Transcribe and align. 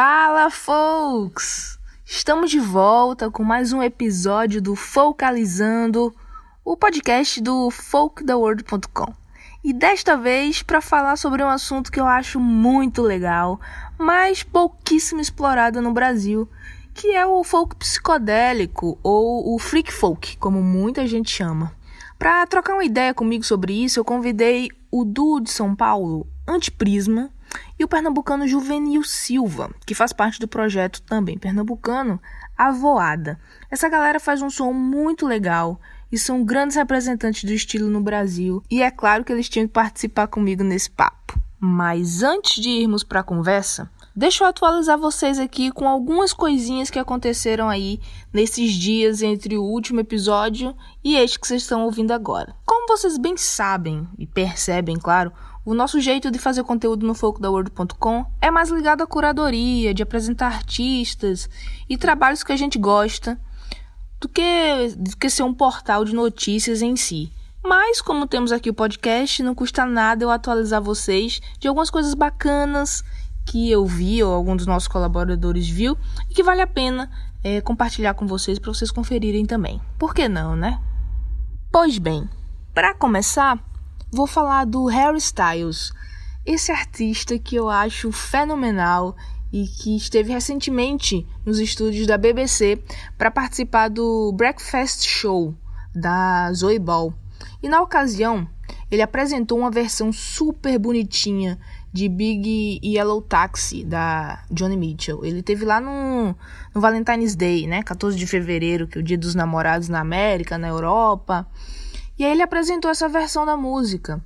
Fala, 0.00 0.48
folks! 0.48 1.76
Estamos 2.06 2.52
de 2.52 2.60
volta 2.60 3.28
com 3.32 3.42
mais 3.42 3.72
um 3.72 3.82
episódio 3.82 4.62
do 4.62 4.76
Focalizando, 4.76 6.14
o 6.64 6.76
podcast 6.76 7.40
do 7.40 7.68
folktheworld.com. 7.68 9.12
E 9.64 9.72
desta 9.72 10.16
vez 10.16 10.62
para 10.62 10.80
falar 10.80 11.16
sobre 11.16 11.42
um 11.42 11.48
assunto 11.48 11.90
que 11.90 11.98
eu 11.98 12.06
acho 12.06 12.38
muito 12.38 13.02
legal, 13.02 13.58
mas 13.98 14.44
pouquíssimo 14.44 15.20
explorado 15.20 15.82
no 15.82 15.92
Brasil, 15.92 16.48
que 16.94 17.08
é 17.10 17.26
o 17.26 17.42
folk 17.42 17.74
psicodélico 17.74 18.96
ou 19.02 19.52
o 19.52 19.58
freak 19.58 19.92
folk, 19.92 20.36
como 20.36 20.62
muita 20.62 21.08
gente 21.08 21.28
chama. 21.28 21.72
Para 22.16 22.46
trocar 22.46 22.74
uma 22.74 22.84
ideia 22.84 23.12
comigo 23.12 23.42
sobre 23.42 23.72
isso, 23.72 23.98
eu 23.98 24.04
convidei 24.04 24.68
o 24.92 25.04
duo 25.04 25.40
de 25.40 25.50
São 25.50 25.74
Paulo, 25.74 26.24
Antiprisma, 26.46 27.32
e 27.78 27.84
o 27.84 27.88
pernambucano 27.88 28.46
Juvenil 28.46 29.02
Silva, 29.04 29.70
que 29.86 29.94
faz 29.94 30.12
parte 30.12 30.40
do 30.40 30.48
projeto 30.48 31.02
também 31.02 31.38
pernambucano 31.38 32.20
A 32.56 32.70
Voada. 32.70 33.38
Essa 33.70 33.88
galera 33.88 34.20
faz 34.20 34.42
um 34.42 34.50
som 34.50 34.72
muito 34.72 35.26
legal 35.26 35.80
e 36.10 36.18
são 36.18 36.44
grandes 36.44 36.76
representantes 36.76 37.44
do 37.44 37.52
estilo 37.52 37.88
no 37.88 38.00
Brasil, 38.00 38.62
e 38.70 38.82
é 38.82 38.90
claro 38.90 39.24
que 39.24 39.32
eles 39.32 39.48
tinham 39.48 39.66
que 39.66 39.72
participar 39.72 40.26
comigo 40.26 40.64
nesse 40.64 40.90
papo. 40.90 41.38
Mas 41.60 42.22
antes 42.22 42.62
de 42.62 42.70
irmos 42.70 43.02
para 43.02 43.20
a 43.20 43.24
conversa, 43.24 43.90
deixa 44.14 44.44
eu 44.44 44.48
atualizar 44.48 44.96
vocês 44.96 45.40
aqui 45.40 45.72
com 45.72 45.88
algumas 45.88 46.32
coisinhas 46.32 46.88
que 46.88 47.00
aconteceram 47.00 47.68
aí 47.68 48.00
nesses 48.32 48.72
dias 48.72 49.22
entre 49.22 49.58
o 49.58 49.64
último 49.64 49.98
episódio 49.98 50.74
e 51.02 51.16
este 51.16 51.38
que 51.38 51.48
vocês 51.48 51.62
estão 51.62 51.84
ouvindo 51.84 52.12
agora. 52.12 52.54
Como 52.64 52.86
vocês 52.86 53.18
bem 53.18 53.36
sabem 53.36 54.08
e 54.16 54.24
percebem, 54.24 54.96
claro, 54.96 55.32
o 55.68 55.74
nosso 55.74 56.00
jeito 56.00 56.30
de 56.30 56.38
fazer 56.38 56.64
conteúdo 56.64 57.06
no 57.06 57.12
folkdaworld.com 57.12 58.24
é 58.40 58.50
mais 58.50 58.70
ligado 58.70 59.02
à 59.02 59.06
curadoria, 59.06 59.92
de 59.92 60.02
apresentar 60.02 60.46
artistas 60.46 61.46
e 61.86 61.98
trabalhos 61.98 62.42
que 62.42 62.50
a 62.50 62.56
gente 62.56 62.78
gosta, 62.78 63.38
do 64.18 64.30
que, 64.30 64.94
do 64.96 65.14
que 65.14 65.28
ser 65.28 65.42
um 65.42 65.52
portal 65.52 66.06
de 66.06 66.14
notícias 66.14 66.80
em 66.80 66.96
si. 66.96 67.30
Mas, 67.62 68.00
como 68.00 68.26
temos 68.26 68.50
aqui 68.50 68.70
o 68.70 68.74
podcast, 68.74 69.42
não 69.42 69.54
custa 69.54 69.84
nada 69.84 70.24
eu 70.24 70.30
atualizar 70.30 70.80
vocês 70.80 71.38
de 71.58 71.68
algumas 71.68 71.90
coisas 71.90 72.14
bacanas 72.14 73.04
que 73.44 73.70
eu 73.70 73.84
vi 73.84 74.22
ou 74.22 74.32
algum 74.32 74.56
dos 74.56 74.64
nossos 74.64 74.88
colaboradores 74.88 75.68
viu 75.68 75.98
e 76.30 76.34
que 76.34 76.42
vale 76.42 76.62
a 76.62 76.66
pena 76.66 77.10
é, 77.44 77.60
compartilhar 77.60 78.14
com 78.14 78.26
vocês 78.26 78.58
para 78.58 78.72
vocês 78.72 78.90
conferirem 78.90 79.44
também. 79.44 79.82
Por 79.98 80.14
que 80.14 80.30
não, 80.30 80.56
né? 80.56 80.80
Pois 81.70 81.98
bem, 81.98 82.26
para 82.72 82.94
começar, 82.94 83.62
vou 84.10 84.26
falar 84.26 84.64
do 84.64 84.86
Harry 84.86 85.18
Styles, 85.18 85.92
esse 86.44 86.72
artista 86.72 87.38
que 87.38 87.56
eu 87.56 87.68
acho 87.68 88.10
fenomenal 88.10 89.16
e 89.52 89.66
que 89.66 89.96
esteve 89.96 90.32
recentemente 90.32 91.26
nos 91.44 91.58
estúdios 91.58 92.06
da 92.06 92.18
BBC 92.18 92.82
para 93.16 93.30
participar 93.30 93.88
do 93.88 94.32
Breakfast 94.32 95.06
Show 95.06 95.54
da 95.94 96.52
Zoe 96.52 96.78
Ball. 96.78 97.12
E 97.62 97.68
na 97.68 97.80
ocasião, 97.80 98.48
ele 98.90 99.02
apresentou 99.02 99.58
uma 99.58 99.70
versão 99.70 100.12
super 100.12 100.78
bonitinha 100.78 101.58
de 101.92 102.08
Big 102.08 102.80
Yellow 102.84 103.22
Taxi 103.22 103.84
da 103.84 104.42
Johnny 104.50 104.76
Mitchell. 104.76 105.24
Ele 105.24 105.42
teve 105.42 105.64
lá 105.64 105.80
no, 105.80 106.34
no 106.74 106.80
Valentine's 106.80 107.34
Day, 107.34 107.66
né, 107.66 107.82
14 107.82 108.16
de 108.16 108.26
fevereiro, 108.26 108.86
que 108.86 108.98
é 108.98 109.00
o 109.00 109.04
Dia 109.04 109.18
dos 109.18 109.34
Namorados 109.34 109.88
na 109.88 110.00
América, 110.00 110.58
na 110.58 110.68
Europa. 110.68 111.46
E 112.18 112.24
aí 112.24 112.32
ele 112.32 112.42
apresentou 112.42 112.90
essa 112.90 113.08
versão 113.08 113.46
da 113.46 113.56
música. 113.56 114.22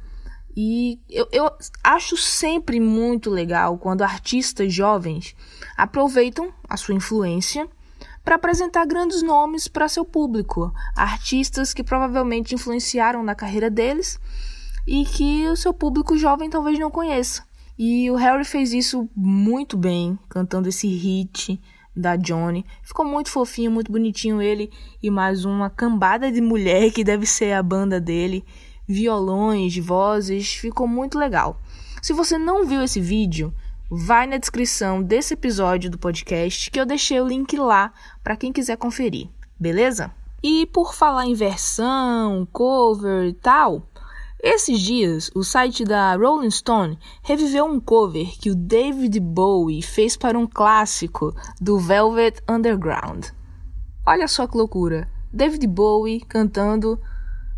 E 0.56 1.00
eu, 1.08 1.28
eu 1.32 1.50
acho 1.82 2.16
sempre 2.16 2.78
muito 2.78 3.30
legal 3.30 3.78
quando 3.78 4.02
artistas 4.02 4.72
jovens 4.72 5.34
aproveitam 5.76 6.52
a 6.68 6.76
sua 6.76 6.94
influência 6.94 7.68
para 8.24 8.36
apresentar 8.36 8.86
grandes 8.86 9.22
nomes 9.22 9.66
para 9.66 9.88
seu 9.88 10.04
público, 10.04 10.72
artistas 10.94 11.74
que 11.74 11.82
provavelmente 11.82 12.54
influenciaram 12.54 13.22
na 13.22 13.34
carreira 13.34 13.70
deles 13.70 14.18
e 14.86 15.04
que 15.04 15.48
o 15.48 15.56
seu 15.56 15.72
público 15.72 16.16
jovem 16.16 16.50
talvez 16.50 16.78
não 16.78 16.90
conheça. 16.90 17.42
E 17.78 18.10
o 18.10 18.16
Harry 18.16 18.44
fez 18.44 18.72
isso 18.72 19.08
muito 19.16 19.76
bem, 19.76 20.18
cantando 20.28 20.68
esse 20.68 20.86
hit 20.86 21.60
da 21.94 22.16
Johnny. 22.16 22.64
Ficou 22.82 23.04
muito 23.04 23.30
fofinho, 23.30 23.70
muito 23.70 23.92
bonitinho 23.92 24.40
ele 24.40 24.70
e 25.02 25.10
mais 25.10 25.44
uma 25.44 25.68
cambada 25.68 26.30
de 26.30 26.40
mulher 26.40 26.90
que 26.90 27.04
deve 27.04 27.26
ser 27.26 27.52
a 27.52 27.62
banda 27.62 28.00
dele, 28.00 28.44
violões, 28.86 29.76
vozes, 29.76 30.54
ficou 30.54 30.86
muito 30.86 31.18
legal. 31.18 31.60
Se 32.00 32.12
você 32.12 32.36
não 32.36 32.66
viu 32.66 32.82
esse 32.82 33.00
vídeo, 33.00 33.54
vai 33.90 34.26
na 34.26 34.38
descrição 34.38 35.02
desse 35.02 35.34
episódio 35.34 35.90
do 35.90 35.98
podcast 35.98 36.70
que 36.70 36.80
eu 36.80 36.86
deixei 36.86 37.20
o 37.20 37.28
link 37.28 37.56
lá 37.56 37.92
para 38.24 38.36
quem 38.36 38.52
quiser 38.52 38.76
conferir, 38.76 39.28
beleza? 39.60 40.10
E 40.42 40.66
por 40.66 40.94
falar 40.94 41.26
em 41.26 41.34
versão, 41.34 42.48
cover 42.50 43.28
e 43.28 43.32
tal, 43.34 43.86
esses 44.42 44.80
dias, 44.80 45.30
o 45.36 45.44
site 45.44 45.84
da 45.84 46.16
Rolling 46.16 46.50
Stone 46.50 46.98
reviveu 47.22 47.64
um 47.64 47.78
cover 47.78 48.26
que 48.40 48.50
o 48.50 48.56
David 48.56 49.20
Bowie 49.20 49.82
fez 49.82 50.16
para 50.16 50.36
um 50.36 50.48
clássico 50.48 51.32
do 51.60 51.78
Velvet 51.78 52.42
Underground. 52.50 53.26
Olha 54.04 54.26
só 54.26 54.48
que 54.48 54.56
loucura! 54.56 55.08
David 55.32 55.64
Bowie 55.68 56.20
cantando 56.22 57.00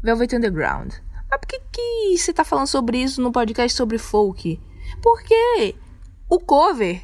Velvet 0.03 0.37
Underground. 0.37 0.93
Mas 1.31 1.41
por 1.41 1.49
que, 1.49 1.59
que 1.73 2.19
você 2.19 2.31
está 2.31 2.45
falando 2.45 2.67
sobre 2.67 2.99
isso 2.99 3.23
no 3.23 3.33
podcast 3.33 3.75
sobre 3.75 3.97
folk? 3.97 4.61
Porque 5.03 5.75
o 6.29 6.39
cover 6.39 7.03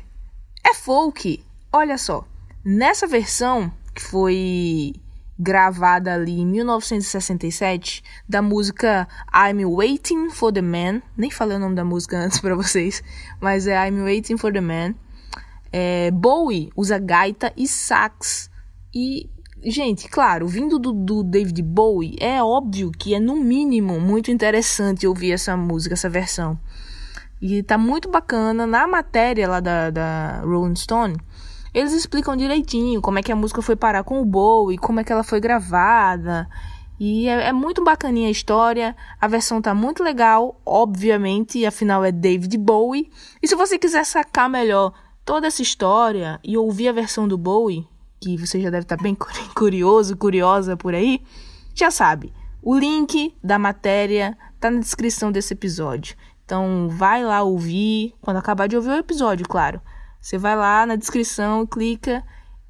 é 0.62 0.74
folk. 0.74 1.42
Olha 1.72 1.96
só, 1.96 2.22
nessa 2.62 3.06
versão 3.06 3.72
que 3.94 4.02
foi 4.02 4.92
gravada 5.40 6.12
ali 6.12 6.38
em 6.38 6.46
1967, 6.46 8.04
da 8.28 8.42
música 8.42 9.08
I'm 9.34 9.64
Waiting 9.64 10.28
for 10.28 10.52
the 10.52 10.60
Man. 10.60 11.00
Nem 11.16 11.30
falei 11.30 11.56
o 11.56 11.60
nome 11.60 11.74
da 11.74 11.84
música 11.84 12.18
antes 12.18 12.38
para 12.40 12.54
vocês, 12.54 13.02
mas 13.40 13.66
é 13.66 13.88
I'm 13.88 14.02
Waiting 14.02 14.36
for 14.36 14.52
the 14.52 14.60
Man. 14.60 14.94
É, 15.72 16.10
Bowie 16.10 16.70
usa 16.76 16.98
gaita 16.98 17.50
e 17.56 17.66
sax. 17.66 18.50
E, 18.94 19.30
gente, 19.64 20.08
claro, 20.08 20.46
vindo 20.46 20.78
do, 20.78 20.92
do 20.92 21.22
David 21.22 21.62
Bowie, 21.62 22.16
é 22.20 22.42
óbvio 22.42 22.90
que 22.90 23.14
é 23.14 23.20
no 23.20 23.36
mínimo 23.36 23.98
muito 23.98 24.30
interessante 24.30 25.06
ouvir 25.06 25.32
essa 25.32 25.56
música, 25.56 25.94
essa 25.94 26.10
versão. 26.10 26.60
E 27.40 27.62
tá 27.62 27.78
muito 27.78 28.10
bacana 28.10 28.66
na 28.66 28.86
matéria 28.86 29.48
lá 29.48 29.60
da, 29.60 29.88
da 29.88 30.42
Rolling 30.42 30.76
Stone 30.76 31.16
eles 31.72 31.92
explicam 31.92 32.36
direitinho 32.36 33.00
como 33.00 33.18
é 33.18 33.22
que 33.22 33.32
a 33.32 33.36
música 33.36 33.62
foi 33.62 33.76
parar 33.76 34.02
com 34.04 34.20
o 34.20 34.24
Bowie, 34.24 34.78
como 34.78 35.00
é 35.00 35.04
que 35.04 35.12
ela 35.12 35.22
foi 35.22 35.40
gravada. 35.40 36.48
E 36.98 37.28
é, 37.28 37.48
é, 37.48 37.52
muito 37.52 37.82
bacaninha 37.82 38.28
a 38.28 38.30
história. 38.30 38.94
A 39.20 39.26
versão 39.26 39.62
tá 39.62 39.74
muito 39.74 40.02
legal, 40.02 40.60
obviamente, 40.66 41.64
afinal 41.64 42.04
é 42.04 42.12
David 42.12 42.56
Bowie. 42.58 43.10
E 43.42 43.48
se 43.48 43.54
você 43.54 43.78
quiser 43.78 44.04
sacar 44.04 44.50
melhor 44.50 44.92
toda 45.24 45.46
essa 45.46 45.62
história 45.62 46.38
e 46.44 46.58
ouvir 46.58 46.88
a 46.88 46.92
versão 46.92 47.26
do 47.26 47.38
Bowie, 47.38 47.86
que 48.20 48.36
você 48.36 48.60
já 48.60 48.68
deve 48.68 48.82
estar 48.82 48.98
tá 48.98 49.02
bem 49.02 49.16
curioso, 49.54 50.16
curiosa 50.16 50.76
por 50.76 50.94
aí, 50.94 51.22
já 51.74 51.90
sabe. 51.90 52.34
O 52.62 52.76
link 52.76 53.34
da 53.42 53.58
matéria 53.58 54.36
tá 54.60 54.70
na 54.70 54.80
descrição 54.80 55.32
desse 55.32 55.54
episódio. 55.54 56.14
Então 56.44 56.88
vai 56.90 57.24
lá 57.24 57.42
ouvir 57.42 58.12
quando 58.20 58.36
acabar 58.36 58.66
de 58.66 58.76
ouvir 58.76 58.90
o 58.90 58.96
episódio, 58.96 59.48
claro. 59.48 59.80
Você 60.20 60.36
vai 60.36 60.54
lá 60.54 60.84
na 60.84 60.96
descrição, 60.96 61.66
clica 61.66 62.22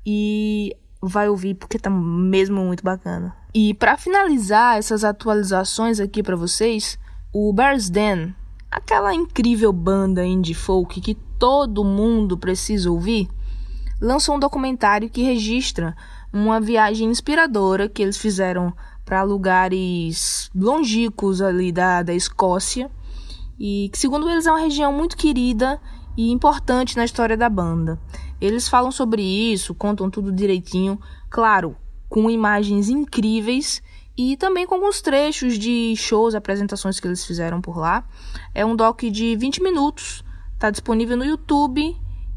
e 0.06 0.76
vai 1.02 1.28
ouvir 1.28 1.54
porque 1.54 1.78
tá 1.78 1.90
mesmo 1.90 2.64
muito 2.64 2.84
bacana. 2.84 3.34
E 3.52 3.74
para 3.74 3.96
finalizar 3.96 4.78
essas 4.78 5.02
atualizações 5.02 5.98
aqui 5.98 6.22
para 6.22 6.36
vocês, 6.36 6.98
o 7.32 7.52
Bears 7.52 7.90
Den, 7.90 8.34
aquela 8.70 9.12
incrível 9.12 9.72
banda 9.72 10.24
indie 10.24 10.54
folk 10.54 11.00
que 11.00 11.16
todo 11.38 11.84
mundo 11.84 12.38
precisa 12.38 12.90
ouvir, 12.90 13.28
lançou 14.00 14.36
um 14.36 14.38
documentário 14.38 15.10
que 15.10 15.22
registra 15.22 15.96
uma 16.32 16.60
viagem 16.60 17.08
inspiradora 17.08 17.88
que 17.88 18.02
eles 18.02 18.16
fizeram 18.16 18.72
para 19.04 19.22
lugares 19.22 20.48
longínquos 20.54 21.42
ali 21.42 21.72
da, 21.72 22.02
da 22.02 22.14
Escócia 22.14 22.88
e 23.58 23.90
que 23.92 23.98
segundo 23.98 24.30
eles 24.30 24.46
é 24.46 24.52
uma 24.52 24.60
região 24.60 24.92
muito 24.92 25.16
querida 25.16 25.80
e 26.20 26.30
importante 26.30 26.98
na 26.98 27.04
história 27.06 27.34
da 27.34 27.48
banda. 27.48 27.98
Eles 28.38 28.68
falam 28.68 28.92
sobre 28.92 29.22
isso, 29.22 29.74
contam 29.74 30.10
tudo 30.10 30.30
direitinho, 30.30 31.00
claro, 31.30 31.74
com 32.10 32.28
imagens 32.28 32.90
incríveis 32.90 33.82
e 34.14 34.36
também 34.36 34.66
com 34.66 34.74
alguns 34.74 35.00
trechos 35.00 35.58
de 35.58 35.94
shows, 35.96 36.34
apresentações 36.34 37.00
que 37.00 37.08
eles 37.08 37.24
fizeram 37.24 37.62
por 37.62 37.78
lá. 37.78 38.04
É 38.54 38.66
um 38.66 38.76
doc 38.76 39.00
de 39.00 39.34
20 39.34 39.62
minutos, 39.62 40.22
está 40.52 40.68
disponível 40.70 41.16
no 41.16 41.24
YouTube 41.24 41.96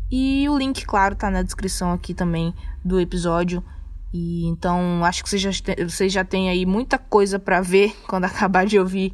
e 0.10 0.48
o 0.48 0.58
link, 0.58 0.86
claro, 0.86 1.14
está 1.14 1.30
na 1.30 1.42
descrição 1.42 1.92
aqui 1.92 2.14
também 2.14 2.54
do 2.86 3.02
episódio. 3.02 3.62
E 4.14 4.46
então 4.46 5.04
acho 5.04 5.24
que 5.24 5.30
vocês 5.30 5.42
já, 5.42 5.52
vocês 5.84 6.14
já 6.14 6.24
têm 6.24 6.48
aí 6.48 6.66
muita 6.66 6.98
coisa 6.98 7.38
para 7.38 7.60
ver 7.60 7.94
quando 8.08 8.24
acabar 8.24 8.66
de 8.66 8.80
ouvir 8.80 9.12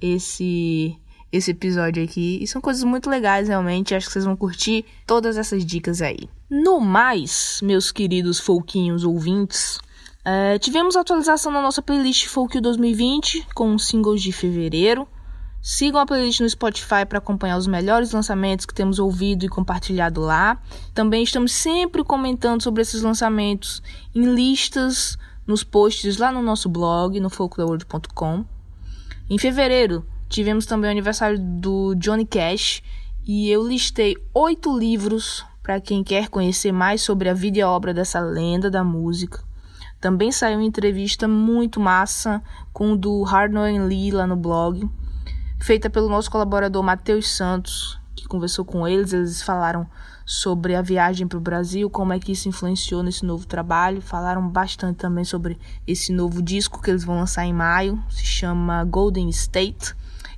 esse 0.00 0.96
esse 1.36 1.50
episódio 1.50 2.02
aqui. 2.02 2.38
E 2.42 2.46
são 2.46 2.60
coisas 2.60 2.84
muito 2.84 3.08
legais, 3.08 3.48
realmente. 3.48 3.94
Acho 3.94 4.06
que 4.06 4.12
vocês 4.12 4.24
vão 4.24 4.36
curtir 4.36 4.84
todas 5.06 5.36
essas 5.36 5.64
dicas 5.64 6.02
aí. 6.02 6.28
No 6.50 6.80
mais, 6.80 7.60
meus 7.62 7.90
queridos 7.90 8.38
folquinhos 8.38 9.04
ouvintes, 9.04 9.78
é, 10.24 10.58
tivemos 10.58 10.96
atualização 10.96 11.52
na 11.52 11.62
nossa 11.62 11.80
playlist 11.80 12.26
Folk 12.26 12.60
2020 12.60 13.46
com 13.54 13.78
singles 13.78 14.20
de 14.20 14.32
fevereiro. 14.32 15.06
Sigam 15.62 16.00
a 16.00 16.06
playlist 16.06 16.40
no 16.40 16.48
Spotify 16.48 17.04
para 17.08 17.18
acompanhar 17.18 17.56
os 17.56 17.66
melhores 17.66 18.12
lançamentos 18.12 18.66
que 18.66 18.74
temos 18.74 18.98
ouvido 18.98 19.44
e 19.44 19.48
compartilhado 19.48 20.20
lá. 20.20 20.60
Também 20.94 21.22
estamos 21.22 21.52
sempre 21.52 22.04
comentando 22.04 22.62
sobre 22.62 22.82
esses 22.82 23.02
lançamentos 23.02 23.82
em 24.14 24.24
listas 24.34 25.16
nos 25.46 25.62
posts 25.62 26.18
lá 26.18 26.32
no 26.32 26.42
nosso 26.42 26.68
blog, 26.68 27.18
no 27.20 27.30
folktheworld.com. 27.30 28.44
Em 29.28 29.38
fevereiro, 29.38 30.06
tivemos 30.28 30.66
também 30.66 30.88
o 30.88 30.92
aniversário 30.92 31.38
do 31.38 31.94
Johnny 31.94 32.26
Cash 32.26 32.82
e 33.26 33.50
eu 33.50 33.66
listei 33.66 34.16
oito 34.34 34.76
livros 34.76 35.44
para 35.62 35.80
quem 35.80 36.04
quer 36.04 36.28
conhecer 36.28 36.72
mais 36.72 37.02
sobre 37.02 37.28
a 37.28 37.34
vida 37.34 37.58
e 37.58 37.62
a 37.62 37.70
obra 37.70 37.92
dessa 37.92 38.20
lenda 38.20 38.70
da 38.70 38.84
música. 38.84 39.42
Também 40.00 40.30
saiu 40.30 40.58
uma 40.58 40.64
entrevista 40.64 41.26
muito 41.26 41.80
massa 41.80 42.42
com 42.72 42.92
o 42.92 42.96
do 42.96 43.22
Hardnoy 43.22 43.78
Lee 43.78 44.10
lá 44.10 44.26
no 44.26 44.36
blog 44.36 44.88
feita 45.60 45.88
pelo 45.88 46.08
nosso 46.08 46.30
colaborador 46.30 46.82
Matheus 46.82 47.28
Santos, 47.28 47.98
que 48.14 48.26
conversou 48.26 48.64
com 48.64 48.86
eles. 48.86 49.12
Eles 49.12 49.42
falaram 49.42 49.86
sobre 50.24 50.74
a 50.74 50.82
viagem 50.82 51.26
para 51.26 51.38
o 51.38 51.40
Brasil, 51.40 51.88
como 51.88 52.12
é 52.12 52.18
que 52.18 52.32
isso 52.32 52.48
influenciou 52.48 53.02
nesse 53.02 53.24
novo 53.24 53.46
trabalho. 53.46 54.00
Falaram 54.00 54.48
bastante 54.48 54.96
também 54.96 55.24
sobre 55.24 55.58
esse 55.86 56.12
novo 56.12 56.42
disco 56.42 56.80
que 56.80 56.90
eles 56.90 57.04
vão 57.04 57.16
lançar 57.16 57.44
em 57.44 57.52
maio, 57.52 58.02
se 58.08 58.24
chama 58.24 58.84
Golden 58.84 59.28
State. 59.30 59.94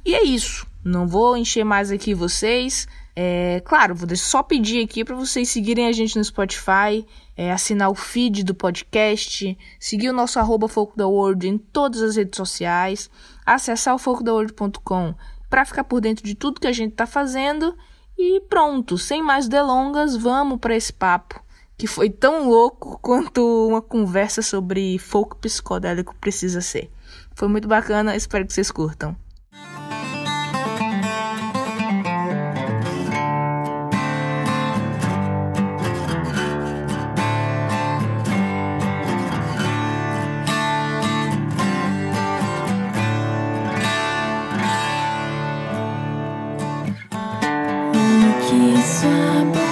E 0.09 0.15
é 0.15 0.25
isso. 0.25 0.67
Não 0.83 1.07
vou 1.07 1.37
encher 1.37 1.65
mais 1.65 1.91
aqui 1.91 2.15
vocês. 2.15 2.89
É, 3.15 3.61
claro, 3.63 3.95
vou 3.95 4.09
só 4.17 4.43
pedir 4.43 4.83
aqui 4.83 5.05
para 5.05 5.15
vocês 5.15 5.51
seguirem 5.51 5.87
a 5.87 5.93
gente 5.93 6.17
no 6.17 6.25
Spotify, 6.25 7.05
é, 7.37 7.53
assinar 7.53 7.91
o 7.91 7.95
feed 7.95 8.43
do 8.43 8.55
podcast, 8.55 9.59
seguir 9.79 10.09
o 10.09 10.15
nosso 10.15 10.39
arroba 10.39 10.67
Foco 10.67 10.97
da 10.97 11.07
World 11.07 11.47
em 11.47 11.59
todas 11.59 12.01
as 12.01 12.17
redes 12.17 12.39
sociais, 12.39 13.11
acessar 13.45 13.95
o 13.95 13.99
focodaworld.com 13.99 15.15
para 15.51 15.67
ficar 15.67 15.85
por 15.85 16.01
dentro 16.01 16.25
de 16.25 16.35
tudo 16.35 16.59
que 16.59 16.67
a 16.67 16.73
gente 16.73 16.93
está 16.93 17.07
fazendo 17.07 17.77
e 18.17 18.41
pronto, 18.49 18.97
sem 18.97 19.23
mais 19.23 19.47
delongas, 19.47 20.17
vamos 20.17 20.59
para 20.59 20.75
esse 20.75 20.91
papo 20.91 21.39
que 21.77 21.87
foi 21.87 22.09
tão 22.09 22.49
louco 22.49 22.97
quanto 23.03 23.43
uma 23.69 23.83
conversa 23.83 24.41
sobre 24.41 24.99
folk 24.99 25.37
psicodélico 25.37 26.17
precisa 26.19 26.63
ser. 26.63 26.91
Foi 27.35 27.47
muito 27.47 27.69
bacana, 27.69 28.17
espero 28.17 28.47
que 28.47 28.55
vocês 28.55 28.71
curtam. 28.71 29.15
Peace. 48.75 49.68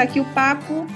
Começar 0.00 0.02
aqui 0.02 0.20
o 0.20 0.24
papo, 0.34 0.86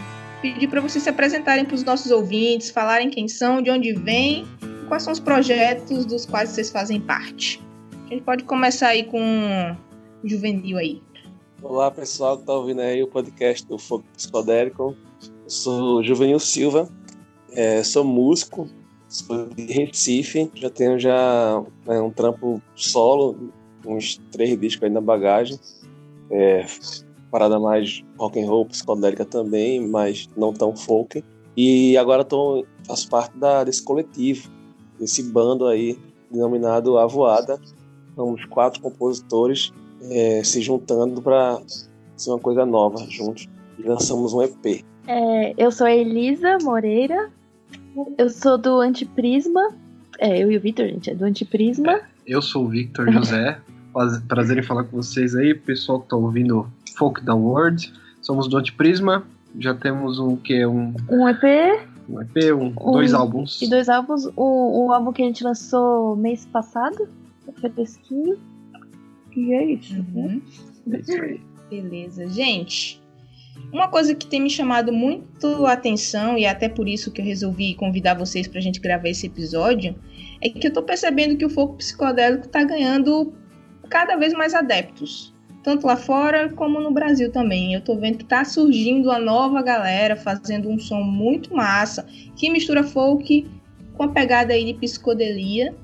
pedir 0.40 0.68
para 0.68 0.80
vocês 0.80 1.04
se 1.04 1.10
apresentarem 1.10 1.64
para 1.64 1.74
os 1.74 1.84
nossos 1.84 2.10
ouvintes, 2.10 2.70
falarem 2.70 3.10
quem 3.10 3.28
são, 3.28 3.60
de 3.60 3.70
onde 3.70 3.92
vêm 3.92 4.46
quais 4.88 5.02
são 5.02 5.12
os 5.12 5.20
projetos 5.20 6.06
dos 6.06 6.24
quais 6.24 6.50
vocês 6.50 6.70
fazem 6.70 7.00
parte. 7.00 7.62
A 8.06 8.14
gente 8.14 8.22
pode 8.22 8.44
começar 8.44 8.88
aí 8.88 9.04
com 9.04 9.76
o 10.22 10.28
Juvenil 10.28 10.78
aí. 10.78 11.02
Olá 11.62 11.90
pessoal 11.90 12.36
que 12.36 12.42
está 12.44 12.54
ouvindo 12.54 12.80
aí 12.80 13.02
o 13.02 13.08
podcast 13.08 13.66
do 13.66 13.78
Fogo 13.78 14.04
Psicodélico. 14.16 14.96
Eu 15.22 15.50
sou 15.50 16.02
Juvenil 16.02 16.38
Silva, 16.38 16.88
é, 17.52 17.82
sou 17.82 18.04
músico, 18.04 18.68
sou 19.08 19.48
de 19.48 19.64
Recife, 19.64 20.50
já 20.54 20.70
tenho 20.70 20.98
já 20.98 21.62
né, 21.86 22.00
um 22.00 22.10
trampo 22.10 22.62
solo, 22.74 23.50
uns 23.84 24.18
três 24.30 24.58
discos 24.58 24.84
aí 24.84 24.90
na 24.90 25.00
bagagem. 25.00 25.58
É, 26.30 26.64
parada 27.34 27.58
mais 27.58 28.04
rock 28.16 28.40
and 28.40 28.46
roll, 28.46 28.64
psicodélica 28.66 29.24
também, 29.24 29.84
mas 29.88 30.28
não 30.36 30.52
tão 30.52 30.76
folk. 30.76 31.24
E 31.56 31.96
agora 31.96 32.22
tô, 32.22 32.64
faço 32.86 33.08
parte 33.08 33.36
da, 33.36 33.64
desse 33.64 33.82
coletivo, 33.82 34.48
desse 35.00 35.20
bando 35.20 35.66
aí, 35.66 35.98
denominado 36.30 36.96
A 36.96 37.08
Voada. 37.08 37.58
Somos 38.14 38.44
quatro 38.44 38.80
compositores 38.80 39.72
é, 40.08 40.44
se 40.44 40.60
juntando 40.60 41.20
para 41.20 41.60
ser 42.16 42.30
uma 42.30 42.38
coisa 42.38 42.64
nova 42.64 43.04
juntos. 43.10 43.48
E 43.80 43.82
lançamos 43.82 44.32
um 44.32 44.40
EP. 44.40 44.84
É, 45.08 45.54
eu 45.58 45.72
sou 45.72 45.88
a 45.88 45.92
Elisa 45.92 46.58
Moreira, 46.62 47.32
eu 48.16 48.30
sou 48.30 48.56
do 48.56 48.80
Antiprisma. 48.80 49.74
É, 50.20 50.40
eu 50.40 50.52
e 50.52 50.56
o 50.56 50.60
Victor, 50.60 50.86
gente, 50.86 51.10
é 51.10 51.14
do 51.16 51.24
Antiprisma. 51.24 51.94
É, 51.94 52.02
eu 52.28 52.40
sou 52.40 52.66
o 52.66 52.68
Victor 52.68 53.10
José. 53.10 53.58
Prazer 54.28 54.58
em 54.58 54.62
falar 54.62 54.84
com 54.84 54.96
vocês 54.96 55.34
aí, 55.34 55.52
pessoal 55.52 56.00
que 56.00 56.08
tá 56.08 56.16
ouvindo 56.16 56.64
Folk 56.96 57.22
da 57.22 57.34
World. 57.34 57.92
Somos 58.20 58.48
do 58.48 58.56
Antiprisma. 58.56 59.24
Já 59.58 59.74
temos 59.74 60.18
um 60.18 60.36
que 60.36 60.64
um 60.66 60.94
um 61.10 61.28
EP, 61.28 61.42
um 62.08 62.20
EP, 62.20 62.52
um, 62.54 62.66
um, 62.66 62.92
dois 62.92 63.14
álbuns. 63.14 63.62
E 63.62 63.68
dois 63.68 63.88
álbuns. 63.88 64.26
O, 64.36 64.86
o 64.86 64.92
álbum 64.92 65.12
que 65.12 65.22
a 65.22 65.26
gente 65.26 65.44
lançou 65.44 66.16
mês 66.16 66.44
passado, 66.46 67.08
foi 67.60 67.70
fresquinho. 67.70 68.38
E 69.36 69.52
é 69.52 69.64
isso. 69.72 69.94
Uhum. 69.94 70.40
Né? 70.86 70.98
É 70.98 71.00
isso 71.00 71.22
aí. 71.22 71.40
Beleza, 71.70 72.28
gente. 72.28 73.02
Uma 73.72 73.88
coisa 73.88 74.14
que 74.14 74.26
tem 74.26 74.40
me 74.40 74.50
chamado 74.50 74.92
muito 74.92 75.66
a 75.66 75.72
atenção, 75.72 76.36
e 76.36 76.44
é 76.44 76.50
até 76.50 76.68
por 76.68 76.88
isso 76.88 77.10
que 77.10 77.20
eu 77.20 77.24
resolvi 77.24 77.74
convidar 77.74 78.14
vocês 78.14 78.48
para 78.48 78.58
a 78.58 78.62
gente 78.62 78.80
gravar 78.80 79.08
esse 79.08 79.26
episódio, 79.26 79.94
é 80.40 80.48
que 80.48 80.66
eu 80.66 80.68
estou 80.68 80.82
percebendo 80.82 81.36
que 81.36 81.44
o 81.44 81.50
foco 81.50 81.76
psicodélico 81.76 82.46
está 82.46 82.64
ganhando 82.64 83.32
cada 83.88 84.16
vez 84.16 84.32
mais 84.32 84.54
adeptos 84.54 85.33
tanto 85.64 85.86
lá 85.86 85.96
fora 85.96 86.50
como 86.50 86.78
no 86.78 86.92
Brasil 86.92 87.32
também. 87.32 87.72
Eu 87.72 87.80
tô 87.80 87.96
vendo 87.96 88.18
que 88.18 88.24
tá 88.24 88.44
surgindo 88.44 89.08
uma 89.08 89.18
nova 89.18 89.62
galera 89.62 90.14
fazendo 90.14 90.68
um 90.68 90.78
som 90.78 91.00
muito 91.00 91.56
massa, 91.56 92.06
que 92.36 92.50
mistura 92.50 92.84
folk 92.84 93.50
com 93.94 94.02
a 94.02 94.08
pegada 94.08 94.52
aí 94.52 94.66
de 94.66 94.74
psicodelia. 94.74 95.74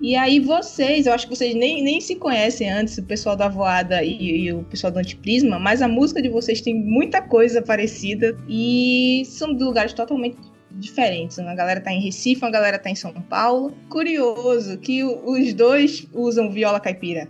E 0.00 0.16
aí 0.16 0.40
vocês, 0.40 1.06
eu 1.06 1.12
acho 1.12 1.28
que 1.28 1.36
vocês 1.36 1.54
nem, 1.54 1.82
nem 1.82 2.00
se 2.00 2.16
conhecem 2.16 2.70
antes, 2.70 2.98
o 2.98 3.04
pessoal 3.04 3.36
da 3.36 3.48
Voada 3.48 4.02
e, 4.02 4.46
e 4.46 4.52
o 4.52 4.64
pessoal 4.64 4.90
do 4.90 4.98
Antiprisma, 4.98 5.58
mas 5.58 5.80
a 5.80 5.86
música 5.86 6.20
de 6.20 6.28
vocês 6.28 6.60
tem 6.60 6.74
muita 6.74 7.22
coisa 7.22 7.62
parecida 7.62 8.36
e 8.48 9.22
são 9.26 9.54
de 9.54 9.62
lugares 9.62 9.92
totalmente 9.92 10.38
diferentes. 10.72 11.38
Uma 11.38 11.54
galera 11.54 11.80
tá 11.80 11.92
em 11.92 12.00
Recife, 12.00 12.42
uma 12.42 12.50
galera 12.50 12.78
tá 12.78 12.90
em 12.90 12.94
São 12.96 13.12
Paulo. 13.12 13.74
Curioso 13.88 14.78
que 14.78 15.04
os 15.04 15.52
dois 15.52 16.08
usam 16.14 16.50
viola 16.50 16.80
caipira. 16.80 17.28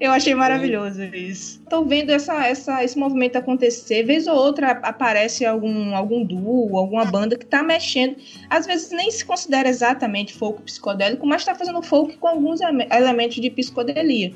Eu 0.00 0.12
achei 0.12 0.32
maravilhoso 0.32 1.02
isso. 1.02 1.60
Tô 1.68 1.84
vendo 1.84 2.10
essa, 2.10 2.46
essa, 2.46 2.84
esse 2.84 2.96
movimento 2.96 3.36
acontecer. 3.36 4.04
Vez 4.04 4.28
ou 4.28 4.36
outra 4.36 4.70
aparece 4.70 5.44
algum, 5.44 5.94
algum 5.94 6.24
duo, 6.24 6.78
alguma 6.78 7.04
banda 7.04 7.36
que 7.36 7.44
tá 7.44 7.64
mexendo. 7.64 8.16
Às 8.48 8.64
vezes 8.64 8.92
nem 8.92 9.10
se 9.10 9.24
considera 9.24 9.68
exatamente 9.68 10.34
folk 10.34 10.62
psicodélico, 10.62 11.26
mas 11.26 11.44
tá 11.44 11.54
fazendo 11.54 11.82
folk 11.82 12.16
com 12.16 12.28
alguns 12.28 12.60
elementos 12.60 13.40
de 13.40 13.50
psicodelia. 13.50 14.32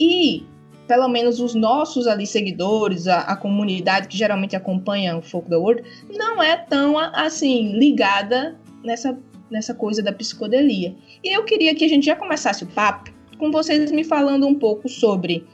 E, 0.00 0.42
pelo 0.88 1.08
menos 1.08 1.38
os 1.38 1.54
nossos 1.54 2.06
ali 2.06 2.26
seguidores, 2.26 3.06
a, 3.06 3.20
a 3.20 3.36
comunidade 3.36 4.08
que 4.08 4.16
geralmente 4.16 4.56
acompanha 4.56 5.18
o 5.18 5.22
Folk 5.22 5.50
the 5.50 5.56
World, 5.56 5.82
não 6.16 6.42
é 6.42 6.56
tão 6.56 6.98
assim 6.98 7.76
ligada 7.78 8.56
nessa, 8.82 9.18
nessa 9.50 9.74
coisa 9.74 10.02
da 10.02 10.12
psicodelia. 10.12 10.94
E 11.22 11.36
eu 11.36 11.44
queria 11.44 11.74
que 11.74 11.84
a 11.84 11.88
gente 11.88 12.06
já 12.06 12.16
começasse 12.16 12.64
o 12.64 12.66
papo 12.68 13.13
com 13.36 13.50
vocês 13.50 13.90
me 13.92 14.04
falando 14.04 14.46
um 14.46 14.54
pouco 14.54 14.88
sobre 14.88 15.46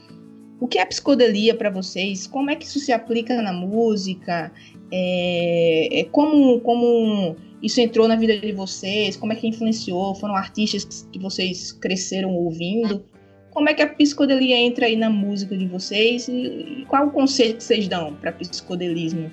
o 0.61 0.69
que 0.69 0.79
é 0.79 0.85
psicodelia 0.85 1.55
para 1.55 1.71
vocês, 1.71 2.27
como 2.27 2.51
é 2.51 2.57
que 2.57 2.67
isso 2.67 2.79
se 2.79 2.93
aplica 2.93 3.41
na 3.41 3.53
música, 3.53 4.53
é, 4.93 6.01
é 6.01 6.05
como, 6.05 6.61
como 6.61 7.37
isso 7.63 7.81
entrou 7.81 8.09
na 8.09 8.17
vida 8.17 8.39
de 8.39 8.53
vocês? 8.53 9.17
Como 9.17 9.33
é 9.33 9.37
que 9.37 9.47
influenciou? 9.47 10.15
Foram 10.15 10.35
artistas 10.35 11.09
que 11.13 11.19
vocês 11.19 11.73
cresceram 11.73 12.31
ouvindo? 12.31 13.05
Como 13.51 13.69
é 13.69 13.75
que 13.75 13.83
a 13.83 13.89
psicodelia 13.89 14.57
entra 14.57 14.87
aí 14.87 14.97
na 14.97 15.11
música 15.11 15.57
de 15.57 15.67
vocês? 15.67 16.29
E 16.29 16.85
qual 16.89 17.09
o 17.09 17.11
conceito 17.11 17.57
que 17.57 17.65
vocês 17.65 17.89
dão 17.89 18.15
para 18.15 18.33
psicodelismo? 18.33 19.31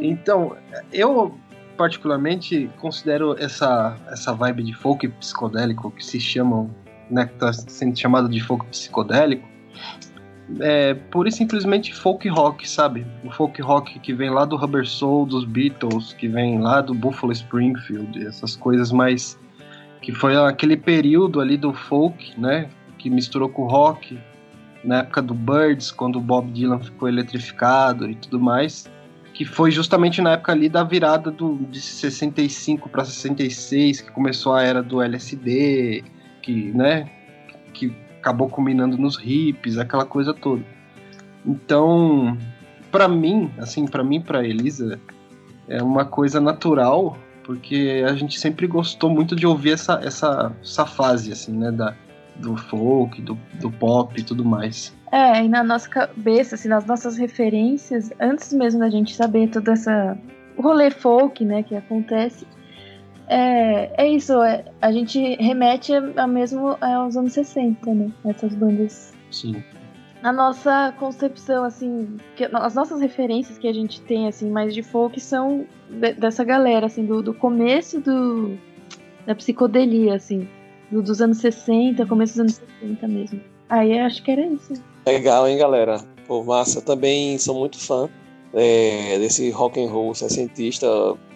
Então, 0.00 0.56
eu 0.92 1.34
particularmente 1.76 2.70
considero 2.80 3.36
essa, 3.38 3.98
essa 4.08 4.32
vibe 4.32 4.62
de 4.62 4.72
folk 4.72 5.08
psicodélico 5.08 5.90
que 5.90 6.04
se 6.04 6.18
chamam, 6.18 6.70
né, 7.10 7.26
que 7.26 7.34
está 7.34 7.52
sendo 7.52 7.98
chamado 7.98 8.28
de 8.28 8.40
folk 8.40 8.66
psicodélico, 8.66 9.46
é 10.60 10.94
pura 10.94 11.28
e 11.28 11.32
simplesmente 11.32 11.94
folk 11.94 12.28
rock, 12.28 12.68
sabe? 12.68 13.04
O 13.24 13.30
folk 13.30 13.60
rock 13.60 13.98
que 13.98 14.12
vem 14.12 14.30
lá 14.30 14.44
do 14.44 14.56
Rubber 14.56 14.86
Soul, 14.86 15.26
dos 15.26 15.44
Beatles, 15.44 16.12
que 16.12 16.28
vem 16.28 16.60
lá 16.60 16.80
do 16.80 16.94
Buffalo 16.94 17.32
Springfield, 17.32 18.26
essas 18.26 18.54
coisas 18.54 18.92
mais 18.92 19.38
que 20.00 20.12
foi 20.12 20.36
aquele 20.36 20.76
período 20.76 21.40
ali 21.40 21.56
do 21.56 21.72
folk, 21.72 22.38
né, 22.38 22.68
que 22.96 23.10
misturou 23.10 23.48
com 23.48 23.66
rock, 23.66 24.16
na 24.84 24.98
época 24.98 25.20
do 25.20 25.34
Birds, 25.34 25.90
quando 25.90 26.16
o 26.16 26.20
Bob 26.20 26.50
Dylan 26.52 26.78
ficou 26.78 27.08
eletrificado 27.08 28.08
e 28.08 28.14
tudo 28.14 28.38
mais, 28.38 28.88
que 29.34 29.44
foi 29.44 29.72
justamente 29.72 30.22
na 30.22 30.32
época 30.32 30.52
ali 30.52 30.68
da 30.68 30.84
virada 30.84 31.30
do, 31.30 31.56
de 31.70 31.80
65 31.80 32.88
para 32.88 33.04
66, 33.04 34.00
que 34.00 34.10
começou 34.12 34.54
a 34.54 34.62
era 34.62 34.80
do 34.80 35.02
LSD, 35.02 36.04
que, 36.46 36.70
né, 36.72 37.10
que 37.74 37.92
acabou 38.20 38.48
culminando 38.48 38.96
nos 38.96 39.18
hips, 39.20 39.78
aquela 39.78 40.04
coisa 40.04 40.32
toda. 40.32 40.62
Então, 41.44 42.38
para 42.92 43.08
mim, 43.08 43.50
assim, 43.58 43.84
para 43.84 44.04
mim, 44.04 44.20
para 44.20 44.46
Elisa, 44.46 45.00
é 45.68 45.82
uma 45.82 46.04
coisa 46.04 46.40
natural, 46.40 47.18
porque 47.42 48.04
a 48.08 48.14
gente 48.14 48.38
sempre 48.38 48.68
gostou 48.68 49.10
muito 49.10 49.34
de 49.34 49.44
ouvir 49.44 49.72
essa, 49.72 50.00
essa, 50.04 50.52
essa 50.62 50.86
fase, 50.86 51.32
assim, 51.32 51.52
né, 51.52 51.72
da, 51.72 51.94
do 52.36 52.56
folk, 52.56 53.20
do, 53.22 53.36
do 53.60 53.70
pop 53.70 54.14
e 54.16 54.22
tudo 54.22 54.44
mais. 54.44 54.94
É, 55.10 55.44
e 55.44 55.48
na 55.48 55.64
nossa 55.64 55.88
cabeça, 55.88 56.54
assim, 56.54 56.68
nas 56.68 56.86
nossas 56.86 57.16
referências, 57.16 58.12
antes 58.20 58.52
mesmo 58.52 58.78
da 58.78 58.88
gente 58.88 59.16
saber 59.16 59.48
toda 59.48 59.72
essa 59.72 60.16
rolê 60.56 60.90
folk, 60.92 61.44
né, 61.44 61.64
que 61.64 61.74
acontece, 61.74 62.46
é, 63.28 63.90
é 63.96 64.08
isso, 64.08 64.40
é, 64.42 64.64
a 64.80 64.92
gente 64.92 65.20
remete 65.36 65.92
a, 65.92 66.22
a 66.22 66.26
mesmo 66.26 66.76
aos 66.80 67.16
anos 67.16 67.32
60, 67.32 67.92
né? 67.94 68.10
Essas 68.24 68.54
bandas. 68.54 69.12
Sim. 69.30 69.62
A 70.22 70.32
nossa 70.32 70.94
concepção, 70.98 71.64
assim, 71.64 72.16
que, 72.36 72.44
as 72.44 72.74
nossas 72.74 73.00
referências 73.00 73.58
que 73.58 73.68
a 73.68 73.72
gente 73.72 74.00
tem, 74.02 74.26
assim, 74.26 74.50
mais 74.50 74.74
de 74.74 74.82
folk 74.82 75.20
são 75.20 75.66
de, 75.90 76.14
dessa 76.14 76.42
galera, 76.44 76.86
assim, 76.86 77.04
do, 77.04 77.22
do 77.22 77.34
começo 77.34 78.00
do, 78.00 78.56
da 79.26 79.34
psicodelia, 79.34 80.14
assim, 80.14 80.48
do, 80.90 81.02
dos 81.02 81.20
anos 81.20 81.38
60, 81.38 82.06
começo 82.06 82.32
dos 82.34 82.40
anos 82.40 82.62
60 82.80 83.08
mesmo. 83.08 83.40
Aí 83.68 83.98
acho 83.98 84.22
que 84.22 84.30
era 84.30 84.46
isso. 84.46 84.74
Legal, 85.06 85.46
hein, 85.48 85.58
galera? 85.58 86.00
Pô, 86.26 86.42
massa, 86.42 86.78
eu 86.78 86.82
também 86.82 87.36
sou 87.38 87.58
muito 87.58 87.78
fã 87.78 88.08
é, 88.54 89.18
desse 89.18 89.50
rock 89.50 89.80
and 89.80 89.90
roll 89.90 90.14
sessentista. 90.14 90.86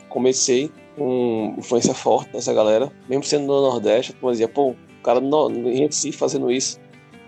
Comecei 0.09 0.71
com 0.97 1.55
influência 1.59 1.95
forte 1.95 2.33
nessa 2.33 2.53
galera, 2.53 2.93
mesmo 3.09 3.25
sendo 3.25 3.47
no 3.47 3.63
Nordeste, 3.63 4.13
a 4.13 4.15
turma 4.15 4.33
dizia, 4.33 4.49
pô, 4.49 4.71
o 4.71 5.03
cara 5.03 5.21
no, 5.21 5.51
em 5.51 5.79
Recife 5.79 6.19
fazendo 6.19 6.51
isso. 6.51 6.79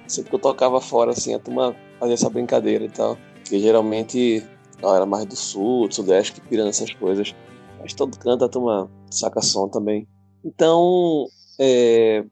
Sempre 0.07 0.31
que 0.31 0.37
eu 0.37 0.41
tocava 0.41 0.81
fora, 0.81 1.13
assim, 1.13 1.35
a 1.35 1.39
turma 1.39 1.75
fazia 1.99 2.15
essa 2.15 2.29
brincadeira 2.29 2.85
e 2.85 2.91
tal. 2.91 3.17
Que 3.45 3.59
geralmente 3.59 4.45
era 4.83 5.07
mais 5.07 5.25
do 5.25 5.37
sul, 5.37 5.89
do 5.89 5.95
sudeste, 5.95 6.33
que 6.33 6.41
pirando 6.49 6.69
essas 6.69 6.93
coisas. 6.95 7.35
Mas 7.81 7.95
todo 7.95 8.19
canto 8.19 8.45
a 8.45 8.49
turma 8.49 8.91
saca 9.11 9.41
som 9.41 9.69
também. 9.69 10.07
Então, 10.45 11.27
é, 11.59 12.25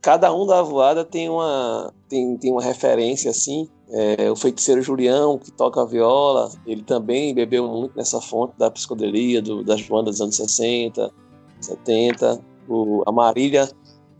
cada 0.00 0.32
um 0.34 0.46
da 0.46 0.62
voada 0.62 1.04
tem 1.04 1.28
uma, 1.28 1.92
tem, 2.08 2.36
tem 2.36 2.52
uma 2.52 2.62
referência 2.62 3.30
assim. 3.30 3.68
É, 3.88 4.30
o 4.30 4.36
feiticeiro 4.36 4.82
Julião, 4.82 5.38
que 5.38 5.50
toca 5.52 5.86
viola, 5.86 6.50
ele 6.66 6.82
também 6.82 7.34
bebeu 7.34 7.68
muito 7.68 7.96
nessa 7.96 8.20
fonte 8.20 8.54
da 8.58 8.70
psicodelia, 8.70 9.40
do, 9.40 9.62
das 9.62 9.82
bandas 9.82 10.16
dos 10.16 10.20
anos 10.22 10.36
60, 10.36 11.12
70. 11.60 12.40
O, 12.68 13.02
a 13.06 13.12
Marília, 13.12 13.70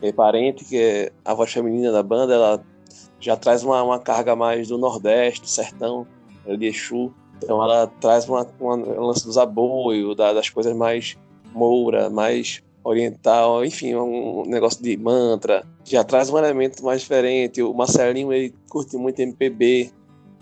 é 0.02 0.12
parente, 0.12 0.64
que 0.64 0.76
é 0.76 1.12
a 1.25 1.35
voz 1.35 1.52
feminina 1.52 1.90
da 1.90 2.02
banda, 2.02 2.35
ela 2.35 2.64
já 3.18 3.37
traz 3.37 3.62
uma, 3.64 3.83
uma 3.83 3.99
carga 3.99 4.37
mais 4.37 4.68
do 4.68 4.78
Nordeste, 4.78 5.42
do 5.42 5.49
sertão, 5.49 6.06
de 6.47 6.66
Exu. 6.66 7.12
Então 7.42 7.62
ela 7.62 7.87
traz 8.00 8.28
uma, 8.28 8.47
uma, 8.61 8.76
um 8.76 9.06
lance 9.06 9.25
dos 9.25 9.37
aboios, 9.38 10.16
da, 10.16 10.33
das 10.33 10.49
coisas 10.49 10.75
mais 10.76 11.16
moura, 11.52 12.11
mais 12.11 12.62
oriental, 12.86 13.64
enfim, 13.64 13.96
um 13.96 14.44
negócio 14.46 14.80
de 14.80 14.96
mantra, 14.96 15.66
já 15.84 16.04
traz 16.04 16.30
um 16.30 16.38
elemento 16.38 16.84
mais 16.84 17.00
diferente. 17.00 17.60
O 17.60 17.74
Marcelinho, 17.74 18.32
ele 18.32 18.54
curte 18.68 18.96
muito 18.96 19.18
MPB, 19.18 19.90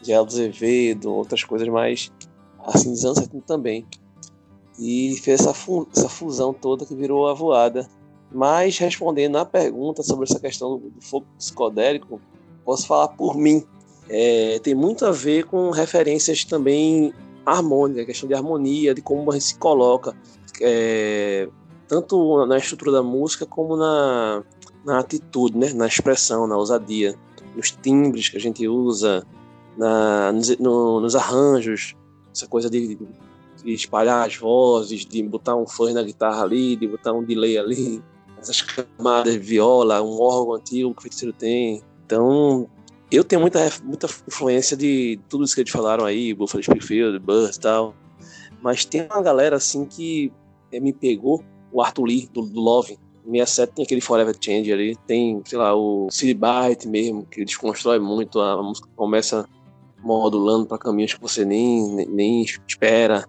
Geraldo 0.02 0.30
Azevedo, 0.30 1.10
outras 1.10 1.42
coisas 1.42 1.66
mais 1.68 2.12
assim, 2.66 2.90
dos 2.90 3.04
anos 3.04 3.18
70 3.18 3.46
também. 3.46 3.86
E 4.78 5.16
fez 5.22 5.40
essa, 5.40 5.54
fu 5.54 5.88
essa 5.96 6.08
fusão 6.08 6.52
toda 6.52 6.84
que 6.84 6.94
virou 6.94 7.28
a 7.28 7.34
voada. 7.34 7.88
Mas 8.30 8.76
respondendo 8.76 9.38
à 9.38 9.44
pergunta 9.46 10.02
sobre 10.02 10.24
essa 10.24 10.38
questão 10.38 10.78
do 10.78 11.00
fogo 11.00 11.26
psicodélico, 11.38 12.20
posso 12.64 12.86
falar 12.86 13.08
por 13.08 13.36
mim. 13.36 13.64
É, 14.06 14.58
tem 14.58 14.74
muito 14.74 15.06
a 15.06 15.12
ver 15.12 15.44
com 15.44 15.70
referências 15.70 16.44
também 16.44 17.14
harmônicas, 17.46 18.04
questão 18.04 18.28
de 18.28 18.34
harmonia, 18.34 18.94
de 18.94 19.00
como 19.00 19.30
a 19.30 19.34
gente 19.34 19.46
se 19.46 19.58
coloca. 19.58 20.14
É, 20.60 21.48
tanto 21.94 22.44
na 22.46 22.58
estrutura 22.58 22.90
da 22.90 23.02
música 23.04 23.46
como 23.46 23.76
na, 23.76 24.42
na 24.84 24.98
atitude, 24.98 25.56
né? 25.56 25.72
na 25.72 25.86
expressão, 25.86 26.44
na 26.44 26.56
ousadia, 26.56 27.14
nos 27.54 27.70
timbres 27.70 28.28
que 28.28 28.36
a 28.36 28.40
gente 28.40 28.66
usa, 28.66 29.24
na, 29.76 30.32
nos, 30.32 30.58
no, 30.58 31.00
nos 31.00 31.14
arranjos, 31.14 31.94
essa 32.34 32.48
coisa 32.48 32.68
de, 32.68 32.96
de, 33.62 33.72
espalhar 33.72 34.26
as 34.26 34.36
vozes, 34.36 35.06
de 35.06 35.22
botar 35.22 35.54
um 35.54 35.68
fuzz 35.68 35.94
na 35.94 36.02
guitarra 36.02 36.42
ali, 36.42 36.74
de 36.74 36.88
botar 36.88 37.12
um 37.12 37.22
delay 37.22 37.56
ali, 37.56 38.02
essas 38.38 38.60
camadas 38.60 39.32
de 39.32 39.38
viola, 39.38 40.02
um 40.02 40.20
órgão 40.20 40.54
antigo 40.54 40.92
que 40.92 40.98
o 40.98 41.02
feiticeiro 41.02 41.32
tem. 41.32 41.80
Então, 42.04 42.68
eu 43.08 43.22
tenho 43.22 43.40
muita, 43.40 43.60
muita 43.84 44.08
influência 44.26 44.76
de 44.76 45.20
tudo 45.28 45.44
isso 45.44 45.54
que 45.54 45.60
eles 45.60 45.70
falaram 45.70 46.04
aí, 46.04 46.34
Buffalo 46.34 46.60
Springfield, 46.60 47.20
Buzz 47.20 47.54
e 47.54 47.60
tal, 47.60 47.94
mas 48.60 48.84
tem 48.84 49.06
uma 49.06 49.22
galera 49.22 49.54
assim 49.54 49.84
que 49.84 50.32
me 50.72 50.92
pegou 50.92 51.44
o 51.74 51.82
Arthur 51.82 52.04
Lee, 52.04 52.28
do, 52.32 52.42
do 52.42 52.60
Love. 52.60 52.96
67 53.26 53.72
tem 53.72 53.84
aquele 53.84 54.00
Forever 54.00 54.36
Change 54.38 54.72
ali, 54.72 54.96
tem, 55.06 55.42
sei 55.46 55.58
lá, 55.58 55.74
o 55.74 56.08
City 56.10 56.34
Byte 56.34 56.86
mesmo, 56.86 57.24
que 57.24 57.44
desconstrói 57.44 57.98
muito, 57.98 58.38
a 58.38 58.62
música 58.62 58.86
começa 58.94 59.46
modulando 60.02 60.66
para 60.66 60.76
caminhos 60.76 61.14
que 61.14 61.20
você 61.22 61.44
nem, 61.44 61.88
nem, 61.94 62.06
nem 62.06 62.42
espera. 62.42 63.24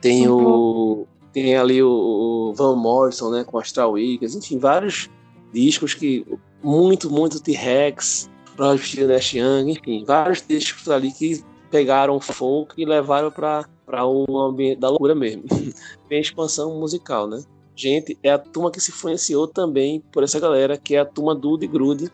Tem 0.00 0.28
uhum. 0.28 1.02
o 1.02 1.06
tem 1.32 1.56
ali 1.56 1.82
o, 1.82 1.90
o, 1.90 2.54
Van 2.54 2.76
Morrison, 2.76 3.28
né, 3.30 3.42
com 3.42 3.58
Astral 3.58 3.90
Weekends, 3.90 4.36
enfim, 4.36 4.56
vários 4.56 5.10
discos 5.52 5.92
que 5.92 6.24
muito, 6.62 7.10
muito 7.10 7.42
T-Rex, 7.42 8.30
Project 8.54 9.04
Nash 9.04 9.34
Young, 9.34 9.72
enfim, 9.72 10.04
vários 10.06 10.46
discos 10.46 10.88
ali 10.88 11.10
que 11.10 11.42
pegaram 11.72 12.20
folk 12.20 12.80
e 12.80 12.84
levaram 12.84 13.32
para 13.32 14.06
um 14.06 14.38
ambiente 14.38 14.78
da 14.78 14.90
loucura 14.90 15.12
mesmo. 15.12 15.42
Tem 16.08 16.20
expansão 16.20 16.78
musical, 16.78 17.26
né? 17.26 17.42
Gente, 17.74 18.16
é 18.22 18.30
a 18.30 18.38
turma 18.38 18.70
que 18.70 18.80
se 18.80 18.90
influenciou 18.90 19.46
também 19.46 20.02
por 20.12 20.22
essa 20.22 20.38
galera, 20.38 20.76
que 20.76 20.94
é 20.94 21.00
a 21.00 21.04
turma 21.04 21.34
do 21.34 21.56
de 21.56 21.66
Grude, 21.66 22.10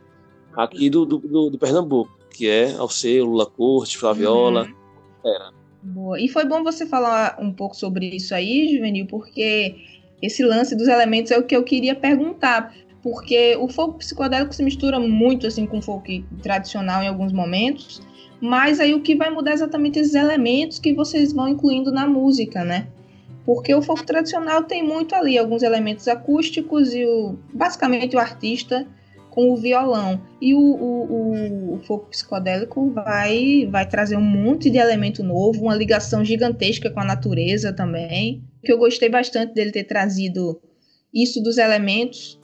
aqui 0.57 0.91
do, 0.91 1.05
do, 1.05 1.19
do, 1.19 1.51
do 1.51 1.59
Pernambuco, 1.59 2.11
que 2.31 2.49
é 2.49 2.73
Alceu, 2.75 3.25
Lula 3.27 3.47
Corte, 3.47 3.99
Flaviola. 3.99 4.65
Uhum. 4.65 5.31
Era. 5.31 5.53
Boa. 5.83 6.21
E 6.21 6.29
foi 6.29 6.45
bom 6.45 6.63
você 6.63 6.87
falar 6.87 7.39
um 7.41 7.53
pouco 7.53 7.75
sobre 7.75 8.07
isso 8.07 8.35
aí, 8.35 8.75
Juvenil, 8.75 9.07
porque 9.07 9.77
esse 10.21 10.43
lance 10.43 10.77
dos 10.77 10.89
elementos 10.89 11.33
é 11.33 11.39
o 11.39 11.45
que 11.45 11.57
eu 11.57 11.63
queria 11.63 11.95
perguntar. 11.95 12.75
Porque 13.03 13.57
o 13.57 13.67
folk 13.67 13.99
psicodélico 13.99 14.55
se 14.55 14.63
mistura 14.63 15.01
muito 15.01 15.47
assim 15.47 15.65
com 15.65 15.79
o 15.79 15.83
folk 15.83 16.23
tradicional 16.43 17.03
em 17.03 17.09
alguns 17.09 17.33
momentos, 17.33 18.03
mas 18.41 18.79
aí 18.79 18.93
o 18.93 19.01
que 19.01 19.17
vai 19.17 19.31
mudar 19.31 19.53
é 19.53 19.55
exatamente 19.55 19.99
esses 19.99 20.15
elementos 20.15 20.79
que 20.79 20.93
vocês 20.93 21.33
vão 21.33 21.49
incluindo 21.49 21.91
na 21.91 22.07
música, 22.07 22.63
né? 22.63 22.89
Porque 23.45 23.75
o 23.75 23.83
folk 23.83 24.05
tradicional 24.05 24.65
tem 24.65 24.83
muito 24.83 25.15
ali 25.15 25.39
alguns 25.39 25.63
elementos 25.63 26.07
acústicos 26.09 26.95
e 26.95 27.05
o, 27.05 27.39
basicamente 27.53 28.17
o 28.17 28.19
artista 28.19 28.87
com 29.31 29.51
o 29.51 29.57
violão. 29.57 30.21
E 30.41 30.55
o, 30.55 30.61
o, 30.61 31.75
o, 31.75 31.81
folk 31.85 32.11
psicodélico 32.11 32.91
vai, 32.91 33.67
vai 33.71 33.89
trazer 33.89 34.17
um 34.17 34.21
monte 34.21 34.69
de 34.69 34.79
elemento 34.79 35.23
novo, 35.23 35.63
uma 35.63 35.75
ligação 35.75 36.25
gigantesca 36.25 36.91
com 36.91 37.01
a 37.01 37.05
natureza 37.05 37.73
também. 37.73 38.43
Que 38.63 38.73
eu 38.73 38.79
gostei 38.79 39.09
bastante 39.09 39.55
dele 39.55 39.71
ter 39.71 39.85
trazido 39.85 40.61
isso 41.15 41.43
dos 41.43 41.59
elementos 41.59 42.39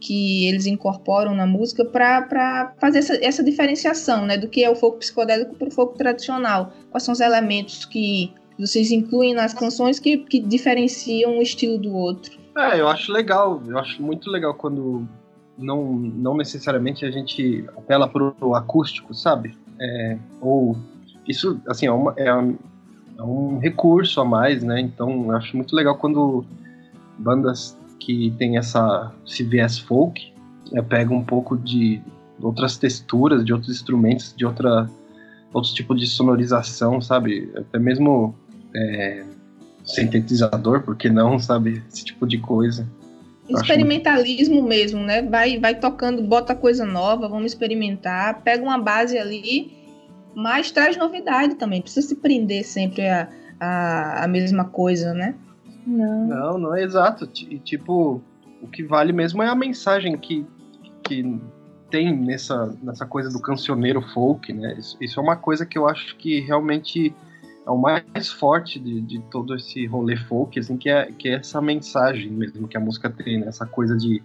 que 0.00 0.46
eles 0.46 0.66
incorporam 0.66 1.34
na 1.34 1.44
música 1.44 1.84
para 1.84 2.74
fazer 2.80 3.00
essa, 3.00 3.24
essa 3.24 3.42
diferenciação 3.42 4.24
né, 4.24 4.38
do 4.38 4.48
que 4.48 4.62
é 4.62 4.70
o 4.70 4.76
folk 4.76 4.98
psicodélico 4.98 5.56
para 5.56 5.68
o 5.68 5.70
folk 5.72 5.98
tradicional. 5.98 6.72
Quais 6.90 7.02
são 7.02 7.12
os 7.12 7.20
elementos 7.20 7.84
que 7.84 8.32
vocês 8.58 8.90
incluem 8.90 9.34
nas 9.34 9.54
canções 9.54 9.98
que, 9.98 10.18
que 10.18 10.40
diferenciam 10.40 11.38
um 11.38 11.42
estilo 11.42 11.78
do 11.78 11.94
outro. 11.94 12.38
É, 12.56 12.80
eu 12.80 12.88
acho 12.88 13.12
legal, 13.12 13.62
eu 13.66 13.78
acho 13.78 14.02
muito 14.02 14.30
legal 14.30 14.52
quando 14.54 15.06
não, 15.56 15.92
não 15.92 16.36
necessariamente 16.36 17.04
a 17.04 17.10
gente 17.10 17.64
apela 17.76 18.08
pro 18.08 18.54
acústico, 18.54 19.14
sabe? 19.14 19.56
É, 19.80 20.18
ou 20.40 20.76
isso, 21.26 21.60
assim, 21.68 21.86
é, 21.86 21.92
uma, 21.92 22.14
é, 22.16 22.28
é, 22.28 23.22
um 23.22 23.58
recurso 23.58 24.20
a 24.20 24.24
mais, 24.24 24.62
né? 24.62 24.80
Então 24.80 25.26
eu 25.26 25.36
acho 25.36 25.56
muito 25.56 25.74
legal 25.74 25.96
quando 25.96 26.44
bandas 27.18 27.76
que 28.00 28.32
tem 28.38 28.56
essa 28.56 29.12
esse 29.26 29.42
viés 29.42 29.78
folk 29.78 30.32
é, 30.72 30.82
pegam 30.82 31.18
um 31.18 31.24
pouco 31.24 31.56
de 31.56 32.00
outras 32.40 32.76
texturas, 32.76 33.44
de 33.44 33.52
outros 33.52 33.74
instrumentos, 33.74 34.34
de 34.36 34.46
outra 34.46 34.88
outro 35.52 35.72
tipo 35.72 35.94
de 35.94 36.06
sonorização, 36.06 37.00
sabe? 37.00 37.52
Até 37.56 37.78
mesmo 37.78 38.34
é, 38.74 39.24
sintetizador, 39.84 40.82
porque 40.82 41.08
não, 41.08 41.38
sabe? 41.38 41.82
Esse 41.88 42.04
tipo 42.04 42.26
de 42.26 42.38
coisa. 42.38 42.86
Experimentalismo 43.48 44.56
muito... 44.56 44.68
mesmo, 44.68 45.00
né? 45.00 45.22
Vai, 45.22 45.58
vai 45.58 45.74
tocando, 45.74 46.22
bota 46.22 46.54
coisa 46.54 46.84
nova, 46.84 47.28
vamos 47.28 47.52
experimentar, 47.52 48.42
pega 48.42 48.62
uma 48.62 48.78
base 48.78 49.16
ali, 49.16 49.72
mas 50.34 50.70
traz 50.70 50.96
novidade 50.96 51.54
também. 51.54 51.80
Precisa 51.80 52.06
se 52.06 52.16
prender 52.16 52.64
sempre 52.64 53.08
a, 53.08 53.28
a, 53.58 54.24
a 54.24 54.28
mesma 54.28 54.64
coisa, 54.64 55.14
né? 55.14 55.34
Não. 55.86 56.26
Não, 56.26 56.58
não 56.58 56.76
é 56.76 56.82
exato. 56.82 57.28
E, 57.48 57.58
tipo, 57.58 58.22
o 58.60 58.68
que 58.68 58.82
vale 58.82 59.12
mesmo 59.12 59.42
é 59.42 59.48
a 59.48 59.54
mensagem 59.54 60.16
que, 60.18 60.44
que 61.02 61.40
tem 61.90 62.14
nessa, 62.14 62.76
nessa 62.82 63.06
coisa 63.06 63.30
do 63.30 63.40
cancioneiro 63.40 64.02
folk, 64.12 64.52
né? 64.52 64.76
Isso, 64.78 64.96
isso 65.00 65.18
é 65.18 65.22
uma 65.22 65.36
coisa 65.36 65.64
que 65.64 65.78
eu 65.78 65.88
acho 65.88 66.16
que 66.16 66.40
realmente 66.40 67.14
é 67.68 67.70
o 67.70 67.76
mais 67.76 68.30
forte 68.30 68.78
de, 68.78 69.02
de 69.02 69.20
todo 69.30 69.54
esse 69.54 69.84
rolê 69.86 70.16
folk, 70.16 70.58
assim, 70.58 70.78
que 70.78 70.88
é, 70.88 71.12
que 71.12 71.28
é 71.28 71.34
essa 71.34 71.60
mensagem 71.60 72.30
mesmo 72.30 72.66
que 72.66 72.78
a 72.78 72.80
música 72.80 73.10
tem, 73.10 73.40
né? 73.40 73.48
Essa 73.48 73.66
coisa 73.66 73.94
de, 73.94 74.22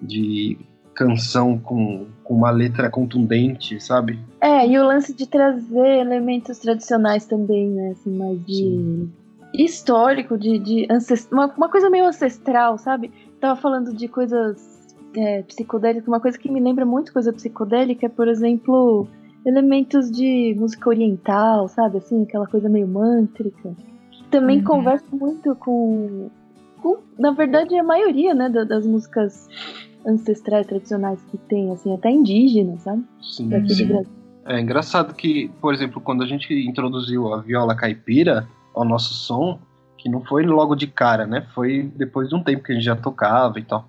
de 0.00 0.56
canção 0.94 1.58
com, 1.58 2.06
com 2.22 2.34
uma 2.34 2.52
letra 2.52 2.88
contundente, 2.88 3.82
sabe? 3.82 4.20
É, 4.40 4.66
e 4.66 4.78
o 4.78 4.86
lance 4.86 5.12
de 5.12 5.26
trazer 5.26 5.98
elementos 5.98 6.58
tradicionais 6.60 7.26
também, 7.26 7.68
né? 7.68 7.90
Assim, 7.90 8.16
mais 8.16 8.38
de. 8.46 8.54
Sim. 8.54 9.12
histórico, 9.54 10.38
de, 10.38 10.58
de 10.60 10.86
ancest... 10.88 11.32
uma, 11.32 11.46
uma 11.46 11.68
coisa 11.68 11.90
meio 11.90 12.06
ancestral, 12.06 12.78
sabe? 12.78 13.10
Tava 13.40 13.60
falando 13.60 13.92
de 13.92 14.06
coisas 14.06 14.94
é, 15.16 15.42
psicodélicas, 15.42 16.06
uma 16.06 16.20
coisa 16.20 16.38
que 16.38 16.50
me 16.50 16.60
lembra 16.60 16.86
muito 16.86 17.12
coisa 17.12 17.32
psicodélica 17.32 18.06
é, 18.06 18.08
por 18.08 18.28
exemplo, 18.28 19.08
elementos 19.44 20.10
de 20.10 20.54
música 20.58 20.88
oriental, 20.88 21.68
sabe? 21.68 21.98
Assim, 21.98 22.22
aquela 22.22 22.46
coisa 22.46 22.68
meio 22.68 22.88
mântrica. 22.88 23.74
Também 24.30 24.58
uhum. 24.58 24.64
conversa 24.64 25.04
muito 25.12 25.54
com, 25.56 26.30
com, 26.80 26.98
na 27.18 27.30
verdade, 27.32 27.76
a 27.76 27.82
maioria, 27.82 28.34
né, 28.34 28.48
das 28.48 28.86
músicas 28.86 29.48
ancestrais 30.06 30.66
tradicionais 30.66 31.20
que 31.30 31.38
tem, 31.38 31.70
assim, 31.72 31.92
até 31.94 32.10
indígenas, 32.10 32.82
sabe? 32.82 33.04
Sim, 33.22 33.50
sim. 33.68 34.02
É 34.46 34.60
engraçado 34.60 35.14
que, 35.14 35.50
por 35.60 35.72
exemplo, 35.72 36.00
quando 36.00 36.22
a 36.22 36.26
gente 36.26 36.52
introduziu 36.52 37.32
a 37.32 37.40
viola 37.40 37.74
caipira 37.74 38.46
ao 38.74 38.84
nosso 38.84 39.14
som, 39.14 39.58
que 39.96 40.08
não 40.08 40.22
foi 40.22 40.44
logo 40.44 40.74
de 40.74 40.86
cara, 40.86 41.26
né? 41.26 41.46
Foi 41.54 41.90
depois 41.96 42.28
de 42.28 42.34
um 42.34 42.42
tempo 42.42 42.62
que 42.62 42.72
a 42.72 42.74
gente 42.74 42.84
já 42.84 42.94
tocava 42.94 43.58
e 43.58 43.64
tal. 43.64 43.88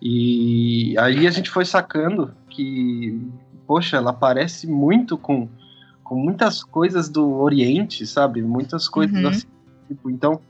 E 0.00 0.96
aí 0.98 1.26
a 1.26 1.30
gente 1.30 1.50
foi 1.50 1.64
sacando 1.64 2.32
que 2.48 3.20
poxa, 3.66 3.96
ela 3.96 4.12
parece 4.12 4.66
muito 4.66 5.16
com, 5.16 5.48
com 6.02 6.16
muitas 6.16 6.62
coisas 6.62 7.08
do 7.08 7.40
Oriente, 7.40 8.06
sabe? 8.06 8.42
Muitas 8.42 8.88
coisas 8.88 9.22
uhum. 9.22 9.28
assim. 9.28 9.46
Tipo, 9.88 10.10
então, 10.10 10.40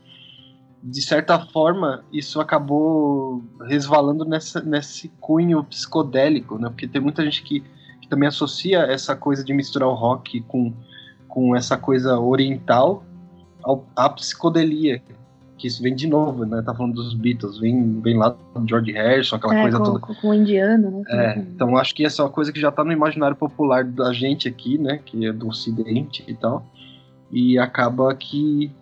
de 0.81 1.01
certa 1.01 1.39
forma, 1.39 2.03
isso 2.11 2.41
acabou 2.41 3.41
resvalando 3.61 4.25
nessa, 4.25 4.61
nesse 4.61 5.09
cunho 5.19 5.63
psicodélico, 5.63 6.57
né? 6.57 6.69
Porque 6.69 6.87
tem 6.87 7.01
muita 7.01 7.23
gente 7.23 7.43
que, 7.43 7.61
que 8.01 8.07
também 8.09 8.27
associa 8.27 8.79
essa 8.79 9.15
coisa 9.15 9.43
de 9.43 9.53
misturar 9.53 9.87
o 9.87 9.93
rock 9.93 10.41
com, 10.41 10.73
com 11.27 11.55
essa 11.55 11.77
coisa 11.77 12.19
oriental 12.19 13.03
ao, 13.63 13.87
à 13.95 14.09
psicodelia, 14.09 15.01
que 15.63 15.67
isso 15.67 15.81
vem 15.81 15.95
de 15.95 16.07
novo, 16.07 16.45
né? 16.45 16.61
Tá 16.61 16.75
falando 16.75 16.95
dos 16.95 17.13
Beatles, 17.13 17.57
vem, 17.57 18.01
vem 18.01 18.17
lá 18.17 18.35
do 18.53 18.67
George 18.67 18.91
Harrison, 18.91 19.37
aquela 19.37 19.57
é, 19.57 19.61
coisa 19.61 19.77
com, 19.77 19.83
toda. 19.85 19.99
Com 19.99 20.27
o 20.27 20.33
indiano, 20.33 20.91
né? 20.91 21.03
É, 21.07 21.39
então 21.39 21.77
acho 21.77 21.95
que 21.95 22.05
essa 22.05 22.21
é 22.21 22.25
uma 22.25 22.31
coisa 22.31 22.51
que 22.51 22.59
já 22.59 22.69
tá 22.69 22.83
no 22.83 22.91
imaginário 22.91 23.33
popular 23.33 23.85
da 23.85 24.11
gente 24.11 24.45
aqui, 24.45 24.77
né? 24.77 24.99
Que 25.05 25.25
é 25.25 25.31
do 25.31 25.47
ocidente 25.47 26.21
e 26.27 26.33
tal. 26.33 26.65
E 27.31 27.57
acaba 27.57 28.13
que 28.13 28.73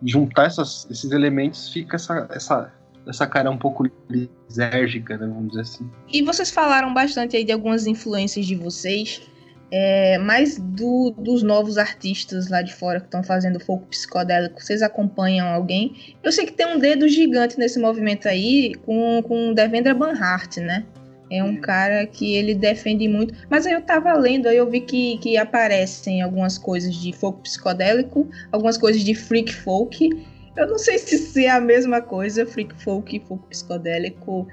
juntar 0.00 0.44
essas, 0.44 0.88
esses 0.88 1.10
elementos 1.10 1.70
fica 1.70 1.96
essa, 1.96 2.28
essa, 2.30 2.72
essa 3.04 3.26
cara 3.26 3.50
um 3.50 3.58
pouco 3.58 3.90
lisérgica, 4.08 5.18
né? 5.18 5.26
Vamos 5.26 5.48
dizer 5.48 5.62
assim. 5.62 5.90
E 6.08 6.22
vocês 6.22 6.52
falaram 6.52 6.94
bastante 6.94 7.36
aí 7.36 7.42
de 7.42 7.50
algumas 7.50 7.84
influências 7.88 8.46
de 8.46 8.54
vocês. 8.54 9.28
É, 9.70 10.16
mais 10.18 10.58
do, 10.58 11.10
dos 11.18 11.42
novos 11.42 11.76
artistas 11.76 12.48
lá 12.48 12.62
de 12.62 12.74
fora 12.74 13.00
que 13.00 13.06
estão 13.06 13.22
fazendo 13.22 13.60
folk 13.60 13.86
psicodélico, 13.86 14.62
vocês 14.62 14.80
acompanham 14.80 15.46
alguém? 15.46 16.16
Eu 16.22 16.32
sei 16.32 16.46
que 16.46 16.52
tem 16.52 16.66
um 16.66 16.78
dedo 16.78 17.06
gigante 17.06 17.58
nesse 17.58 17.78
movimento 17.78 18.26
aí 18.28 18.74
com, 18.86 19.22
com 19.22 19.52
Devendra 19.52 19.94
Banhart, 19.94 20.56
né? 20.58 20.86
É 21.30 21.44
um 21.44 21.60
cara 21.60 22.06
que 22.06 22.34
ele 22.34 22.54
defende 22.54 23.06
muito. 23.06 23.34
Mas 23.50 23.66
aí 23.66 23.74
eu 23.74 23.82
tava 23.82 24.12
lendo, 24.14 24.48
aí 24.48 24.56
eu 24.56 24.68
vi 24.68 24.80
que, 24.80 25.18
que 25.18 25.36
aparecem 25.36 26.22
algumas 26.22 26.56
coisas 26.56 26.94
de 26.94 27.12
folk 27.12 27.42
psicodélico, 27.42 28.26
algumas 28.50 28.78
coisas 28.78 29.02
de 29.02 29.14
freak 29.14 29.54
folk. 29.54 30.08
Eu 30.56 30.66
não 30.66 30.78
sei 30.78 30.98
se, 30.98 31.18
se 31.18 31.44
é 31.44 31.50
a 31.50 31.60
mesma 31.60 32.00
coisa, 32.00 32.46
freak 32.46 32.74
folk 32.82 33.14
e 33.14 33.20
folk 33.20 33.46
psicodélico 33.48 34.48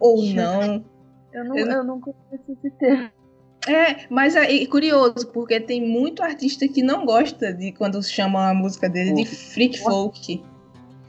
ou 0.00 0.22
não. 0.34 0.84
Eu 1.32 1.44
não, 1.44 1.56
eu, 1.56 1.66
eu 1.66 1.84
não 1.84 2.00
conheço 2.00 2.52
esse 2.52 2.70
termo. 2.72 3.10
É, 3.68 4.06
mas 4.08 4.34
é 4.34 4.66
curioso, 4.66 5.28
porque 5.32 5.60
tem 5.60 5.86
muito 5.86 6.22
artista 6.22 6.66
que 6.66 6.82
não 6.82 7.04
gosta 7.04 7.52
de 7.52 7.72
quando 7.72 8.02
chamam 8.02 8.40
a 8.40 8.54
música 8.54 8.88
dele 8.88 9.12
de 9.12 9.26
freak 9.26 9.78
folk. 9.78 10.42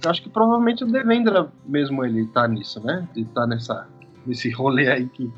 Eu 0.03 0.09
acho 0.09 0.23
que 0.23 0.29
provavelmente 0.29 0.83
o 0.83 0.87
Devendra 0.87 1.51
mesmo 1.65 2.03
ele 2.03 2.27
tá 2.27 2.47
nisso, 2.47 2.83
né? 2.85 3.07
Ele 3.15 3.25
tá 3.33 3.47
nessa, 3.47 3.87
nesse 4.25 4.49
rolê 4.49 4.91
aí 4.91 5.07
que. 5.07 5.31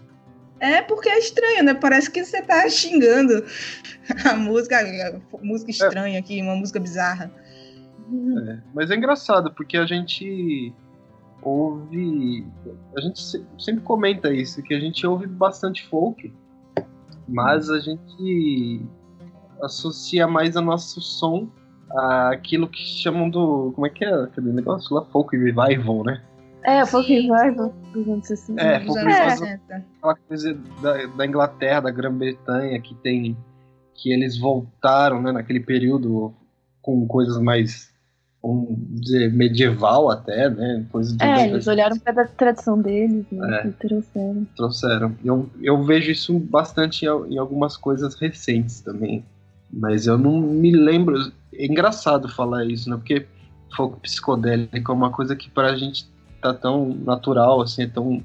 É 0.59 0.81
porque 0.81 1.09
é 1.09 1.17
estranho, 1.17 1.63
né? 1.63 1.73
Parece 1.73 2.09
que 2.09 2.23
você 2.23 2.41
tá 2.41 2.67
xingando 2.69 3.43
a 4.29 4.35
música, 4.35 4.79
a 4.79 5.37
música 5.43 5.71
é. 5.71 5.73
estranha 5.73 6.17
é. 6.17 6.19
aqui, 6.19 6.41
uma 6.41 6.55
música 6.55 6.79
bizarra. 6.79 7.31
É, 8.47 8.59
mas 8.73 8.91
é 8.91 8.95
engraçado, 8.95 9.51
porque 9.53 9.77
a 9.77 9.85
gente 9.85 10.73
ouve. 11.41 12.45
A 12.95 13.01
gente 13.01 13.21
sempre 13.57 13.83
comenta 13.83 14.31
isso, 14.31 14.61
que 14.61 14.73
a 14.73 14.79
gente 14.79 15.05
ouve 15.07 15.27
bastante 15.27 15.87
folk 15.87 16.31
mas 17.27 17.69
a 17.69 17.79
gente 17.79 18.81
associa 19.61 20.27
mais 20.27 20.55
o 20.55 20.61
nosso 20.61 21.01
som 21.01 21.47
àquilo 22.31 22.67
que 22.67 22.81
chamam 22.81 23.29
do. 23.29 23.71
Como 23.73 23.87
é 23.87 23.89
que 23.89 24.03
é 24.03 24.13
aquele 24.13 24.51
negócio 24.51 24.95
lá? 24.95 25.05
Folk 25.05 25.35
Revival, 25.35 26.03
né? 26.03 26.21
É, 26.63 26.85
Folk 26.85 27.11
Revival 27.11 27.73
dos 27.93 28.07
anos 28.07 28.27
60. 28.27 28.61
É, 28.61 28.79
Folk 28.85 28.99
Revival. 28.99 29.59
Aquela 29.97 30.15
coisa 30.27 30.57
da, 30.81 31.05
da 31.07 31.25
Inglaterra, 31.25 31.81
da 31.81 31.91
Grã-Bretanha, 31.91 32.79
que 32.79 32.95
tem. 32.95 33.37
que 33.93 34.11
eles 34.11 34.37
voltaram, 34.37 35.21
né, 35.21 35.31
naquele 35.31 35.59
período 35.59 36.33
com 36.81 37.05
coisas 37.07 37.37
mais 37.39 37.90
vamos 38.43 38.75
dizer, 39.01 39.31
medieval 39.31 40.09
até, 40.09 40.49
né? 40.49 40.85
Coisa 40.91 41.15
de 41.15 41.23
é, 41.23 41.47
eles 41.47 41.67
olharam 41.67 41.97
para 41.99 42.23
a 42.23 42.27
tradição 42.27 42.81
deles, 42.81 43.25
né? 43.31 43.61
É, 43.63 43.67
e 43.67 43.71
trouxeram. 43.71 44.47
Trouxeram. 44.55 45.15
Eu, 45.23 45.49
eu 45.61 45.83
vejo 45.83 46.11
isso 46.11 46.39
bastante 46.39 47.05
em, 47.05 47.37
algumas 47.37 47.77
coisas 47.77 48.15
recentes 48.15 48.81
também. 48.81 49.23
Mas 49.71 50.07
eu 50.07 50.17
não 50.17 50.41
me 50.41 50.71
lembro. 50.71 51.31
É 51.53 51.65
engraçado 51.65 52.27
falar 52.27 52.65
isso, 52.65 52.89
né? 52.89 52.95
Porque 52.95 53.27
folk 53.75 53.99
psicodélico 54.01 54.91
é 54.91 54.95
uma 54.95 55.11
coisa 55.11 55.35
que 55.35 55.49
pra 55.49 55.75
gente 55.75 56.09
tá 56.41 56.53
tão 56.53 56.89
natural, 56.95 57.61
assim, 57.61 57.83
é 57.83 57.87
tão 57.87 58.23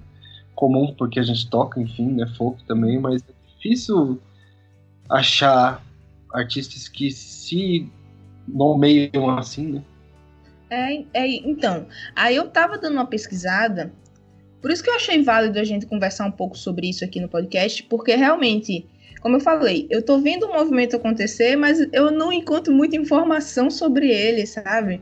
comum 0.55 0.95
porque 0.97 1.21
a 1.21 1.23
gente 1.23 1.49
toca, 1.51 1.81
enfim, 1.81 2.13
né? 2.13 2.27
Folk 2.39 2.65
também, 2.65 2.99
mas 2.99 3.23
é 3.23 3.33
difícil 3.55 4.19
achar 5.09 5.85
artistas 6.33 6.89
que 6.89 7.11
se 7.11 7.91
nomeiam 8.49 9.31
assim, 9.37 9.73
né? 9.73 9.83
É, 10.69 11.05
é, 11.15 11.29
então, 11.49 11.87
aí 12.15 12.35
eu 12.35 12.49
tava 12.49 12.77
dando 12.79 12.95
uma 12.95 13.07
pesquisada, 13.07 13.93
por 14.61 14.71
isso 14.71 14.83
que 14.83 14.91
eu 14.91 14.97
achei 14.97 15.23
válido 15.23 15.59
a 15.59 15.65
gente 15.65 15.87
conversar 15.87 16.27
um 16.27 16.33
pouco 16.33 16.59
sobre 16.59 16.89
isso 16.89 17.05
aqui 17.05 17.21
no 17.21 17.29
podcast, 17.29 17.83
porque 17.85 18.15
realmente, 18.17 18.85
como 19.21 19.37
eu 19.37 19.41
falei, 19.41 19.87
eu 19.91 20.03
tô 20.03 20.19
vendo 20.19 20.47
o 20.47 20.53
movimento 20.53 20.97
acontecer, 20.97 21.57
mas 21.57 21.79
eu 21.93 22.11
não 22.11 22.33
encontro 22.33 22.75
muita 22.75 22.97
informação 22.97 23.71
sobre 23.71 24.11
ele, 24.11 24.45
sabe? 24.45 25.01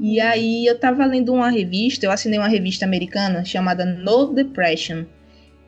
E 0.00 0.20
aí 0.20 0.66
eu 0.66 0.78
tava 0.78 1.04
lendo 1.06 1.32
uma 1.32 1.50
revista, 1.50 2.06
eu 2.06 2.10
assinei 2.10 2.38
uma 2.38 2.48
revista 2.48 2.84
americana 2.84 3.44
chamada 3.44 3.84
No 3.84 4.32
Depression, 4.32 5.04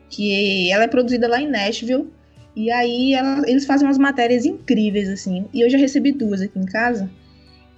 que 0.09 0.71
ela 0.71 0.83
é 0.83 0.87
produzida 0.87 1.27
lá 1.27 1.41
em 1.41 1.49
Nashville, 1.49 2.09
e 2.55 2.71
aí 2.71 3.13
ela, 3.13 3.41
eles 3.49 3.65
fazem 3.65 3.87
umas 3.87 3.97
matérias 3.97 4.45
incríveis, 4.45 5.09
assim, 5.09 5.45
e 5.53 5.61
eu 5.61 5.69
já 5.69 5.77
recebi 5.77 6.11
duas 6.11 6.41
aqui 6.41 6.57
em 6.57 6.65
casa. 6.65 7.09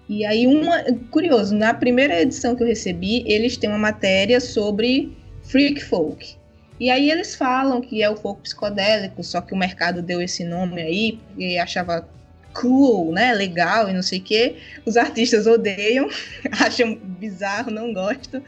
E 0.10 0.26
aí, 0.26 0.48
uma. 0.48 0.84
Curioso, 1.12 1.56
na 1.56 1.74
primeira 1.74 2.22
edição 2.22 2.56
que 2.56 2.64
eu 2.64 2.68
recebi, 2.68 3.24
eles 3.26 3.58
têm 3.58 3.70
uma 3.70 3.78
matéria 3.78 4.40
sobre 4.40 5.16
freak 5.44 5.84
folk. 5.84 6.38
E 6.80 6.90
aí 6.90 7.10
eles 7.10 7.36
falam 7.36 7.82
que 7.82 8.04
é 8.04 8.10
o 8.10 8.16
folk 8.16 8.42
psicodélico, 8.42 9.24
só 9.24 9.42
que 9.42 9.54
o 9.54 9.58
mercado 9.58 10.02
deu 10.02 10.22
esse 10.22 10.44
nome 10.44 10.82
aí, 10.82 11.20
porque 11.28 11.58
achava 11.58 12.08
cool, 12.54 13.12
né? 13.12 13.34
Legal 13.34 13.90
e 13.90 13.94
não 13.94 14.02
sei 14.02 14.20
o 14.20 14.24
quê. 14.24 14.58
Os 14.86 14.96
artistas 14.96 15.48
odeiam, 15.48 16.08
acham 16.60 16.96
bizarro, 16.96 17.72
não 17.72 17.94
gostam. 17.94 18.42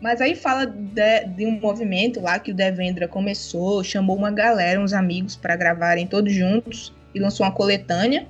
Mas 0.00 0.20
aí 0.20 0.34
fala 0.34 0.66
de, 0.66 1.24
de, 1.34 1.46
um 1.46 1.58
movimento 1.58 2.20
lá 2.20 2.38
que 2.38 2.50
o 2.50 2.54
Devendra 2.54 3.08
começou, 3.08 3.82
chamou 3.82 4.16
uma 4.16 4.30
galera, 4.30 4.78
uns 4.78 4.92
amigos, 4.92 5.36
para 5.36 5.56
gravarem 5.56 6.06
todos 6.06 6.32
juntos 6.32 6.92
e 7.14 7.18
lançou 7.18 7.46
uma 7.46 7.52
coletânea. 7.52 8.26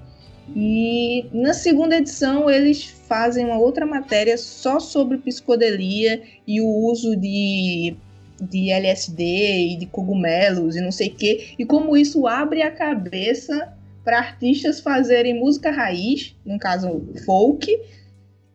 E 0.55 1.27
na 1.33 1.53
segunda 1.53 1.97
edição 1.97 2.49
eles 2.49 2.85
fazem 2.85 3.45
uma 3.47 3.59
outra 3.59 3.85
matéria 3.85 4.39
só 4.39 4.79
sobre 4.79 5.19
psicodelia 5.19 6.23
e 6.47 6.61
o 6.61 6.67
uso 6.67 7.17
de, 7.17 7.97
de 8.41 8.71
LSD 8.71 9.23
e 9.23 9.77
de 9.77 9.87
cogumelos 9.87 10.77
e 10.77 10.81
não 10.81 10.93
sei 10.93 11.09
o 11.09 11.15
que, 11.15 11.55
e 11.59 11.65
como 11.65 11.97
isso 11.97 12.27
abre 12.27 12.63
a 12.63 12.71
cabeça 12.71 13.73
para 14.05 14.19
artistas 14.19 14.81
fazerem 14.81 15.39
música 15.39 15.71
raiz, 15.71 16.37
no 16.45 16.59
caso 16.61 17.05
folk, 17.25 17.69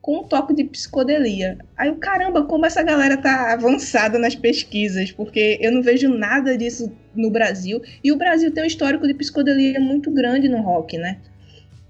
com 0.01 0.19
um 0.19 0.23
toque 0.23 0.54
de 0.54 0.63
psicodelia. 0.63 1.58
Aí 1.77 1.89
o 1.89 1.97
caramba, 1.97 2.43
como 2.45 2.65
essa 2.65 2.82
galera 2.82 3.17
tá 3.17 3.54
avançada 3.54 4.17
nas 4.17 4.34
pesquisas, 4.34 5.12
porque 5.12 5.60
eu 5.62 5.71
não 5.71 5.82
vejo 5.82 6.10
nada 6.10 6.58
disso 6.58 6.91
no 7.13 7.30
Brasil. 7.30 7.82
E 8.04 8.12
o 8.12 8.17
Brasil 8.17 8.51
tem 8.51 8.63
um 8.63 8.67
histórico 8.67 9.06
de 9.06 9.13
psicodelia 9.13 9.80
muito 9.80 10.10
grande 10.10 10.49
no 10.49 10.62
rock, 10.62 10.97
né? 10.97 11.19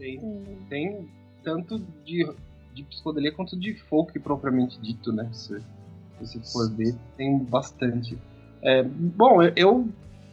Tem, 0.01 0.19
tem 0.67 1.07
tanto 1.43 1.77
de, 2.03 2.27
de 2.73 2.83
psicodelia 2.83 3.31
quanto 3.31 3.55
de 3.55 3.75
folk 3.75 4.17
propriamente 4.19 4.81
dito, 4.81 5.13
né? 5.13 5.29
Se, 5.31 5.61
se 6.23 6.51
for 6.51 6.71
ver, 6.71 6.95
tem 7.15 7.37
bastante. 7.37 8.17
É, 8.63 8.81
bom, 8.81 9.43
eu 9.55 9.87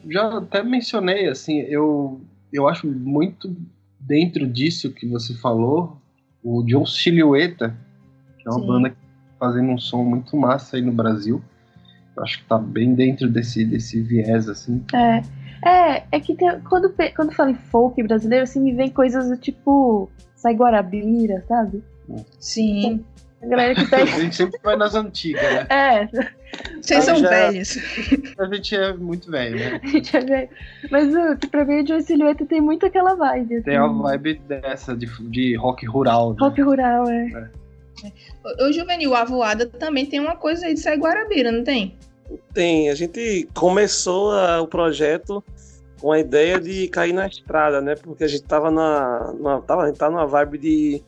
já 0.08 0.38
até 0.38 0.62
mencionei, 0.62 1.28
assim, 1.28 1.58
eu, 1.60 2.18
eu 2.50 2.66
acho 2.66 2.86
muito 2.86 3.54
dentro 4.00 4.46
disso 4.46 4.90
que 4.90 5.06
você 5.06 5.34
falou, 5.34 6.00
o 6.42 6.62
John 6.62 6.86
Silhueta, 6.86 7.76
que 8.38 8.48
é 8.48 8.50
uma 8.50 8.60
Sim. 8.60 8.66
banda 8.66 8.96
fazendo 9.38 9.70
um 9.70 9.78
som 9.78 10.02
muito 10.02 10.34
massa 10.34 10.76
aí 10.76 10.82
no 10.82 10.92
Brasil. 10.92 11.42
Eu 12.16 12.22
acho 12.22 12.38
que 12.38 12.48
tá 12.48 12.56
bem 12.56 12.94
dentro 12.94 13.28
desse, 13.28 13.66
desse 13.66 14.00
viés, 14.00 14.48
assim. 14.48 14.82
É. 14.94 15.22
É, 15.64 16.04
é 16.12 16.20
que 16.20 16.34
tem, 16.34 16.60
quando, 16.60 16.94
quando 17.14 17.32
falo 17.32 17.50
em 17.50 17.54
folk 17.54 18.02
brasileiro, 18.02 18.44
assim, 18.44 18.60
me 18.60 18.72
vem 18.72 18.88
coisas 18.90 19.28
do 19.28 19.36
tipo 19.36 20.10
Sai 20.34 20.54
Guarabira, 20.54 21.44
sabe? 21.48 21.82
Sim. 22.38 23.04
A 23.42 23.46
galera 23.46 23.74
que 23.74 23.86
tá... 23.86 23.98
a 24.02 24.06
gente 24.06 24.34
sempre 24.34 24.58
vai 24.62 24.76
nas 24.76 24.94
antigas, 24.94 25.42
né? 25.42 25.66
É. 25.68 26.08
Vocês 26.80 27.04
são 27.04 27.16
já... 27.16 27.28
velhos. 27.28 27.76
A 28.38 28.54
gente 28.54 28.74
é 28.74 28.92
muito 28.94 29.30
velho, 29.30 29.56
né? 29.58 29.80
A 29.84 29.86
gente 29.86 30.16
é 30.16 30.20
velho. 30.20 30.48
Mas 30.90 31.14
uh, 31.14 31.48
pra 31.50 31.64
mim, 31.64 31.82
o 31.82 31.86
Joe 31.86 32.02
Silhueta 32.02 32.46
tem 32.46 32.60
muito 32.60 32.86
aquela 32.86 33.14
vibe. 33.14 33.56
Assim. 33.56 33.64
Tem 33.64 33.76
a 33.76 33.86
vibe 33.86 34.40
dessa, 34.48 34.96
de, 34.96 35.06
de 35.30 35.54
rock 35.56 35.86
rural. 35.86 36.30
Né? 36.30 36.36
Rock 36.40 36.60
rural, 36.62 37.08
é. 37.08 37.50
é. 38.04 38.64
O 38.64 38.72
Juvenil, 38.72 39.14
a 39.14 39.24
voada 39.24 39.66
também 39.66 40.06
tem 40.06 40.20
uma 40.20 40.36
coisa 40.36 40.66
aí 40.66 40.74
de 40.74 40.80
Sai 40.80 40.96
Guarabira, 40.96 41.52
não 41.52 41.64
tem? 41.64 41.96
Tem, 42.52 42.90
a 42.90 42.94
gente 42.94 43.48
começou 43.54 44.32
a, 44.32 44.60
o 44.60 44.66
projeto 44.66 45.42
com 46.00 46.12
a 46.12 46.18
ideia 46.18 46.60
de 46.60 46.88
cair 46.88 47.12
na 47.12 47.26
estrada, 47.26 47.80
né? 47.80 47.94
Porque 47.96 48.24
a 48.24 48.28
gente 48.28 48.42
tava 48.42 48.70
na, 48.70 49.32
na 49.34 49.60
tava, 49.60 49.82
a 49.82 49.86
gente 49.86 49.98
tá 49.98 50.10
numa 50.10 50.26
vibe 50.26 50.58
de 50.58 51.02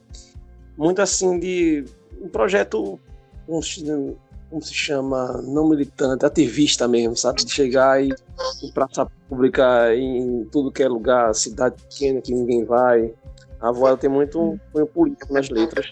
muito 0.77 1.01
assim 1.03 1.39
de 1.39 1.85
um 2.21 2.29
projeto 2.29 2.99
como 3.47 3.63
se, 3.63 3.85
como 4.49 4.63
se 4.63 4.75
chama, 4.75 5.41
não 5.43 5.69
militante, 5.69 6.25
ativista 6.25 6.89
mesmo, 6.89 7.17
sabe? 7.17 7.45
De 7.45 7.53
chegar 7.53 8.03
e 8.03 8.15
em 8.63 8.73
praça 8.73 9.07
pública, 9.29 9.95
em 9.95 10.45
tudo 10.47 10.73
que 10.73 10.83
é 10.83 10.89
lugar, 10.89 11.35
cidade 11.35 11.77
pequena 11.83 12.21
que 12.21 12.33
ninguém 12.33 12.65
vai. 12.65 13.13
A 13.61 13.71
voada 13.71 13.97
tem 13.97 14.09
muito 14.09 14.59
um 14.75 14.87
político 14.87 15.33
nas 15.33 15.51
letras 15.51 15.87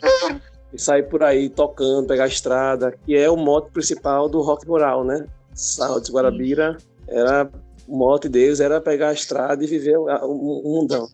e 0.73 0.81
sair 0.81 1.05
por 1.05 1.23
aí 1.23 1.49
tocando, 1.49 2.07
pegar 2.07 2.25
a 2.25 2.29
estrada, 2.29 2.93
que 3.05 3.17
é 3.17 3.31
o 3.31 3.37
mote 3.37 3.71
principal 3.71 4.29
do 4.29 4.41
rock 4.41 4.67
rural, 4.67 5.05
né? 5.05 5.27
De 6.03 6.13
Guarabira 6.13 6.77
era 7.09 7.51
o 7.89 7.97
mote 7.97 8.29
deles 8.29 8.61
era 8.61 8.81
pegar 8.81 9.09
a 9.09 9.13
estrada 9.15 9.65
e 9.65 9.67
viver 9.67 9.97
o, 9.97 10.63
mundão. 10.63 11.09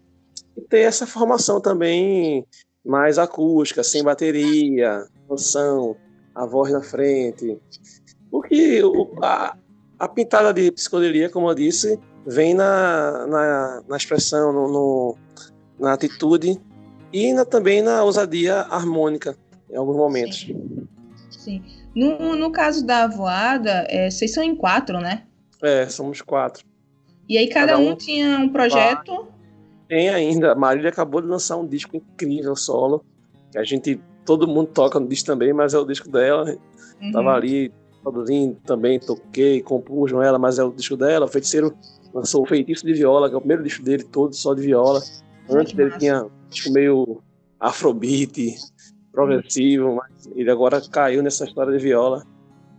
E 0.57 0.61
ter 0.61 0.81
essa 0.81 1.07
formação 1.07 1.61
também 1.61 2.45
mais 2.85 3.19
acústica, 3.19 3.83
sem 3.85 4.03
bateria, 4.03 5.07
noção, 5.29 5.97
a 6.35 6.45
voz 6.45 6.73
na 6.73 6.83
frente. 6.83 7.59
Porque 8.31 8.83
a, 9.23 9.57
a 9.99 10.09
pintada 10.09 10.53
de 10.53 10.71
psicodelia, 10.73 11.31
como 11.31 11.49
eu 11.49 11.55
disse, 11.55 11.99
vem 12.27 12.55
na, 12.55 13.27
na, 13.27 13.83
na 13.89 13.97
expressão, 13.97 14.53
no, 14.53 14.69
no, 14.69 15.17
na 15.79 15.93
atitude 15.93 16.61
e 17.13 17.33
na, 17.33 17.45
também 17.45 17.81
na 17.81 18.03
ousadia 18.03 18.63
harmônica 18.63 19.37
em 19.75 19.77
alguns 19.77 19.97
momentos. 19.97 20.41
Sim. 20.41 20.87
Sim. 21.31 21.63
No, 21.95 22.37
no 22.37 22.51
caso 22.51 22.87
da 22.87 23.07
voada, 23.07 23.87
é, 23.89 24.11
vocês 24.11 24.33
são 24.33 24.43
em 24.43 24.55
quatro, 24.55 24.99
né? 24.99 25.25
É, 25.63 25.87
somos 25.89 26.23
quatro. 26.23 26.65
E 27.29 27.37
aí 27.37 27.49
cada, 27.49 27.73
cada 27.73 27.79
um, 27.79 27.91
um, 27.91 27.97
tinha 27.97 28.39
um 28.39 28.49
projeto? 28.49 29.29
Tem 29.89 30.09
ainda. 30.09 30.53
A 30.53 30.55
Marília 30.55 30.91
acabou 30.91 31.21
de 31.21 31.27
lançar 31.27 31.57
um 31.57 31.67
disco 31.67 31.97
incrível 31.97 32.55
solo. 32.57 33.05
Que 33.51 33.59
a 33.59 33.65
gente. 33.65 34.01
Todo 34.25 34.49
mundo 34.49 34.69
toca 34.69 34.99
no 34.99 35.07
disco 35.07 35.27
também, 35.27 35.53
mas 35.53 35.75
é 35.75 35.79
o 35.79 35.85
disco 35.85 36.09
dela. 36.09 36.57
Uhum. 37.01 37.13
Tava 37.13 37.35
ali 37.35 37.71
produzindo 38.03 38.57
também, 38.67 38.99
toquei, 38.99 39.63
compus 39.63 40.13
com 40.13 40.23
ela, 40.23 40.39
mas 40.39 40.59
é 40.59 40.65
o 40.65 40.73
disco 40.73 40.97
dela. 40.97 41.27
O 41.27 41.29
feiticeiro 41.29 41.75
lançou 42.13 42.43
o 42.43 42.47
Feitiço 42.47 42.87
de 42.87 42.93
Viola, 42.93 43.29
que 43.29 43.35
é 43.35 43.39
o 43.39 43.41
primeiro 43.41 43.63
disco 43.63 43.83
dele 43.83 44.05
todo 44.05 44.35
só 44.35 44.55
de 44.55 44.63
viola. 44.63 45.03
Antes 45.51 45.73
dele 45.75 45.99
tinha 45.99 46.27
tipo 46.51 46.73
meio 46.73 47.23
afrobeat, 47.59 48.57
progressivo, 49.15 49.95
mas 49.95 50.29
ele 50.35 50.51
agora 50.51 50.83
caiu 50.91 51.23
nessa 51.23 51.45
história 51.45 51.73
de 51.73 51.83
viola 51.83 52.27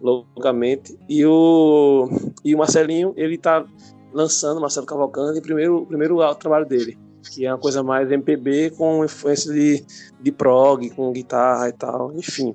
loucamente. 0.02 0.98
E 1.08 1.26
o, 1.26 2.10
e 2.43 2.54
o 2.54 2.58
Marcelinho, 2.58 3.13
ele 3.15 3.38
tá 3.38 3.65
lançando, 4.13 4.62
Marcelo 4.62 4.86
Cavalcante, 4.86 5.39
o 5.39 5.41
primeiro, 5.41 5.86
primeiro 5.86 6.36
trabalho 6.36 6.65
dele, 6.65 6.98
que 7.32 7.45
é 7.45 7.52
uma 7.52 7.60
coisa 7.60 7.82
mais 7.82 8.12
MPB 8.12 8.71
com 8.71 9.04
influência 9.04 9.52
de, 9.54 9.84
de 10.21 10.32
prog, 10.32 10.89
com 10.91 11.12
guitarra 11.12 11.69
e 11.69 11.74
tal, 11.74 12.13
enfim. 12.13 12.54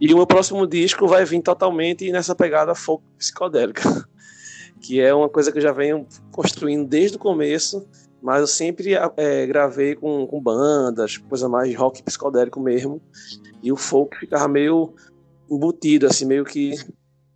E 0.00 0.12
o 0.12 0.16
meu 0.16 0.26
próximo 0.26 0.66
disco 0.66 1.06
vai 1.08 1.24
vir 1.24 1.42
totalmente 1.42 2.10
nessa 2.12 2.34
pegada 2.34 2.74
folk 2.74 3.02
psicodélica, 3.18 3.82
que 4.80 5.00
é 5.00 5.12
uma 5.12 5.28
coisa 5.28 5.50
que 5.50 5.58
eu 5.58 5.62
já 5.62 5.72
venho 5.72 6.06
construindo 6.30 6.88
desde 6.88 7.16
o 7.16 7.20
começo, 7.20 7.84
mas 8.22 8.40
eu 8.40 8.46
sempre 8.46 8.94
é, 9.16 9.46
gravei 9.46 9.94
com, 9.94 10.26
com 10.26 10.40
bandas, 10.40 11.16
coisa 11.16 11.48
mais 11.48 11.74
rock 11.74 12.02
psicodélico 12.02 12.60
mesmo, 12.60 13.00
e 13.62 13.70
o 13.70 13.76
folk 13.76 14.16
ficava 14.18 14.48
meio 14.48 14.94
embutido, 15.50 16.06
assim, 16.06 16.24
meio 16.24 16.44
que 16.44 16.74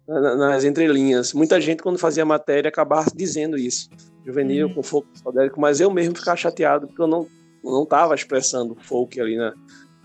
nas 0.07 0.65
entrelinhas. 0.65 1.33
Muita 1.33 1.61
gente, 1.61 1.83
quando 1.83 1.99
fazia 1.99 2.25
matéria, 2.25 2.69
acabava 2.69 3.11
dizendo 3.15 3.57
isso. 3.57 3.89
Juvenil, 4.27 4.69
uhum. 4.69 4.75
com 4.75 4.83
folk 4.83 5.09
psicodélico, 5.13 5.61
mas 5.61 5.81
eu 5.81 5.91
mesmo 5.91 6.17
ficava 6.17 6.37
chateado 6.37 6.87
porque 6.87 7.03
eu 7.03 7.07
não 7.07 7.27
não 7.63 7.85
estava 7.85 8.15
expressando 8.15 8.77
folk 8.81 9.21
ali 9.21 9.37
na, 9.37 9.55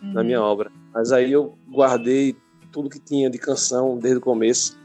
uhum. 0.01 0.13
na 0.13 0.23
minha 0.23 0.41
obra. 0.41 0.71
Mas 0.93 1.11
aí 1.11 1.31
eu 1.31 1.57
guardei 1.69 2.35
tudo 2.71 2.89
que 2.89 2.99
tinha 2.99 3.29
de 3.29 3.37
canção 3.37 3.97
desde 3.97 4.19
o 4.19 4.21
começo. 4.21 4.77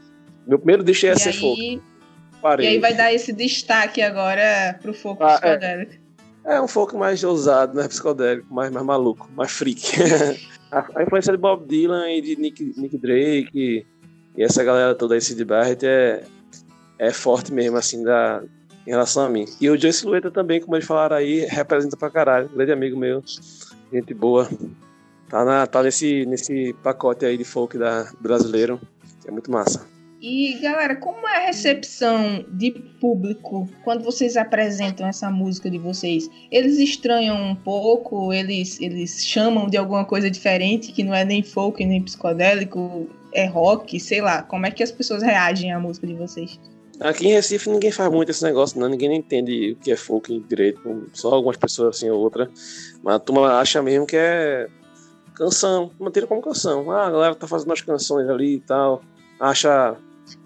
Meu 0.47 0.57
primeiro 0.57 0.83
deixei 0.83 1.09
ia 1.09 1.15
ser 1.15 1.29
aí... 1.29 1.39
folk. 1.39 1.81
E 2.59 2.67
aí 2.67 2.79
vai 2.79 2.93
dar 2.93 3.13
esse 3.13 3.31
destaque 3.31 4.01
agora 4.01 4.77
pro 4.81 4.93
folk 4.93 5.21
ah, 5.23 5.27
é. 5.27 5.37
psicodélico. 5.37 5.93
É, 6.45 6.55
é, 6.55 6.61
um 6.61 6.67
folk 6.67 6.95
mais 6.95 7.23
ousado, 7.23 7.75
né? 7.75 7.87
Psicodélico, 7.87 8.53
mais, 8.53 8.69
mais 8.69 8.85
maluco, 8.85 9.29
mais 9.35 9.51
freak. 9.51 9.93
a, 10.71 10.85
a, 10.95 11.03
influência 11.03 11.31
de 11.31 11.37
Bob 11.37 11.65
Dylan 11.65 12.11
e 12.11 12.21
de 12.21 12.35
Nick, 12.35 12.73
Nick 12.75 12.97
Drake 12.97 13.49
e, 13.53 13.85
e 14.35 14.43
essa 14.43 14.63
galera 14.63 14.93
toda 14.93 15.15
aí, 15.15 15.21
Sid 15.21 15.43
Barrett, 15.45 15.85
é, 15.85 16.23
é 16.99 17.11
forte 17.11 17.53
mesmo, 17.53 17.77
assim, 17.77 18.03
da, 18.03 18.43
em 18.85 18.89
relação 18.89 19.25
a 19.25 19.29
mim. 19.29 19.45
E 19.61 19.69
o 19.69 19.79
Joe 19.79 19.93
Silhueta 19.93 20.29
também, 20.29 20.59
como 20.59 20.75
eles 20.75 20.85
falaram 20.85 21.15
aí, 21.15 21.45
representa 21.45 21.95
pra 21.95 22.09
caralho. 22.09 22.49
grande 22.49 22.71
amigo 22.71 22.97
meu, 22.97 23.23
gente 23.91 24.13
boa. 24.13 24.49
Tá, 25.29 25.45
na, 25.45 25.65
tá 25.65 25.81
nesse, 25.81 26.25
nesse 26.25 26.75
pacote 26.83 27.25
aí 27.25 27.37
de 27.37 27.43
folk 27.43 27.77
da, 27.77 28.11
brasileiro, 28.19 28.79
que 29.21 29.29
é 29.29 29.31
muito 29.31 29.49
massa. 29.49 29.92
E 30.25 30.53
galera, 30.61 30.95
como 30.95 31.27
é 31.27 31.35
a 31.35 31.47
recepção 31.47 32.45
de 32.47 32.71
público 32.71 33.67
quando 33.83 34.05
vocês 34.05 34.37
apresentam 34.37 35.05
essa 35.05 35.29
música 35.29 35.69
de 35.69 35.77
vocês? 35.77 36.29
Eles 36.49 36.79
estranham 36.79 37.35
um 37.35 37.53
pouco? 37.53 38.31
Eles, 38.31 38.79
eles 38.79 39.25
chamam 39.25 39.67
de 39.67 39.75
alguma 39.75 40.05
coisa 40.05 40.31
diferente 40.31 40.93
que 40.93 41.03
não 41.03 41.13
é 41.13 41.25
nem 41.25 41.43
folk 41.43 41.85
nem 41.85 42.01
psicodélico, 42.01 43.05
é 43.33 43.45
rock, 43.47 43.99
sei 43.99 44.21
lá. 44.21 44.41
Como 44.43 44.65
é 44.65 44.71
que 44.71 44.81
as 44.81 44.93
pessoas 44.93 45.21
reagem 45.21 45.73
à 45.73 45.77
música 45.77 46.07
de 46.07 46.13
vocês? 46.13 46.57
Aqui 47.01 47.27
em 47.27 47.33
Recife 47.33 47.69
ninguém 47.69 47.91
faz 47.91 48.09
muito 48.09 48.29
esse 48.31 48.45
negócio, 48.45 48.79
não. 48.79 48.87
Ninguém 48.87 49.13
entende 49.13 49.73
o 49.73 49.75
que 49.75 49.91
é 49.91 49.97
folk 49.97 50.39
direito, 50.47 51.09
só 51.11 51.33
algumas 51.33 51.57
pessoas 51.57 51.97
assim 51.97 52.09
ou 52.09 52.21
outra. 52.21 52.49
Mas 53.03 53.15
a 53.15 53.19
turma 53.19 53.59
acha 53.59 53.81
mesmo 53.81 54.07
que 54.07 54.15
é 54.15 54.69
canção, 55.33 55.91
manter 55.99 56.25
como 56.27 56.41
canção. 56.41 56.89
Ah, 56.91 57.07
a 57.07 57.11
galera 57.11 57.35
tá 57.35 57.45
fazendo 57.45 57.73
as 57.73 57.81
canções 57.81 58.29
ali 58.29 58.55
e 58.55 58.59
tal, 58.61 59.03
acha 59.37 59.97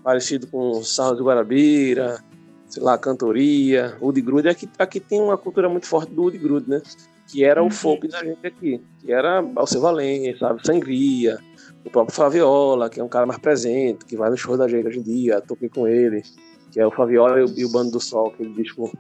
parecido 0.04 0.48
com 0.48 0.82
Sarro 0.84 1.16
de 1.16 1.24
Guarabira, 1.24 2.24
sei 2.68 2.84
lá, 2.84 2.98
cantoria, 2.98 3.98
Woody 4.02 4.22
Grude. 4.22 4.50
Aqui, 4.50 4.70
aqui 4.78 5.00
tem 5.00 5.22
uma 5.22 5.38
cultura 5.38 5.70
muito 5.70 5.88
forte 5.88 6.13
do 6.13 6.24
Woody 6.24 6.38
Grude, 6.38 6.70
né? 6.70 6.82
Que 7.28 7.44
era 7.44 7.62
o 7.62 7.70
folk 7.70 8.08
da 8.08 8.24
gente 8.24 8.46
aqui, 8.46 8.82
que 9.00 9.12
era 9.12 9.44
Alceu 9.56 9.82
Valença, 9.82 10.40
sabe? 10.40 10.66
Sangria, 10.66 11.40
o 11.84 11.90
próprio 11.90 12.16
Flaviola, 12.16 12.90
que 12.90 13.00
é 13.00 13.04
um 13.04 13.10
cara 13.10 13.26
mais 13.26 13.40
presente, 13.40 14.06
que 14.06 14.16
vai 14.16 14.30
no 14.30 14.38
show 14.38 14.58
da 14.58 14.68
gente 14.68 14.88
hoje 14.88 15.00
em 15.00 15.04
dia, 15.04 15.42
toquei 15.42 15.68
com 15.68 15.88
ele, 15.88 16.24
que 16.72 16.80
é 16.80 16.88
o 16.88 16.92
Flaviola 16.92 17.40
e 17.40 17.44
o, 17.44 17.60
e 17.60 17.66
o 17.66 17.70
Bando 17.70 17.92
do 17.92 18.00
Sol, 18.00 18.28
aquele 18.28 18.54
disco 18.54 18.92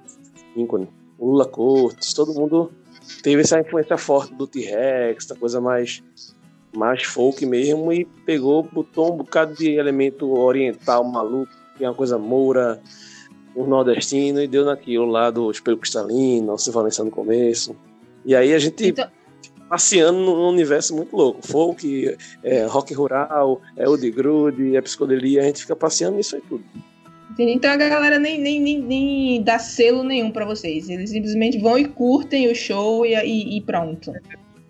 ícone. 0.55 0.89
O 1.17 1.31
Lula 1.31 1.47
Cortes, 1.47 2.13
todo 2.13 2.33
mundo 2.33 2.71
teve 3.23 3.41
essa 3.41 3.59
influência 3.59 3.97
forte 3.97 4.33
do 4.35 4.45
T-Rex, 4.45 5.25
essa 5.25 5.35
coisa 5.35 5.61
mais 5.61 6.03
mais 6.77 7.03
folk 7.03 7.45
mesmo, 7.45 7.91
e 7.91 8.05
pegou, 8.25 8.63
botou 8.63 9.13
um 9.13 9.17
bocado 9.17 9.55
de 9.55 9.71
elemento 9.71 10.31
oriental 10.37 11.03
maluco, 11.03 11.51
que 11.77 11.83
é 11.83 11.89
uma 11.89 11.95
coisa 11.95 12.17
moura, 12.17 12.79
um 13.55 13.65
nordestino, 13.65 14.41
e 14.41 14.47
deu 14.47 14.63
naquilo 14.63 15.05
lá 15.05 15.31
do 15.31 15.49
Espelho 15.49 15.77
Cristalino, 15.77 16.57
se 16.57 16.69
Valença 16.71 17.03
no 17.03 17.11
começo. 17.11 17.75
E 18.23 18.35
aí 18.35 18.53
a 18.53 18.59
gente 18.59 18.87
então... 18.87 19.09
passeando 19.67 20.19
num 20.19 20.49
universo 20.49 20.95
muito 20.95 21.15
louco. 21.15 21.45
Folk, 21.45 22.17
é, 22.43 22.65
rock 22.65 22.93
rural, 22.93 23.61
é 23.75 23.89
o 23.89 23.97
de 23.97 24.11
grude, 24.11 24.75
é 24.75 24.81
psicodelia, 24.81 25.41
a 25.41 25.45
gente 25.45 25.61
fica 25.61 25.75
passeando 25.75 26.17
nisso 26.17 26.35
aí 26.35 26.41
tudo. 26.47 26.63
Então 27.39 27.71
a 27.71 27.77
galera 27.77 28.17
nem, 28.17 28.39
nem, 28.39 28.59
nem, 28.59 28.81
nem 28.81 29.43
dá 29.43 29.59
selo 29.59 30.03
nenhum 30.03 30.31
para 30.31 30.45
vocês. 30.45 30.89
Eles 30.89 31.11
simplesmente 31.11 31.59
vão 31.59 31.77
e 31.77 31.85
curtem 31.85 32.51
o 32.51 32.55
show 32.55 33.05
e, 33.05 33.13
e, 33.13 33.57
e 33.57 33.61
pronto. 33.61 34.11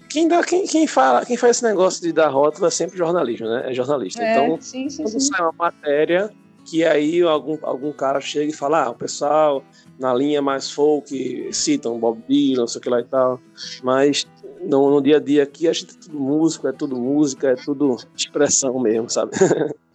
Quem, 0.10 0.28
dá, 0.28 0.44
quem, 0.44 0.66
quem, 0.66 0.88
fala, 0.88 1.26
quem 1.26 1.38
faz 1.38 1.58
esse 1.58 1.66
negócio 1.66 2.02
de 2.02 2.12
dar 2.12 2.30
rótulo 2.30 2.68
é 2.68 2.72
sempre 2.72 2.98
jornalismo, 2.98 3.48
né? 3.48 3.70
É 3.70 3.74
jornalista. 3.74 4.24
É, 4.24 4.32
então, 4.32 4.62
sim, 4.62 4.90
sim, 4.90 5.04
quando 5.04 5.20
sim. 5.20 5.32
sai 5.32 5.42
uma 5.42 5.54
matéria, 5.54 6.32
que 6.66 6.84
aí 6.84 7.22
algum, 7.22 7.58
algum 7.62 7.92
cara 7.92 8.20
chega 8.20 8.52
e 8.52 8.56
fala, 8.56 8.84
ah, 8.84 8.90
o 8.90 8.96
pessoal 8.96 9.64
na 9.98 10.14
linha 10.14 10.42
mais 10.42 10.70
folk 10.70 11.50
citam 11.54 12.00
Bob 12.00 12.22
Dylan, 12.28 12.62
não 12.62 12.68
sei 12.68 12.80
o 12.80 12.82
que 12.82 12.90
lá 12.90 13.00
e 13.00 13.06
tal, 13.06 13.40
mas 13.82 14.28
no, 14.62 14.90
no 14.90 15.02
dia 15.02 15.18
a 15.18 15.20
dia 15.20 15.44
aqui 15.44 15.68
a 15.68 15.74
gente 15.74 15.96
é 15.96 16.00
tudo 16.00 16.20
músico, 16.20 16.68
é 16.68 16.74
tudo 16.74 16.98
música, 16.98 17.50
é 17.50 17.56
tudo 17.56 17.98
expressão 18.16 18.80
mesmo, 18.80 19.10
sabe? 19.10 19.32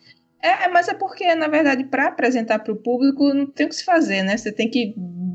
É, 0.44 0.66
mas 0.66 0.88
é 0.88 0.94
porque, 0.94 1.36
na 1.36 1.46
verdade, 1.46 1.84
para 1.84 2.08
apresentar 2.08 2.58
para 2.58 2.72
o 2.72 2.76
público 2.76 3.32
não 3.32 3.46
tem 3.46 3.64
o 3.64 3.68
que 3.68 3.76
se 3.76 3.84
fazer, 3.84 4.24
né? 4.24 4.36
Você 4.36 4.50
tem 4.50 4.68
que 4.68 4.92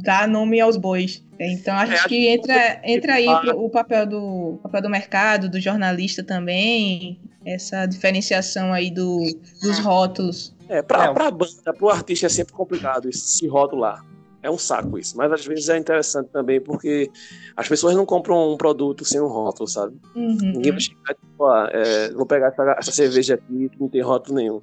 dar 0.07 0.25
nome 0.25 0.61
aos 0.61 0.77
bois. 0.77 1.21
Então 1.37 1.75
acho 1.75 1.91
é, 1.91 2.07
que 2.07 2.27
entra, 2.29 2.81
entra 2.81 3.15
aí 3.15 3.27
o 3.27 3.69
papel 3.69 4.07
do, 4.07 4.57
papel 4.63 4.83
do 4.83 4.89
mercado, 4.89 5.49
do 5.49 5.59
jornalista 5.59 6.23
também, 6.23 7.19
essa 7.45 7.85
diferenciação 7.85 8.71
aí 8.71 8.89
do, 8.89 9.19
dos 9.61 9.79
rótulos. 9.79 10.55
É, 10.69 10.81
para 10.81 11.03
é. 11.03 11.07
a 11.07 11.29
banda, 11.29 11.73
para 11.73 11.85
o 11.85 11.89
artista 11.89 12.27
é 12.27 12.29
sempre 12.29 12.53
complicado 12.53 13.13
se 13.13 13.45
rotular. 13.47 14.01
É 14.41 14.49
um 14.49 14.57
saco 14.57 14.97
isso, 14.97 15.17
mas 15.17 15.29
às 15.29 15.45
vezes 15.45 15.67
é 15.67 15.77
interessante 15.77 16.29
também 16.29 16.61
porque 16.61 17.11
as 17.55 17.67
pessoas 17.67 17.93
não 17.93 18.05
compram 18.05 18.53
um 18.53 18.55
produto 18.55 19.03
sem 19.03 19.19
um 19.19 19.27
rótulo, 19.27 19.67
sabe? 19.67 19.97
Uhum. 20.15 20.37
Ninguém 20.41 20.71
vai 20.71 20.79
chegar 20.79 21.11
e 21.11 21.15
tipo, 21.15 21.45
ah, 21.45 21.69
é, 21.73 22.11
vou 22.11 22.25
pegar 22.25 22.47
essa, 22.47 22.75
essa 22.79 22.91
cerveja 22.93 23.33
aqui 23.33 23.67
que 23.69 23.79
não 23.79 23.89
tem 23.89 24.01
rótulo 24.01 24.37
nenhum. 24.37 24.61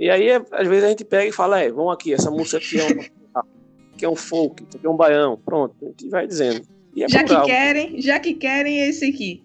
E 0.00 0.10
aí, 0.10 0.30
às 0.32 0.66
vezes, 0.66 0.84
a 0.84 0.88
gente 0.88 1.04
pega 1.04 1.26
e 1.28 1.32
fala, 1.32 1.60
é, 1.60 1.70
vamos 1.70 1.92
aqui, 1.92 2.12
essa 2.12 2.30
música 2.30 2.56
aqui 2.56 2.80
é 2.80 2.86
um, 2.86 3.19
que 4.00 4.06
é 4.06 4.08
um 4.08 4.16
folk, 4.16 4.64
aqui 4.74 4.86
é 4.86 4.88
um 4.88 4.96
baião. 4.96 5.36
Pronto, 5.36 5.76
a 5.82 5.88
gente 5.88 6.08
vai 6.08 6.26
dizendo. 6.26 6.66
É 6.96 7.06
já 7.06 7.22
plural. 7.22 7.44
que 7.44 7.50
querem, 7.50 8.00
já 8.00 8.18
que 8.18 8.34
querem 8.34 8.80
é 8.80 8.88
esse 8.88 9.04
aqui. 9.04 9.44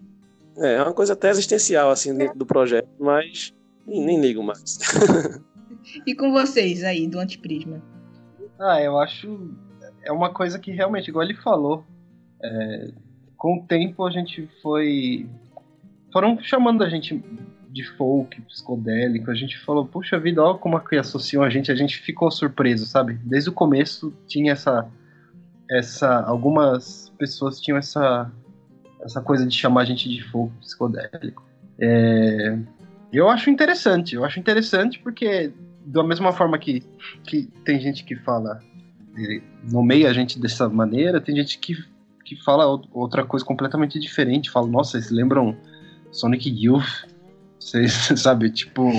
É, 0.56 0.76
é 0.76 0.82
uma 0.82 0.94
coisa 0.94 1.12
até 1.12 1.28
existencial, 1.28 1.90
assim, 1.90 2.16
dentro 2.16 2.38
do 2.38 2.46
projeto, 2.46 2.88
mas 2.98 3.52
nem, 3.86 4.04
nem 4.04 4.18
ligo 4.18 4.42
mais. 4.42 4.78
e 6.06 6.14
com 6.14 6.32
vocês 6.32 6.82
aí, 6.82 7.06
do 7.06 7.18
Antiprisma? 7.18 7.82
Ah, 8.58 8.80
eu 8.80 8.98
acho... 8.98 9.54
É 10.02 10.10
uma 10.10 10.32
coisa 10.32 10.58
que 10.58 10.70
realmente, 10.70 11.08
igual 11.08 11.24
ele 11.24 11.34
falou, 11.34 11.84
é, 12.42 12.90
com 13.36 13.58
o 13.58 13.66
tempo 13.66 14.06
a 14.06 14.10
gente 14.10 14.48
foi... 14.62 15.28
Foram 16.12 16.40
chamando 16.40 16.82
a 16.82 16.88
gente 16.88 17.22
de 17.76 17.84
folk, 17.84 18.40
psicodélico, 18.42 19.30
a 19.30 19.34
gente 19.34 19.58
falou, 19.58 19.84
puxa 19.84 20.18
vida, 20.18 20.42
olha 20.42 20.58
como 20.58 20.80
que 20.80 20.96
associam 20.96 21.42
a 21.42 21.50
gente, 21.50 21.70
a 21.70 21.74
gente 21.74 21.98
ficou 21.98 22.30
surpreso, 22.30 22.86
sabe? 22.86 23.18
Desde 23.22 23.50
o 23.50 23.52
começo 23.52 24.12
tinha 24.26 24.52
essa 24.52 24.88
essa 25.68 26.22
algumas 26.22 27.12
pessoas 27.18 27.60
tinham 27.60 27.76
essa 27.76 28.30
essa 29.02 29.20
coisa 29.20 29.46
de 29.46 29.54
chamar 29.54 29.82
a 29.82 29.84
gente 29.84 30.08
de 30.08 30.22
folk 30.30 30.52
psicodélico. 30.60 31.44
É, 31.78 32.58
eu 33.12 33.28
acho 33.28 33.50
interessante, 33.50 34.14
eu 34.14 34.24
acho 34.24 34.40
interessante 34.40 34.98
porque 35.00 35.52
da 35.84 36.02
mesma 36.02 36.32
forma 36.32 36.58
que, 36.58 36.82
que 37.24 37.46
tem 37.62 37.78
gente 37.78 38.04
que 38.04 38.16
fala 38.16 38.58
nomeia 39.70 40.08
a 40.08 40.12
gente 40.12 40.38
dessa 40.38 40.68
maneira, 40.68 41.20
tem 41.20 41.36
gente 41.36 41.58
que, 41.58 41.74
que 42.24 42.36
fala 42.42 42.66
outra 42.92 43.24
coisa 43.24 43.44
completamente 43.44 43.98
diferente, 43.98 44.50
fala, 44.50 44.66
nossa, 44.66 44.92
vocês 44.92 45.10
lembram 45.10 45.56
Sonic 46.10 46.48
Youth? 46.48 47.15
Vocês, 47.58 47.92
sabe, 48.20 48.50
tipo, 48.50 48.90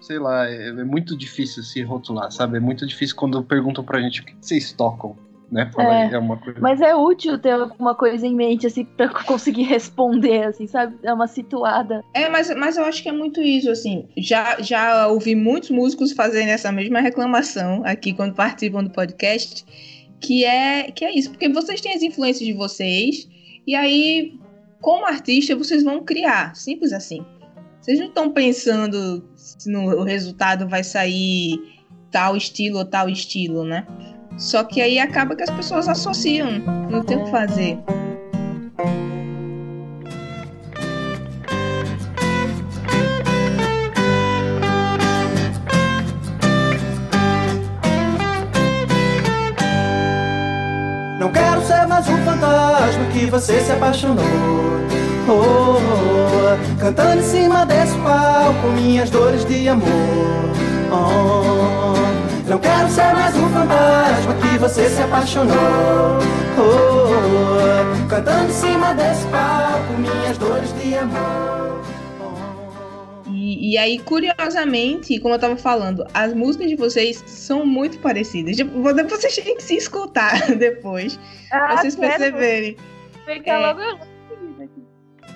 sei 0.00 0.18
lá, 0.18 0.48
é, 0.48 0.68
é, 0.68 0.84
muito 0.84 1.16
difícil 1.16 1.62
se 1.62 1.82
rotular, 1.82 2.30
sabe? 2.30 2.56
É 2.56 2.60
muito 2.60 2.86
difícil 2.86 3.16
quando 3.16 3.42
perguntam 3.42 3.84
pra 3.84 4.00
gente 4.00 4.20
o 4.20 4.24
que 4.24 4.34
vocês 4.40 4.72
tocam. 4.72 5.16
Né? 5.50 5.70
É, 5.76 6.14
é 6.14 6.18
uma 6.18 6.38
coisa... 6.38 6.58
Mas 6.60 6.80
é 6.80 6.94
útil 6.94 7.38
ter 7.38 7.50
alguma 7.50 7.94
coisa 7.94 8.26
em 8.26 8.34
mente, 8.34 8.66
assim, 8.66 8.86
pra 8.86 9.08
conseguir 9.24 9.64
responder, 9.64 10.44
assim, 10.44 10.66
sabe? 10.66 10.96
É 11.02 11.12
uma 11.12 11.26
situada. 11.26 12.02
É, 12.14 12.26
mas, 12.30 12.48
mas 12.56 12.78
eu 12.78 12.84
acho 12.84 13.02
que 13.02 13.10
é 13.10 13.12
muito 13.12 13.42
isso, 13.42 13.70
assim. 13.70 14.08
Já, 14.16 14.62
já 14.62 15.08
ouvi 15.08 15.34
muitos 15.34 15.68
músicos 15.68 16.12
fazerem 16.12 16.48
essa 16.48 16.72
mesma 16.72 17.00
reclamação 17.00 17.82
aqui 17.84 18.14
quando 18.14 18.34
participam 18.34 18.82
do 18.82 18.90
podcast, 18.90 19.62
que 20.22 20.42
é, 20.42 20.90
que 20.90 21.04
é 21.04 21.14
isso, 21.14 21.30
porque 21.30 21.50
vocês 21.50 21.82
têm 21.82 21.92
as 21.92 22.02
influências 22.02 22.46
de 22.46 22.54
vocês, 22.54 23.28
e 23.66 23.74
aí, 23.74 24.32
como 24.80 25.04
artista, 25.04 25.54
vocês 25.54 25.84
vão 25.84 26.02
criar, 26.02 26.56
simples 26.56 26.94
assim. 26.94 27.22
Vocês 27.82 27.98
não 27.98 28.06
estão 28.06 28.30
pensando 28.30 29.28
se 29.34 29.68
no, 29.68 29.86
o 29.86 30.04
resultado 30.04 30.68
vai 30.68 30.84
sair 30.84 31.58
tal 32.12 32.36
estilo 32.36 32.78
ou 32.78 32.84
tal 32.84 33.08
estilo, 33.08 33.64
né? 33.64 33.84
Só 34.38 34.62
que 34.62 34.80
aí 34.80 35.00
acaba 35.00 35.34
que 35.34 35.42
as 35.42 35.50
pessoas 35.50 35.88
associam, 35.88 36.60
não 36.88 37.02
tem 37.02 37.18
o 37.18 37.24
que 37.24 37.30
fazer. 37.32 37.76
Não 51.18 51.32
quero 51.32 51.60
ser 51.62 51.84
mais 51.88 52.08
um 52.08 52.16
fantasma 52.18 53.04
que 53.12 53.26
você 53.26 53.60
se 53.60 53.72
apaixonou 53.72 54.62
oh, 55.28 55.32
oh, 55.32 56.31
cantando 56.78 57.20
em 57.20 57.22
cima 57.22 57.64
desse 57.66 57.96
palco 57.98 58.68
minhas 58.68 59.10
dores 59.10 59.44
de 59.44 59.68
amor. 59.68 59.88
Oh, 60.90 62.48
não 62.48 62.58
quero 62.58 62.88
ser 62.90 63.12
mais 63.14 63.34
um 63.36 63.48
fantasma 63.48 64.34
que 64.34 64.58
você 64.58 64.88
se 64.88 65.02
apaixonou. 65.02 65.54
Oh, 66.58 68.08
cantando 68.08 68.50
em 68.50 68.52
cima 68.52 68.94
desse 68.94 69.26
palco 69.26 69.92
minhas 69.98 70.38
dores 70.38 70.72
de 70.80 70.94
amor. 70.96 71.82
E, 73.26 73.72
e, 73.72 73.78
aí, 73.78 73.98
curiosamente, 73.98 75.18
como 75.18 75.34
eu 75.34 75.38
tava 75.38 75.56
falando, 75.56 76.06
as 76.12 76.34
músicas 76.34 76.68
de 76.68 76.76
vocês 76.76 77.24
são 77.26 77.64
muito 77.64 77.98
parecidas. 77.98 78.56
Tipo, 78.56 78.82
vocês 78.82 79.34
têm 79.36 79.56
que 79.56 79.62
se 79.62 79.76
escutar 79.76 80.48
depois. 80.56 81.18
Ah, 81.50 81.58
pra 81.58 81.76
vocês 81.78 81.96
perceberem. 81.96 82.76
Fica 83.24 83.50
é, 83.50 83.58
logo 83.58 83.80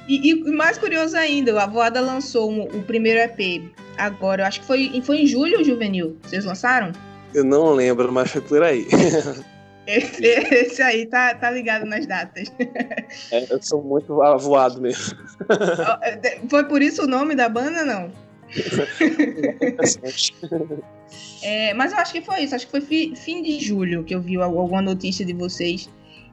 e, 0.09 0.31
e, 0.31 0.53
mais 0.53 0.79
curioso 0.79 1.17
ainda, 1.17 1.63
a 1.63 1.67
Voada 1.67 2.01
lançou 2.01 2.51
um, 2.51 2.63
o 2.63 2.83
primeiro 2.83 3.21
EP 3.21 3.71
agora, 3.97 4.43
eu 4.43 4.47
acho 4.47 4.61
que 4.61 4.67
foi, 4.67 5.01
foi 5.03 5.23
em 5.23 5.27
julho, 5.27 5.65
Juvenil. 5.65 6.17
Vocês 6.23 6.45
lançaram? 6.45 6.93
Eu 7.35 7.45
não 7.45 7.73
lembro, 7.73 8.13
mas 8.13 8.31
foi 8.31 8.41
por 8.41 8.63
aí. 8.63 8.87
Esse, 9.87 10.27
esse 10.27 10.83
aí 10.83 11.07
tá, 11.07 11.33
tá 11.37 11.49
ligado 11.49 11.87
nas 11.87 12.05
datas. 12.07 12.53
É, 13.31 13.53
eu 13.53 13.63
sou 13.63 13.81
muito 13.81 14.21
avoado 14.21 14.81
mesmo. 14.81 15.17
É, 16.03 16.41
foi 16.49 16.65
por 16.65 16.83
isso 16.83 17.05
o 17.05 17.07
nome 17.07 17.37
da 17.37 17.49
banda, 17.49 17.85
não? 17.85 18.11
é, 21.43 21.73
mas 21.75 21.93
eu 21.93 21.99
acho 21.99 22.13
que 22.13 22.21
foi 22.21 22.41
isso, 22.41 22.57
acho 22.57 22.67
que 22.67 22.73
foi 22.73 22.81
fi, 22.81 23.15
fim 23.15 23.45
de 23.45 23.61
julho 23.61 24.03
que 24.03 24.13
eu 24.13 24.21
vi 24.21 24.35
alguma 24.37 24.83
notícia 24.83 25.25
de 25.25 25.33
vocês 25.33 25.89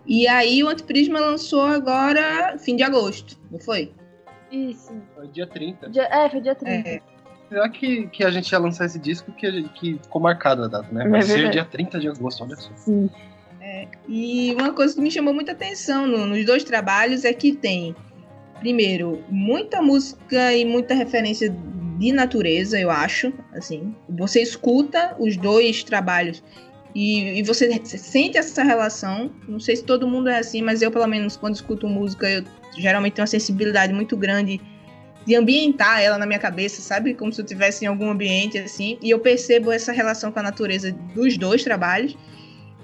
e 0.06 0.28
aí 0.28 0.64
o 0.64 0.68
Antiprisma 0.68 1.20
lançou 1.20 1.62
agora 1.62 2.58
fim 2.58 2.76
de 2.76 2.84
agosto, 2.84 3.38
não 3.52 3.60
foi? 3.60 3.92
Isso. 4.52 4.94
Foi 5.16 5.28
dia 5.28 5.48
30. 5.48 5.90
Dia, 5.90 6.04
é, 6.04 6.30
foi 6.30 6.42
dia 6.42 6.56
30. 6.56 6.90
É. 6.90 7.02
Será 7.50 7.70
que, 7.70 8.08
que 8.08 8.24
a 8.24 8.32
gente 8.32 8.52
ia 8.52 8.60
lançar 8.60 8.86
esse 8.86 9.00
disco 9.00 9.32
que, 9.32 9.64
que 9.70 10.00
ficou 10.02 10.22
marcada 10.22 10.66
a 10.66 10.68
data, 10.68 10.88
né? 10.92 11.08
Vai 11.08 11.20
é 11.20 11.24
ser 11.24 11.50
dia 11.50 11.66
30 11.66 12.00
de 12.00 12.08
agosto, 12.08 12.44
olha 12.44 12.56
só. 12.56 12.72
Sim. 12.76 13.10
É, 13.62 13.88
e 14.08 14.54
uma 14.56 14.74
coisa 14.74 14.94
que 14.94 15.02
me 15.02 15.10
chamou 15.10 15.34
muita 15.34 15.54
atenção 15.54 16.06
no, 16.06 16.26
nos 16.26 16.46
dois 16.46 16.64
trabalhos 16.64 17.24
é 17.24 17.34
que 17.34 17.54
tem 17.54 17.96
primeiro, 18.60 19.24
muita 19.30 19.82
música 19.82 20.54
e 20.54 20.66
muita 20.66 20.94
referência 20.94 21.50
de 21.98 22.12
natureza, 22.12 22.80
eu 22.80 22.90
acho. 22.90 23.32
Assim, 23.54 23.96
você 24.10 24.42
escuta 24.42 25.16
os 25.20 25.38
dois 25.38 25.84
trabalhos 25.84 26.44
e, 26.96 27.40
e 27.40 27.44
você 27.44 27.82
sente 27.86 28.38
essa 28.38 28.64
relação. 28.64 29.32
Não 29.48 29.60
sei 29.60 29.76
se 29.76 29.84
todo 29.84 30.08
mundo 30.08 30.30
é 30.30 30.40
assim, 30.40 30.62
mas 30.62 30.82
eu, 30.82 30.92
pelo 30.92 31.08
menos, 31.08 31.36
quando 31.36 31.56
escuto 31.56 31.88
música, 31.88 32.30
eu 32.30 32.44
geralmente 32.78 33.14
tenho 33.14 33.24
uma 33.24 33.28
sensibilidade 33.28 33.94
muito 33.94 34.16
grande 34.16 34.62
de 35.26 35.36
ambientar 35.36 36.02
ela 36.02 36.18
na 36.18 36.26
minha 36.26 36.40
cabeça, 36.40 36.82
sabe? 36.82 37.14
Como 37.14 37.32
se 37.32 37.42
eu 37.42 37.46
estivesse 37.46 37.86
em 37.86 37.88
algum 37.88 38.10
ambiente 38.10 38.58
assim. 38.58 38.98
E 39.02 39.10
eu 39.10 39.20
percebo 39.20 39.72
essa 39.72 39.92
relação 39.92 40.32
com 40.32 40.40
a 40.40 40.44
natureza 40.44 40.92
dos 41.16 41.38
dois 41.38 41.64
trabalhos. 41.64 42.16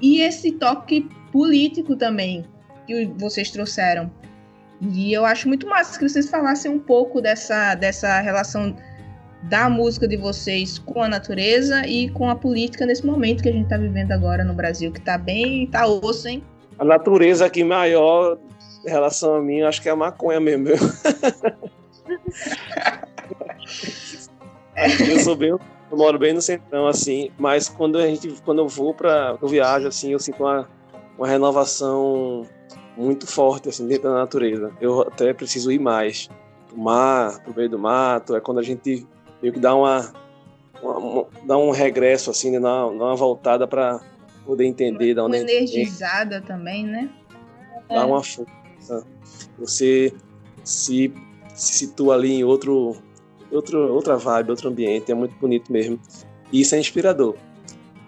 E 0.01 0.21
esse 0.21 0.53
toque 0.53 1.07
político 1.31 1.95
também 1.95 2.45
que 2.87 3.05
vocês 3.17 3.51
trouxeram. 3.51 4.11
E 4.81 5.11
eu 5.13 5.25
acho 5.25 5.47
muito 5.47 5.67
massa 5.67 5.99
que 5.99 6.07
vocês 6.07 6.29
falassem 6.29 6.71
um 6.71 6.79
pouco 6.79 7.21
dessa, 7.21 7.75
dessa 7.75 8.21
relação 8.21 8.75
da 9.43 9.69
música 9.69 10.07
de 10.07 10.17
vocês 10.17 10.79
com 10.79 11.01
a 11.01 11.07
natureza 11.07 11.87
e 11.87 12.09
com 12.09 12.29
a 12.29 12.35
política 12.35 12.85
nesse 12.85 13.05
momento 13.05 13.41
que 13.41 13.49
a 13.49 13.51
gente 13.51 13.63
está 13.63 13.77
vivendo 13.77 14.11
agora 14.11 14.43
no 14.43 14.53
Brasil, 14.53 14.91
que 14.91 14.99
está 14.99 15.17
bem, 15.17 15.65
tá 15.67 15.87
osso, 15.87 16.27
hein? 16.27 16.43
A 16.77 16.83
natureza 16.85 17.45
aqui 17.45 17.63
maior 17.63 18.37
em 18.85 18.89
relação 18.89 19.35
a 19.35 19.41
mim, 19.41 19.61
acho 19.61 19.81
que 19.81 19.89
é 19.89 19.91
a 19.91 19.95
maconha 19.95 20.39
mesmo. 20.39 20.67
eu 25.09 25.19
sou 25.19 25.35
bem, 25.35 25.49
eu 25.49 25.59
moro 25.91 26.19
bem 26.19 26.33
no 26.33 26.41
centrão 26.41 26.87
assim, 26.87 27.31
mas 27.37 27.69
quando 27.69 27.97
a 27.97 28.07
gente, 28.07 28.29
quando 28.43 28.59
eu 28.59 28.67
vou 28.67 28.93
para, 28.93 29.37
eu 29.41 29.47
viajo 29.47 29.87
assim, 29.87 30.11
eu 30.11 30.19
sinto 30.19 30.43
uma, 30.43 30.67
uma 31.17 31.27
renovação 31.27 32.45
muito 32.95 33.25
forte 33.25 33.69
assim 33.69 33.87
dentro 33.87 34.09
da 34.09 34.15
natureza. 34.15 34.71
Eu 34.81 35.01
até 35.01 35.33
preciso 35.33 35.71
ir 35.71 35.79
mais 35.79 36.29
pro 36.67 36.77
mar, 36.77 37.41
pro 37.43 37.55
meio 37.55 37.69
do 37.69 37.79
mato. 37.79 38.35
É 38.35 38.41
quando 38.41 38.59
a 38.59 38.63
gente 38.63 39.07
meio 39.41 39.53
que 39.53 39.59
dá 39.59 39.75
uma, 39.75 40.13
uma, 40.81 40.97
uma 40.97 41.27
dá 41.45 41.57
um 41.57 41.71
regresso 41.71 42.29
assim, 42.29 42.51
né, 42.51 42.59
dá, 42.59 42.87
uma, 42.87 42.97
dá 42.97 43.05
uma 43.05 43.15
voltada 43.15 43.67
para 43.67 44.01
poder 44.45 44.65
entender, 44.65 45.13
dar 45.13 45.25
uma 45.25 45.37
energizada 45.37 46.41
também, 46.41 46.85
né? 46.85 47.09
Dá 47.87 48.05
uma 48.05 48.23
força. 48.23 48.45
Você 49.57 50.13
se, 50.63 51.13
se 51.53 51.77
situa 51.77 52.15
ali 52.15 52.33
em 52.33 52.43
outro, 52.43 52.95
outro, 53.51 53.93
outra 53.93 54.17
vibe, 54.17 54.51
outro 54.51 54.69
ambiente. 54.69 55.11
É 55.11 55.15
muito 55.15 55.35
bonito 55.35 55.71
mesmo. 55.71 55.99
E 56.51 56.61
isso 56.61 56.75
é 56.75 56.79
inspirador. 56.79 57.35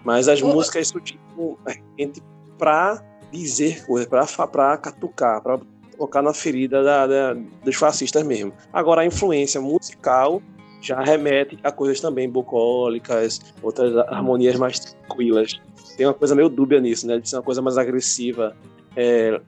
Mas 0.04 0.28
as 0.28 0.42
músicas 0.42 0.88
surgiram 0.88 1.56
a 1.66 1.72
gente 1.98 2.22
pra 2.58 3.02
dizer 3.30 3.84
coisas, 3.86 4.08
para 4.08 4.76
catucar, 4.76 5.40
para 5.40 5.60
tocar 5.96 6.22
na 6.22 6.34
ferida 6.34 6.82
da, 6.82 7.06
da, 7.06 7.34
dos 7.64 7.76
fascistas 7.76 8.22
mesmo. 8.24 8.52
Agora, 8.72 9.02
a 9.02 9.06
influência 9.06 9.60
musical 9.60 10.42
já 10.82 11.00
remete 11.00 11.56
a 11.62 11.70
coisas 11.70 12.00
também 12.00 12.28
bucólicas, 12.28 13.40
outras 13.62 13.96
harmonias 14.08 14.56
mais 14.56 14.80
tranquilas. 14.80 15.60
Tem 15.96 16.04
uma 16.06 16.14
coisa 16.14 16.34
meio 16.34 16.48
dúbia 16.48 16.80
nisso, 16.80 17.06
né? 17.06 17.18
De 17.18 17.28
ser 17.28 17.36
uma 17.36 17.42
coisa 17.42 17.62
mais 17.62 17.78
agressiva, 17.78 18.56
é, 18.96 19.40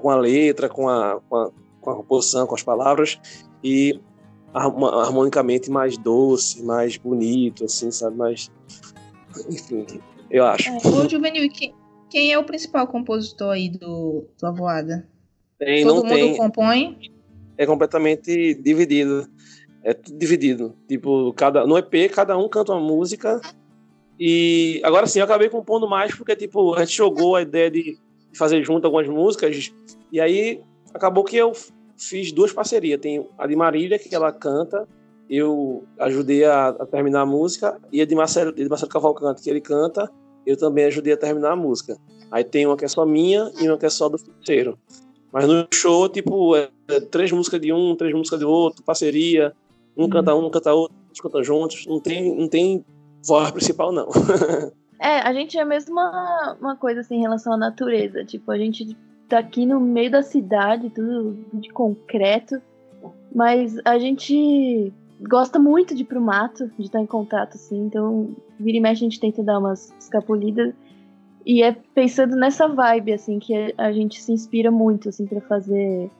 com 0.00 0.08
a 0.08 0.16
letra, 0.16 0.68
com 0.68 0.88
a, 0.88 1.20
com 1.28 1.36
a, 1.36 1.50
com 1.80 1.90
a 1.90 1.96
composição, 1.96 2.46
com 2.46 2.54
as 2.54 2.62
palavras, 2.62 3.18
e 3.62 4.00
harmonicamente 4.54 5.70
mais 5.70 5.98
doce, 5.98 6.62
mais 6.62 6.96
bonito, 6.96 7.64
assim, 7.64 7.90
sabe? 7.90 8.16
Mais. 8.16 8.50
Enfim, 9.50 9.84
eu 10.30 10.44
acho. 10.44 10.68
É, 10.68 10.76
ô, 10.76 11.08
Juvenil, 11.08 11.50
quem, 11.50 11.74
quem 12.08 12.32
é 12.32 12.38
o 12.38 12.44
principal 12.44 12.86
compositor 12.86 13.50
aí 13.50 13.68
do, 13.68 14.24
do 14.38 14.46
Avoada? 14.46 15.08
Tem, 15.58 15.84
Todo 15.84 15.96
mundo 16.04 16.08
tem. 16.08 16.36
compõe? 16.36 16.98
É 17.56 17.66
completamente 17.66 18.54
dividido. 18.54 19.28
É 19.82 19.94
tudo 19.94 20.18
dividido. 20.18 20.74
Tipo, 20.88 21.32
cada, 21.34 21.66
no 21.66 21.78
EP, 21.78 22.10
cada 22.12 22.36
um 22.36 22.48
canta 22.48 22.72
uma 22.72 22.80
música. 22.80 23.40
E 24.18 24.80
agora 24.84 25.06
sim, 25.06 25.20
eu 25.20 25.24
acabei 25.24 25.48
compondo 25.48 25.88
mais 25.88 26.14
porque, 26.14 26.34
tipo, 26.34 26.74
a 26.74 26.84
gente 26.84 26.96
jogou 26.96 27.36
a 27.36 27.42
ideia 27.42 27.70
de 27.70 27.98
fazer 28.34 28.62
junto 28.64 28.84
algumas 28.84 29.08
músicas. 29.08 29.72
E 30.10 30.20
aí 30.20 30.60
acabou 30.92 31.24
que 31.24 31.36
eu 31.36 31.52
fiz 31.96 32.32
duas 32.32 32.52
parcerias. 32.52 33.00
Tem 33.00 33.26
a 33.38 33.46
de 33.46 33.56
Marília, 33.56 33.98
que 33.98 34.12
ela 34.14 34.32
canta. 34.32 34.88
Eu 35.30 35.84
ajudei 35.98 36.44
a, 36.44 36.68
a 36.68 36.86
terminar 36.86 37.22
a 37.22 37.26
música. 37.26 37.78
E 37.92 38.00
a 38.00 38.06
de 38.06 38.14
Marcelo, 38.14 38.52
de 38.52 38.68
Marcelo 38.68 38.90
Cavalcante, 38.90 39.42
que 39.42 39.50
ele 39.50 39.60
canta 39.60 40.10
eu 40.48 40.56
também 40.56 40.86
ajudei 40.86 41.12
a 41.12 41.16
terminar 41.16 41.52
a 41.52 41.56
música. 41.56 41.98
Aí 42.30 42.42
tem 42.42 42.66
uma 42.66 42.74
que 42.74 42.84
é 42.86 42.88
só 42.88 43.04
minha 43.04 43.52
e 43.60 43.68
uma 43.68 43.76
que 43.76 43.84
é 43.84 43.90
só 43.90 44.08
do 44.08 44.16
terceiro. 44.16 44.78
Mas 45.30 45.46
no 45.46 45.68
show, 45.74 46.08
tipo, 46.08 46.56
é, 46.56 46.70
é 46.88 47.00
três 47.00 47.30
músicas 47.30 47.60
de 47.60 47.70
um, 47.70 47.94
três 47.94 48.14
músicas 48.14 48.38
de 48.38 48.46
outro, 48.46 48.82
parceria, 48.82 49.54
um 49.98 50.04
uhum. 50.04 50.10
canta 50.10 50.34
um, 50.34 50.50
canta 50.50 50.72
outro, 50.72 50.96
cantam 51.20 51.42
juntos. 51.42 51.86
Não 51.86 52.00
tem, 52.00 52.34
não 52.36 52.48
tem 52.48 52.84
voz 53.26 53.50
principal, 53.50 53.92
não. 53.92 54.08
é, 55.00 55.18
a 55.18 55.32
gente 55.32 55.58
é 55.58 55.64
mesmo 55.64 55.92
uma, 55.92 56.56
uma 56.60 56.76
coisa 56.76 57.00
assim 57.00 57.16
em 57.16 57.20
relação 57.20 57.52
à 57.52 57.56
natureza. 57.56 58.24
Tipo, 58.24 58.52
a 58.52 58.58
gente 58.58 58.96
tá 59.28 59.38
aqui 59.38 59.66
no 59.66 59.80
meio 59.80 60.10
da 60.10 60.22
cidade, 60.22 60.90
tudo 60.90 61.36
de 61.52 61.68
concreto, 61.70 62.62
mas 63.34 63.76
a 63.84 63.98
gente 63.98 64.92
gosta 65.20 65.58
muito 65.58 65.94
de 65.94 66.02
ir 66.02 66.06
pro 66.06 66.20
mato, 66.20 66.70
de 66.78 66.86
estar 66.86 67.00
em 67.00 67.06
contato, 67.06 67.56
assim, 67.56 67.78
então 67.84 68.34
vira 68.58 68.78
e 68.78 68.80
mexe 68.80 69.04
a 69.04 69.08
gente 69.08 69.20
tenta 69.20 69.42
dar 69.42 69.58
umas 69.58 69.92
escapulidas. 69.98 70.72
E 71.44 71.62
é 71.62 71.72
pensando 71.94 72.36
nessa 72.36 72.68
vibe, 72.68 73.12
assim, 73.12 73.38
que 73.38 73.74
a 73.76 73.92
gente 73.92 74.22
se 74.22 74.32
inspira 74.32 74.70
muito, 74.70 75.08
assim, 75.08 75.26
para 75.26 75.40
fazer 75.42 76.10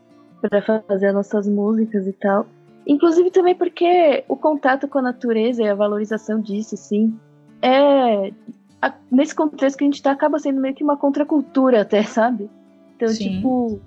para 0.41 0.63
fazer 0.63 1.09
as 1.09 1.15
nossas 1.15 1.49
músicas 1.49 2.07
e 2.07 2.13
tal. 2.13 2.47
Inclusive 2.89 3.31
também 3.31 3.55
porque 3.55 4.25
o 4.27 4.35
contato 4.35 4.89
com 4.89 4.99
a 4.99 5.03
natureza 5.03 5.63
e 5.63 5.69
a 5.69 5.75
valorização 5.75 6.41
disso, 6.41 6.75
assim, 6.75 7.15
é 7.61 8.33
a, 8.81 8.95
nesse 9.11 9.35
contexto 9.35 9.77
que 9.77 9.85
a 9.85 9.87
gente 9.87 10.03
tá 10.03 10.13
acaba 10.13 10.39
sendo 10.39 10.59
meio 10.59 10.75
que 10.75 10.83
uma 10.83 10.97
contracultura 10.97 11.83
até, 11.83 12.03
sabe? 12.03 12.49
Então, 12.97 13.09
Sim. 13.09 13.37
tipo, 13.37 13.81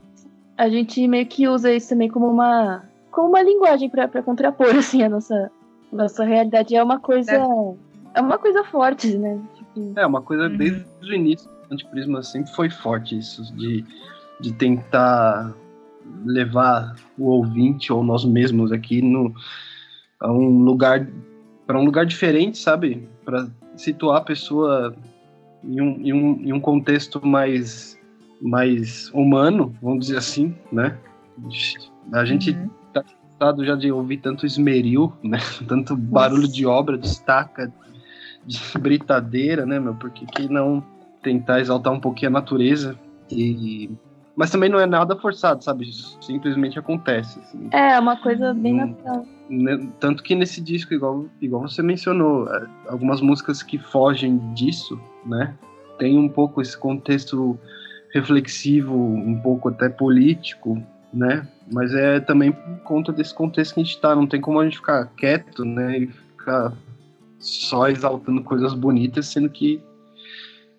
a 0.57 0.69
gente 0.69 1.07
meio 1.07 1.25
que 1.25 1.47
usa 1.47 1.73
isso 1.73 1.89
também 1.89 2.09
como 2.09 2.27
uma 2.27 2.83
como 3.09 3.29
uma 3.29 3.41
linguagem 3.41 3.89
para 3.89 4.21
contrapor 4.21 4.69
assim 4.77 5.03
a 5.03 5.09
nossa 5.09 5.51
nossa 5.91 6.23
realidade 6.23 6.73
é 6.75 6.81
uma 6.81 6.99
coisa 6.99 7.31
é, 7.33 8.19
é 8.19 8.21
uma 8.21 8.37
coisa 8.37 8.63
forte, 8.63 9.17
né? 9.17 9.39
Tipo... 9.55 9.99
É 9.99 10.05
uma 10.05 10.21
coisa 10.21 10.43
uhum. 10.43 10.57
desde 10.57 10.85
o 11.01 11.13
início 11.13 11.49
do 11.49 11.73
Antiprisma 11.73 12.21
sempre 12.21 12.51
foi 12.53 12.69
forte 12.69 13.17
isso 13.17 13.53
de 13.55 13.83
de 14.39 14.53
tentar 14.53 15.53
levar 16.25 16.95
o 17.17 17.25
ouvinte 17.25 17.91
ou 17.91 18.03
nós 18.03 18.25
mesmos 18.25 18.71
aqui 18.71 19.01
no 19.01 19.33
a 20.19 20.31
um 20.31 20.59
lugar 20.59 21.07
para 21.65 21.79
um 21.79 21.85
lugar 21.85 22.05
diferente, 22.05 22.57
sabe? 22.57 23.07
Para 23.25 23.47
situar 23.75 24.17
a 24.17 24.21
pessoa 24.21 24.95
em 25.63 25.81
um, 25.81 26.01
em 26.01 26.13
um, 26.13 26.41
em 26.43 26.53
um 26.53 26.59
contexto 26.59 27.25
mais 27.25 27.99
mais 28.41 29.09
humano, 29.13 29.75
vamos 29.81 30.07
dizer 30.07 30.17
assim, 30.17 30.55
né? 30.71 30.97
A 32.11 32.25
gente 32.25 32.51
uhum 32.51 32.69
cansado 33.41 33.65
já 33.65 33.75
de 33.75 33.91
ouvir 33.91 34.17
tanto 34.17 34.45
esmeril, 34.45 35.11
né? 35.23 35.39
Tanto 35.67 35.97
barulho 35.97 36.47
de 36.47 36.65
obra, 36.65 36.97
de 36.97 37.07
estaca, 37.07 37.73
de 38.45 38.59
britadeira, 38.77 39.65
né, 39.65 39.79
meu? 39.79 39.95
Porque 39.95 40.25
que 40.27 40.47
não 40.47 40.83
tentar 41.23 41.59
exaltar 41.59 41.91
um 41.91 41.99
pouquinho 41.99 42.29
a 42.29 42.33
natureza 42.33 42.95
e 43.31 43.89
mas 44.35 44.49
também 44.49 44.69
não 44.69 44.79
é 44.79 44.85
nada 44.85 45.15
forçado, 45.15 45.63
sabe? 45.63 45.89
Isso 45.89 46.17
simplesmente 46.21 46.79
acontece. 46.79 47.39
Assim. 47.39 47.67
É, 47.71 47.99
uma 47.99 48.15
coisa 48.17 48.53
bem 48.53 48.75
natural. 48.75 49.25
Né, 49.49 49.87
tanto 49.99 50.23
que 50.23 50.33
nesse 50.33 50.61
disco, 50.61 50.93
igual, 50.93 51.25
igual 51.41 51.61
você 51.63 51.81
mencionou, 51.81 52.47
é, 52.53 52.67
algumas 52.87 53.19
músicas 53.19 53.61
que 53.61 53.77
fogem 53.77 54.37
disso, 54.53 54.99
né? 55.25 55.53
Tem 55.99 56.17
um 56.17 56.29
pouco 56.29 56.61
esse 56.61 56.77
contexto 56.77 57.59
reflexivo, 58.13 58.95
um 58.95 59.39
pouco 59.39 59.69
até 59.69 59.89
político, 59.89 60.81
né? 61.13 61.45
Mas 61.71 61.93
é 61.93 62.19
também 62.19 62.51
por 62.51 62.79
conta 62.83 63.11
desse 63.11 63.33
contexto 63.33 63.73
que 63.73 63.81
a 63.81 63.83
gente 63.83 63.99
tá. 63.99 64.15
Não 64.15 64.27
tem 64.27 64.39
como 64.39 64.59
a 64.59 64.63
gente 64.63 64.77
ficar 64.77 65.05
quieto, 65.17 65.65
né? 65.65 65.99
E 65.99 66.07
ficar 66.07 66.73
só 67.37 67.89
exaltando 67.89 68.43
coisas 68.43 68.73
bonitas, 68.73 69.27
sendo 69.27 69.49
que, 69.49 69.81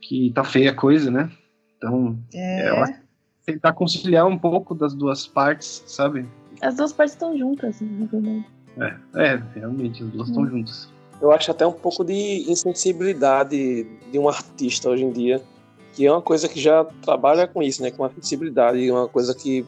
que 0.01 0.31
tá 0.35 0.43
feia 0.43 0.71
a 0.71 0.75
coisa, 0.75 1.11
né? 1.11 1.31
Então, 1.77 2.19
é. 2.33 2.69
é 2.69 3.02
tentar 3.45 3.73
conciliar 3.73 4.27
um 4.27 4.39
pouco 4.39 4.75
das 4.75 4.95
duas 4.95 5.27
partes, 5.27 5.83
sabe? 5.87 6.27
As 6.61 6.77
duas 6.77 6.93
partes 6.93 7.15
estão 7.15 7.37
juntas, 7.37 7.81
na 7.81 8.07
verdade. 8.07 8.47
É, 8.79 8.95
é, 9.17 9.43
realmente, 9.55 10.03
as 10.03 10.11
duas 10.11 10.29
estão 10.29 10.43
hum. 10.45 10.51
juntas. 10.51 10.93
Eu 11.21 11.31
acho 11.31 11.51
até 11.51 11.67
um 11.67 11.73
pouco 11.73 12.05
de 12.05 12.51
insensibilidade 12.51 13.85
de 14.11 14.19
um 14.19 14.29
artista 14.29 14.89
hoje 14.89 15.05
em 15.05 15.13
dia, 15.13 15.41
que 15.93 16.07
é 16.07 16.11
uma 16.11 16.23
coisa 16.23 16.49
que 16.49 16.61
já 16.61 16.85
trabalha 17.03 17.47
com 17.47 17.63
isso, 17.63 17.83
né? 17.83 17.91
Com 17.91 18.05
a 18.05 18.11
sensibilidade, 18.11 18.91
uma 18.91 19.09
coisa 19.09 19.35
que 19.35 19.65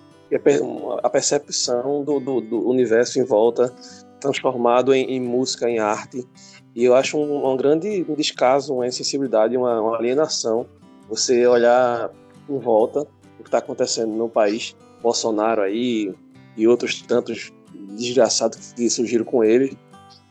a 1.03 1.11
percepção 1.11 2.03
do, 2.03 2.19
do, 2.19 2.41
do 2.41 2.69
universo 2.69 3.21
em 3.21 3.25
volta 3.25 3.73
transformado 4.19 4.93
em, 4.95 5.05
em, 5.05 5.21
música, 5.21 5.69
em 5.69 5.79
arte. 5.79 6.27
E 6.75 6.83
eu 6.83 6.95
acho 6.95 7.19
um, 7.19 7.47
um 7.47 7.57
grande 7.57 8.03
descaso, 8.17 8.75
uma 8.75 8.87
insensibilidade, 8.87 9.57
uma, 9.57 9.81
uma 9.81 9.97
alienação 9.97 10.67
você 11.09 11.47
olhar 11.47 12.11
em 12.49 12.59
volta 12.59 13.07
que 13.45 13.49
está 13.49 13.59
acontecendo 13.59 14.13
no 14.13 14.29
país. 14.29 14.75
Bolsonaro 15.03 15.63
aí, 15.63 16.15
e 16.57 16.67
outros 16.67 17.03
tantos 17.03 17.53
desgraçados 17.97 18.73
que 18.73 18.89
surgiram 18.89 19.25
com 19.25 19.45
ele, 19.45 19.77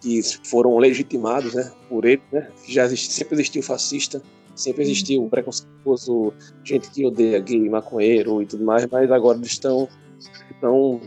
que 0.02 0.22
foram 0.46 0.78
legitimados 0.78 1.54
né, 1.54 1.72
por 1.90 2.06
ele. 2.06 2.22
Né? 2.32 2.50
Já 2.68 2.86
existe, 2.86 3.14
sempre 3.14 3.36
existiu 3.36 3.64
fascista, 3.64 4.22
sempre 4.56 4.84
existiu 4.84 5.28
preconceituoso, 5.30 6.34
gente 6.64 6.90
que 6.92 7.06
odeia 7.06 7.40
gay, 7.40 7.70
maconheiro 7.70 8.42
e 8.42 8.46
tudo 8.46 8.64
mais, 8.64 8.86
mas 8.88 9.12
agora 9.12 9.38
eles 9.38 9.52
estão, 9.52 9.88
estão 10.52 11.02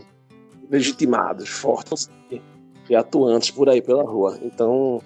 legitimados, 0.69 1.49
fortes 1.49 2.09
e 2.89 2.95
atuantes 2.95 3.51
por 3.51 3.69
aí 3.69 3.81
pela 3.81 4.03
rua. 4.03 4.39
Então, 4.41 5.01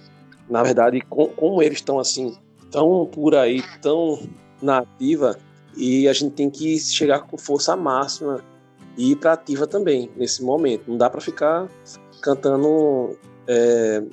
na 0.50 0.64
verdade, 0.64 1.02
com, 1.02 1.28
como 1.28 1.62
eles 1.62 1.80
estão 1.80 2.00
assim, 2.00 2.36
tão 2.70 3.06
por 3.06 3.36
aí, 3.36 3.64
tão 3.82 4.20
na 4.62 4.80
ativa, 4.80 5.38
e 5.76 6.08
a 6.08 6.14
gente 6.14 6.34
tem 6.34 6.50
que 6.50 6.80
chegar 6.80 7.22
com 7.22 7.38
força 7.38 7.76
máxima 7.76 8.44
e 8.98 9.12
ir 9.12 9.16
para 9.16 9.34
ativa 9.34 9.66
também 9.66 10.10
nesse 10.16 10.44
momento. 10.44 10.84
Não 10.88 10.98
dá 10.98 11.10
para 11.10 11.22
ficar 11.22 11.68
cantando, 12.22 13.18
é, 13.48 14.04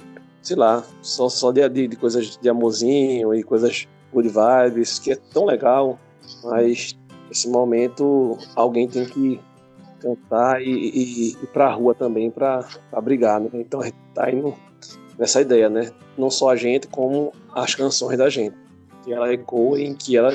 sei 0.42 0.56
lá, 0.56 0.84
só, 1.02 1.28
só 1.28 1.52
de, 1.52 1.68
de, 1.68 1.96
coisas 1.96 2.36
de 2.36 2.48
amorzinho 2.48 3.34
e 3.34 3.42
coisas 3.42 3.86
good 4.12 4.28
vibes, 4.28 4.98
que 4.98 5.12
é 5.12 5.16
tão 5.16 5.44
legal, 5.44 5.98
mas 6.44 6.96
nesse 7.28 7.48
momento 7.48 8.38
alguém 8.54 8.88
tem 8.88 9.04
que 9.04 9.40
cantar 10.00 10.62
e, 10.62 10.70
e, 10.70 11.02
e 11.02 11.30
ir 11.32 11.46
pra 11.52 11.72
rua 11.72 11.94
também 11.94 12.30
para 12.30 12.64
brigar, 13.02 13.40
né? 13.40 13.50
Então 13.54 13.80
a 13.80 13.84
gente 13.84 13.98
tá 14.14 14.30
indo 14.30 14.54
nessa 15.18 15.40
ideia, 15.40 15.68
né? 15.68 15.90
Não 16.16 16.30
só 16.30 16.50
a 16.50 16.56
gente, 16.56 16.86
como 16.86 17.32
as 17.52 17.74
canções 17.74 18.16
da 18.16 18.30
gente. 18.30 18.56
Que 19.02 19.12
ela 19.12 19.32
ecoem, 19.32 19.94
que 19.94 20.16
ela 20.16 20.32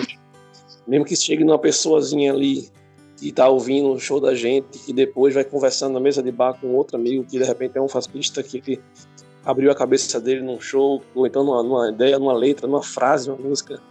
mesmo 0.87 1.05
que 1.05 1.15
chegue 1.15 1.43
numa 1.43 1.59
pessoazinha 1.59 2.33
ali 2.33 2.69
que 3.17 3.31
tá 3.31 3.47
ouvindo 3.47 3.91
o 3.91 3.99
show 3.99 4.19
da 4.19 4.35
gente, 4.35 4.79
que 4.79 4.91
depois 4.91 5.33
vai 5.33 5.43
conversando 5.43 5.93
na 5.93 5.99
mesa 5.99 6.21
de 6.21 6.31
bar 6.31 6.59
com 6.59 6.67
outro 6.75 6.97
amigo 6.97 7.23
que 7.23 7.37
de 7.37 7.43
repente 7.45 7.77
é 7.77 7.81
um 7.81 7.87
fascista 7.87 8.43
que 8.43 8.79
abriu 9.45 9.71
a 9.71 9.75
cabeça 9.75 10.19
dele 10.19 10.41
num 10.41 10.59
show, 10.59 11.01
ou 11.13 11.27
então 11.27 11.43
numa, 11.43 11.63
numa 11.63 11.89
ideia, 11.89 12.17
numa 12.17 12.33
letra, 12.33 12.67
numa 12.67 12.81
frase, 12.81 13.29
uma 13.29 13.37
música, 13.37 13.81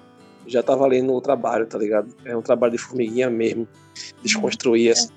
já 0.46 0.62
tá 0.62 0.74
valendo 0.74 1.12
o 1.12 1.20
trabalho, 1.20 1.66
tá 1.66 1.78
ligado? 1.78 2.08
É 2.24 2.36
um 2.36 2.42
trabalho 2.42 2.72
de 2.72 2.78
formiguinha 2.78 3.30
mesmo, 3.30 3.68
desconstruir 4.22 4.90
essa, 4.90 5.12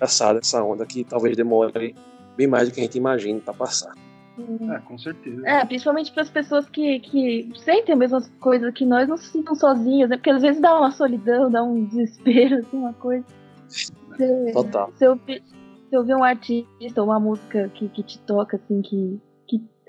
essa, 0.00 0.30
essa 0.32 0.62
onda 0.62 0.86
que 0.86 1.04
talvez 1.04 1.36
demore 1.36 1.94
bem 2.36 2.46
mais 2.46 2.68
do 2.68 2.74
que 2.74 2.80
a 2.80 2.84
gente 2.84 2.98
imagina 2.98 3.40
para 3.40 3.54
passar. 3.54 3.92
É, 4.36 4.78
com 4.80 4.98
certeza. 4.98 5.46
É, 5.46 5.64
principalmente 5.64 6.12
para 6.12 6.22
as 6.22 6.30
pessoas 6.30 6.68
que, 6.68 7.00
que 7.00 7.52
sentem 7.56 7.94
a 7.94 7.96
mesma 7.96 8.20
coisa 8.40 8.72
que 8.72 8.84
nós, 8.84 9.08
não 9.08 9.16
se 9.16 9.26
sintam 9.26 9.54
sozinhas, 9.54 10.10
né? 10.10 10.16
Porque 10.16 10.30
às 10.30 10.42
vezes 10.42 10.60
dá 10.60 10.76
uma 10.76 10.90
solidão, 10.90 11.50
dá 11.50 11.62
um 11.62 11.84
desespero, 11.84 12.58
assim, 12.66 12.76
uma 12.76 12.92
coisa. 12.94 13.24
Você, 13.68 14.52
Total. 14.52 14.92
Se 14.96 15.06
ouvir, 15.06 15.42
se 15.88 15.96
ouvir 15.96 16.14
um 16.14 16.24
artista 16.24 17.00
ou 17.00 17.08
uma 17.08 17.20
música 17.20 17.68
que, 17.74 17.88
que 17.88 18.02
te 18.02 18.18
toca, 18.20 18.56
assim, 18.56 18.82
que, 18.82 19.20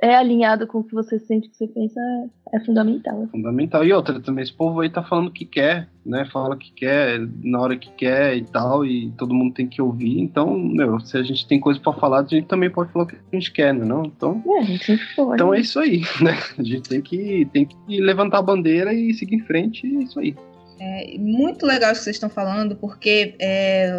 é 0.02 0.16
alinhado 0.16 0.68
com 0.68 0.80
o 0.80 0.84
que 0.84 0.94
você 0.94 1.18
sente, 1.20 1.48
o 1.48 1.52
que 1.52 1.58
você 1.58 1.68
pensa, 1.68 2.00
é, 2.54 2.60
fundamental. 2.60 3.24
É 3.24 3.28
fundamental. 3.28 3.86
E 3.86 3.94
outra 3.94 4.20
também, 4.20 4.44
esse 4.44 4.54
povo 4.54 4.82
aí 4.82 4.90
tá 4.90 5.04
falando 5.04 5.28
o 5.28 5.32
que 5.32 5.46
quer, 5.46 5.88
né? 6.06 6.26
Fala 6.32 6.56
o 6.56 6.58
que 6.58 6.72
quer, 6.72 7.20
na 7.44 7.60
hora 7.60 7.78
que 7.78 7.90
quer 7.92 8.36
e 8.36 8.44
tal, 8.44 8.86
e 8.86 9.12
todo 9.12 9.34
mundo 9.34 9.54
tem 9.54 9.68
que 9.68 9.82
ouvir. 9.82 10.20
Então, 10.20 10.58
meu, 10.58 11.00
se 11.00 11.18
a 11.18 11.24
gente 11.24 11.48
tem 11.48 11.60
coisa 11.60 11.80
para 11.80 11.94
falar, 11.94 12.20
a 12.20 12.28
gente 12.28 12.48
também 12.48 12.70
pode 12.70 12.92
falar 12.92 13.06
o 13.06 13.08
que 13.08 13.16
a 13.16 13.36
gente 13.36 13.52
quer, 13.52 13.74
né? 13.74 13.86
Não? 13.86 14.06
Então, 14.06 14.44
é, 14.46 14.60
a 14.60 14.64
gente 14.64 14.86
sempre 14.86 15.06
pode. 15.16 15.36
Então 15.36 15.54
é 15.54 15.60
isso 15.60 15.80
aí, 15.80 16.02
né? 16.22 16.38
A 16.58 16.64
gente 16.64 16.90
tem 16.90 17.02
que, 17.02 17.48
tem 17.52 17.66
que 17.66 18.02
levantar 18.02 18.40
a 18.40 18.44
bandeira 18.44 18.94
e 18.94 19.14
seguir 19.14 19.36
em 19.36 19.44
frente, 19.44 19.86
é 19.86 20.04
isso 20.04 20.20
aí. 20.20 20.36
É 20.78 21.18
muito 21.18 21.66
legal 21.66 21.92
isso 21.92 22.02
que 22.02 22.06
vocês 22.06 22.18
estão 22.18 22.30
falando, 22.30 22.76
porque 22.76 23.34
é, 23.40 23.90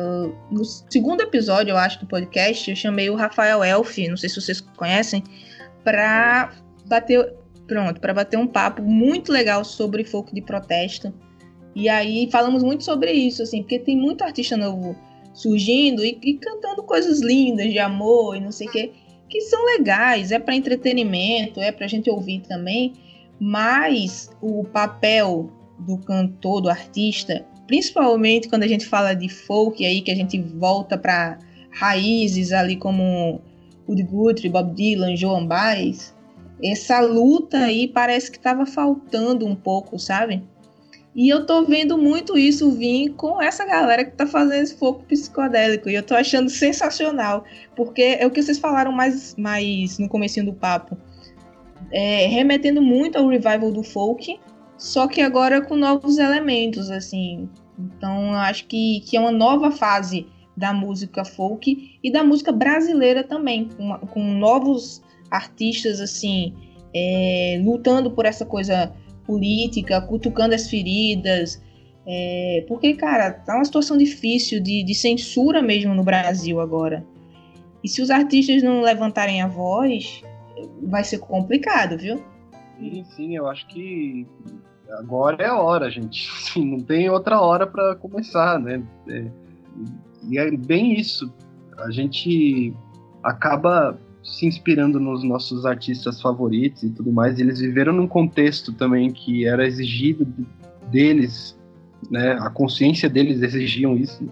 no 0.51 0.63
segundo 0.63 1.23
episódio, 1.23 1.73
eu 1.73 1.77
acho, 1.77 2.01
do 2.01 2.07
podcast, 2.07 2.69
eu 2.69 2.77
chamei 2.77 3.09
o 3.09 3.15
Rafael 3.15 3.65
Elfi, 3.65 4.09
não 4.09 4.17
sei 4.17 4.29
se 4.29 4.39
vocês 4.39 4.61
conhecem, 4.61 5.25
para 5.87 6.53
bater, 6.85 7.33
pronto, 7.69 8.01
para 8.01 8.13
bater 8.13 8.37
um 8.37 8.47
papo 8.49 8.83
muito 8.83 9.31
legal 9.31 9.65
sobre 9.65 10.03
folk 10.03 10.35
de 10.35 10.43
protesto. 10.43 11.15
E 11.77 11.89
aí 11.89 12.29
falamos 12.33 12.65
muito 12.65 12.83
sobre 12.83 13.13
isso, 13.13 13.45
assim, 13.45 13.63
porque 13.63 13.79
tem 13.79 13.97
muito 13.97 14.25
artista 14.25 14.57
novo 14.57 14.97
surgindo 15.33 16.05
e, 16.05 16.19
e 16.21 16.35
cantando 16.35 16.83
coisas 16.83 17.21
lindas 17.21 17.71
de 17.71 17.79
amor 17.79 18.37
e 18.37 18.41
não 18.41 18.51
sei 18.51 18.67
o 18.67 18.71
que, 18.73 18.93
que 19.29 19.41
são 19.43 19.65
legais, 19.65 20.33
é 20.33 20.41
para 20.41 20.57
entretenimento, 20.57 21.61
é 21.61 21.71
para 21.71 21.85
a 21.85 21.89
gente 21.89 22.11
ouvir 22.11 22.41
também, 22.41 22.95
mas 23.39 24.29
o 24.43 24.65
papel 24.65 25.49
do 25.79 25.99
cantor, 25.99 26.63
do 26.63 26.69
artista, 26.69 27.47
principalmente 27.69 28.49
quando 28.49 28.65
a 28.65 28.69
gente 28.69 28.87
fala 28.87 29.15
de 29.15 29.29
folk 29.29 29.87
aí 29.87 30.01
que 30.01 30.11
a 30.11 30.17
gente 30.17 30.41
volta 30.41 30.99
para 30.99 31.39
raízes 31.71 32.53
ali 32.53 32.75
como 32.75 33.41
Woody 33.89 34.03
Guthrie, 34.03 34.51
Bob 34.51 34.75
Dylan, 34.75 35.17
Joan 35.17 35.47
Baez, 35.47 36.15
essa 36.63 37.01
luta 37.01 37.59
aí 37.59 37.87
parece 37.87 38.31
que 38.31 38.39
estava 38.39 38.67
faltando 38.67 39.47
um 39.47 39.55
pouco, 39.55 39.99
sabe? 39.99 40.43
E 41.15 41.31
eu 41.31 41.47
tô 41.47 41.65
vendo 41.65 41.97
muito 41.97 42.37
isso 42.37 42.71
vir 42.73 43.15
com 43.15 43.41
essa 43.41 43.65
galera 43.65 44.05
que 44.05 44.11
tá 44.11 44.27
fazendo 44.27 44.63
esse 44.63 44.77
foco 44.77 45.03
psicodélico. 45.05 45.89
E 45.89 45.95
eu 45.95 46.03
tô 46.03 46.15
achando 46.15 46.51
sensacional. 46.51 47.45
Porque 47.75 48.19
é 48.21 48.27
o 48.27 48.31
que 48.31 48.43
vocês 48.43 48.59
falaram 48.59 48.93
mais, 48.93 49.35
mais 49.35 49.99
no 49.99 50.11
comecinho 50.11 50.45
do 50.45 50.53
papo. 50.53 50.95
É, 51.91 52.27
remetendo 52.27 52.83
muito 52.83 53.17
ao 53.17 53.29
revival 53.29 53.73
do 53.73 53.83
folk, 53.83 54.39
só 54.77 55.09
que 55.09 55.23
agora 55.23 55.63
com 55.63 55.75
novos 55.75 56.19
elementos, 56.19 56.91
assim. 56.91 57.49
Então 57.79 58.33
eu 58.33 58.39
acho 58.39 58.67
que, 58.67 59.01
que 59.07 59.17
é 59.17 59.21
uma 59.21 59.33
nova 59.33 59.71
fase 59.71 60.27
da 60.57 60.73
música 60.73 61.25
folk 61.25 61.99
e 62.03 62.11
da 62.11 62.25
música 62.25 62.51
brasileira 62.51 63.23
também, 63.23 63.69
com, 63.69 63.99
com 64.07 64.23
novos 64.39 65.03
artistas 65.31 66.01
assim 66.01 66.55
é, 66.95 67.61
lutando 67.63 68.11
por 68.11 68.25
essa 68.25 68.47
coisa 68.47 68.93
política, 69.25 70.01
cutucando 70.01 70.55
as 70.55 70.71
feridas. 70.71 71.63
É, 72.07 72.65
porque, 72.69 72.95
cara, 72.95 73.33
tá 73.33 73.57
uma 73.57 73.65
situação 73.65 73.99
difícil 73.99 74.61
de, 74.61 74.83
de 74.83 74.95
censura 74.95 75.61
mesmo 75.61 75.95
no 75.95 76.05
Brasil 76.05 76.61
agora. 76.61 77.05
E 77.83 77.89
se 77.89 78.01
os 78.01 78.11
artistas 78.11 78.63
não 78.63 78.81
levantarem 78.81 79.43
a 79.43 79.47
voz, 79.47 80.23
vai 80.83 81.05
ser 81.05 81.19
complicado, 81.19 81.99
viu? 81.99 82.23
Sim, 82.79 83.05
sim, 83.05 83.37
eu 83.37 83.47
acho 83.49 83.67
que 83.69 84.27
agora 84.99 85.45
é 85.45 85.47
a 85.49 85.59
hora, 85.59 85.91
gente. 85.91 86.29
não 86.59 86.79
tem 86.79 87.11
outra 87.11 87.41
hora 87.41 87.67
para 87.67 87.97
começar, 87.97 88.59
né? 88.59 88.83
É, 89.09 89.25
e 90.29 90.39
é 90.39 90.51
bem 90.51 90.99
isso. 90.99 91.33
A 91.79 91.91
gente 91.91 92.75
acaba 93.23 93.99
se 94.23 94.47
inspirando 94.47 94.99
nos 94.99 95.23
nossos 95.23 95.65
artistas 95.65 96.21
favoritos 96.21 96.83
e 96.83 96.91
tudo 96.91 97.13
mais. 97.13 97.39
E 97.39 97.43
eles 97.43 97.61
viveram 97.61 97.93
num 97.93 98.09
contexto 98.09 98.73
também 98.73 99.13
que 99.13 99.47
era 99.47 99.67
exigido 99.67 100.27
deles, 100.91 101.59
né? 102.11 102.33
A 102.41 102.51
consciência 102.51 103.09
deles 103.09 103.43
exigiam 103.43 103.97
isso. 103.97 104.29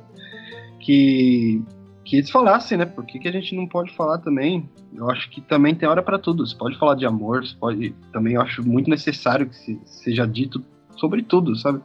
Que 0.80 1.62
que 2.05 2.16
eles 2.16 2.30
falassem, 2.30 2.76
né? 2.76 2.84
Por 2.84 3.05
que, 3.07 3.18
que 3.18 3.26
a 3.26 3.32
gente 3.32 3.57
não 3.57 3.66
pode 3.66 3.90
falar 3.95 4.18
também? 4.18 4.68
Eu 4.95 5.11
acho 5.11 5.30
que 5.30 5.40
também 5.40 5.74
tem 5.74 5.88
hora 5.88 6.03
para 6.03 6.18
tudo. 6.18 6.47
Você 6.47 6.55
pode 6.55 6.78
falar 6.78 6.95
de 6.97 7.07
amor, 7.07 7.45
você 7.45 7.57
pode. 7.57 7.95
Também 8.12 8.34
eu 8.34 8.42
acho 8.42 8.62
muito 8.62 8.90
necessário 8.90 9.49
que 9.49 9.57
se, 9.57 9.80
seja 9.84 10.26
dito 10.26 10.62
sobre 10.97 11.22
tudo, 11.22 11.57
sabe? 11.57 11.80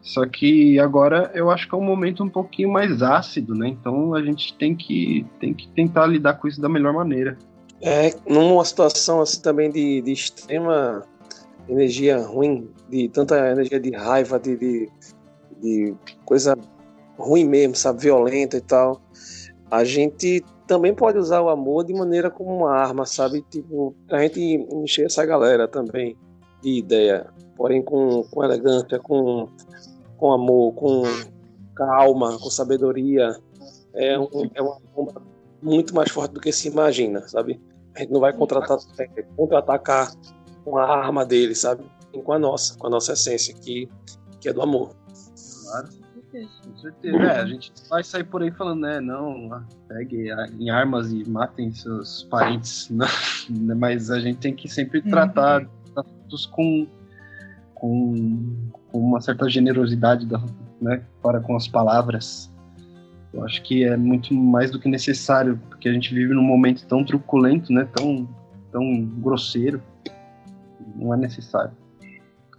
Só 0.00 0.24
que 0.26 0.78
agora 0.78 1.30
eu 1.34 1.50
acho 1.50 1.68
que 1.68 1.74
é 1.74 1.78
um 1.78 1.84
momento 1.84 2.22
um 2.22 2.28
pouquinho 2.28 2.70
mais 2.70 3.02
ácido, 3.02 3.54
né? 3.54 3.68
Então 3.68 4.14
a 4.14 4.22
gente 4.22 4.56
tem 4.56 4.74
que, 4.74 5.26
tem 5.40 5.52
que 5.52 5.68
tentar 5.68 6.06
lidar 6.06 6.34
com 6.34 6.48
isso 6.48 6.60
da 6.60 6.68
melhor 6.68 6.94
maneira. 6.94 7.36
É, 7.80 8.14
numa 8.28 8.64
situação 8.64 9.20
assim 9.20 9.40
também 9.40 9.70
de, 9.70 10.00
de 10.02 10.12
extrema 10.12 11.02
energia 11.68 12.18
ruim, 12.18 12.68
de 12.88 13.08
tanta 13.08 13.50
energia 13.50 13.78
de 13.78 13.90
raiva, 13.90 14.38
de, 14.38 14.56
de, 14.56 14.88
de 15.60 15.94
coisa 16.24 16.56
ruim 17.18 17.44
mesmo, 17.44 17.74
sabe, 17.74 18.00
violenta 18.00 18.56
e 18.56 18.60
tal, 18.60 19.02
a 19.70 19.84
gente 19.84 20.42
também 20.66 20.94
pode 20.94 21.18
usar 21.18 21.40
o 21.40 21.48
amor 21.48 21.84
de 21.84 21.92
maneira 21.92 22.30
como 22.30 22.56
uma 22.56 22.72
arma, 22.72 23.04
sabe? 23.04 23.44
Tipo, 23.50 23.94
a 24.10 24.20
gente 24.20 24.40
encher 24.72 25.06
essa 25.06 25.24
galera 25.24 25.66
também 25.66 26.16
de 26.62 26.78
ideia, 26.78 27.26
porém 27.58 27.82
com, 27.82 28.22
com 28.22 28.42
elegância, 28.42 28.98
com 28.98 29.48
com 30.18 30.32
amor, 30.32 30.74
com 30.74 31.02
calma, 31.74 32.36
com 32.38 32.50
sabedoria, 32.50 33.36
é, 33.94 34.18
um, 34.18 34.50
é 34.52 34.60
uma 34.60 34.78
bomba 34.94 35.22
muito 35.62 35.94
mais 35.94 36.10
forte 36.10 36.34
do 36.34 36.40
que 36.40 36.52
se 36.52 36.68
imagina, 36.68 37.26
sabe? 37.28 37.60
A 37.94 38.00
gente 38.00 38.12
não 38.12 38.20
vai 38.20 38.32
contratar, 38.32 38.78
é, 38.98 39.22
contra-atacar 39.36 40.12
com 40.64 40.76
a 40.76 40.84
arma 40.84 41.24
dele, 41.24 41.54
sabe? 41.54 41.84
E 42.12 42.20
com 42.20 42.32
a 42.32 42.38
nossa, 42.38 42.76
com 42.76 42.88
a 42.88 42.90
nossa 42.90 43.12
essência, 43.12 43.54
que, 43.54 43.88
que 44.40 44.48
é 44.48 44.52
do 44.52 44.60
amor. 44.60 44.94
Claro. 45.64 45.88
Com 46.30 46.76
certeza. 46.76 47.16
É, 47.16 47.40
a 47.40 47.46
gente 47.46 47.72
vai 47.88 48.04
sair 48.04 48.24
por 48.24 48.42
aí 48.42 48.50
falando, 48.50 48.82
né? 48.82 49.00
Não, 49.00 49.64
pegue 49.88 50.28
em 50.58 50.68
armas 50.68 51.10
e 51.10 51.28
matem 51.28 51.72
seus 51.72 52.24
parentes. 52.24 52.88
Não, 52.90 53.06
né? 53.50 53.74
mas 53.74 54.10
a 54.10 54.20
gente 54.20 54.38
tem 54.38 54.54
que 54.54 54.68
sempre 54.68 55.00
tratar 55.00 55.62
uhum. 55.62 56.04
com, 56.52 56.86
com, 57.80 58.70
com 58.90 58.98
uma 58.98 59.20
certa 59.20 59.48
generosidade 59.48 60.26
da, 60.26 60.42
né, 60.80 61.02
para 61.22 61.40
com 61.40 61.56
as 61.56 61.68
palavras. 61.68 62.50
Eu 63.32 63.44
acho 63.44 63.62
que 63.62 63.84
é 63.84 63.96
muito 63.96 64.32
mais 64.34 64.70
do 64.70 64.80
que 64.80 64.88
necessário, 64.88 65.60
porque 65.68 65.88
a 65.88 65.92
gente 65.92 66.14
vive 66.14 66.32
num 66.32 66.42
momento 66.42 66.86
tão 66.86 67.04
truculento, 67.04 67.72
né? 67.72 67.86
Tão, 67.94 68.26
tão 68.72 69.04
grosseiro. 69.20 69.82
Não 70.96 71.12
é 71.12 71.16
necessário. 71.16 71.72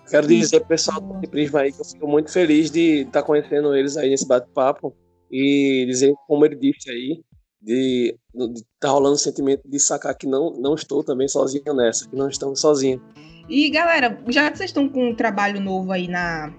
Quero 0.10 0.28
dizer, 0.28 0.66
pessoal 0.66 1.02
do 1.02 1.28
Prisma 1.28 1.62
aí, 1.62 1.72
que 1.72 1.82
eu 1.82 1.86
fico 1.86 2.08
muito 2.08 2.32
feliz 2.32 2.72
de 2.72 3.02
estar 3.02 3.24
conhecendo 3.24 3.76
eles 3.76 3.98
aí 3.98 4.10
nesse 4.10 4.28
bate-papo 4.28 4.96
e 5.32 5.86
dizer, 5.88 6.14
como 6.28 6.46
ele 6.46 6.56
disse 6.56 6.90
aí, 6.90 7.22
de 7.62 8.16
estar 8.34 8.64
tá 8.80 8.90
rolando 8.90 9.16
o 9.16 9.20
sentimento 9.20 9.62
de 9.68 9.80
sacar 9.80 10.16
que 10.16 10.26
não, 10.26 10.52
não 10.60 10.74
estou 10.74 11.04
também 11.04 11.28
sozinho 11.28 11.74
nessa, 11.76 12.10
que 12.10 12.16
não 12.16 12.28
estamos 12.28 12.60
sozinhos. 12.60 13.02
E 13.50 13.70
galera, 13.70 14.20
já 14.28 14.52
que 14.52 14.58
vocês 14.58 14.70
estão 14.70 14.88
com 14.88 15.10
um 15.10 15.16
trabalho 15.16 15.60
novo 15.60 15.92
aí 15.92 16.08
na, 16.08 16.54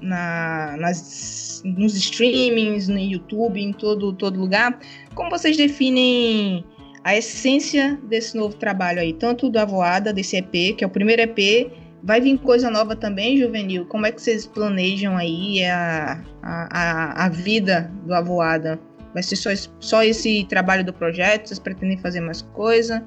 na, 0.00 0.76
nas, 0.78 1.62
nos 1.64 1.94
streamings, 1.94 2.86
no 2.86 2.98
YouTube, 2.98 3.60
em 3.60 3.72
todo, 3.72 4.12
todo 4.12 4.38
lugar, 4.38 4.78
como 5.14 5.30
vocês 5.30 5.56
definem 5.56 6.64
a 7.02 7.16
essência 7.16 7.98
desse 8.08 8.36
novo 8.36 8.54
trabalho 8.56 9.00
aí, 9.00 9.14
tanto 9.14 9.48
da 9.48 9.64
Voada, 9.64 10.12
desse 10.12 10.36
EP, 10.36 10.76
que 10.76 10.84
é 10.84 10.86
o 10.86 10.90
primeiro 10.90 11.22
EP, 11.22 11.70
vai 12.02 12.20
vir 12.20 12.38
coisa 12.38 12.70
nova 12.70 12.94
também, 12.94 13.38
Juvenil? 13.38 13.86
Como 13.86 14.04
é 14.04 14.12
que 14.12 14.20
vocês 14.20 14.46
planejam 14.46 15.16
aí 15.16 15.64
a, 15.64 16.22
a, 16.42 17.24
a 17.24 17.28
vida 17.30 17.90
do 18.04 18.12
Avoada? 18.12 18.78
Vai 19.14 19.22
ser 19.22 19.36
só, 19.36 19.50
só 19.80 20.02
esse 20.04 20.44
trabalho 20.44 20.84
do 20.84 20.92
projeto? 20.92 21.48
Vocês 21.48 21.58
pretendem 21.58 21.96
fazer 21.96 22.20
mais 22.20 22.42
coisa? 22.42 23.04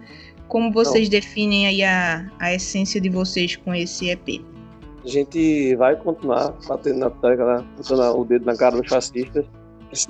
Como 0.52 0.70
vocês 0.70 1.06
Não. 1.06 1.12
definem 1.12 1.66
aí 1.66 1.82
a, 1.82 2.30
a 2.38 2.54
essência 2.54 3.00
de 3.00 3.08
vocês 3.08 3.56
com 3.56 3.74
esse 3.74 4.10
EP? 4.10 4.44
A 5.02 5.08
gente 5.08 5.74
vai 5.78 5.96
continuar 5.96 6.54
batendo 6.68 7.00
na 7.00 7.10
tecla, 7.10 7.66
botando 7.78 8.20
o 8.20 8.26
dedo 8.26 8.46
na 8.46 8.58
cara 8.58 8.76
dos 8.76 8.90
fascistas. 8.90 9.46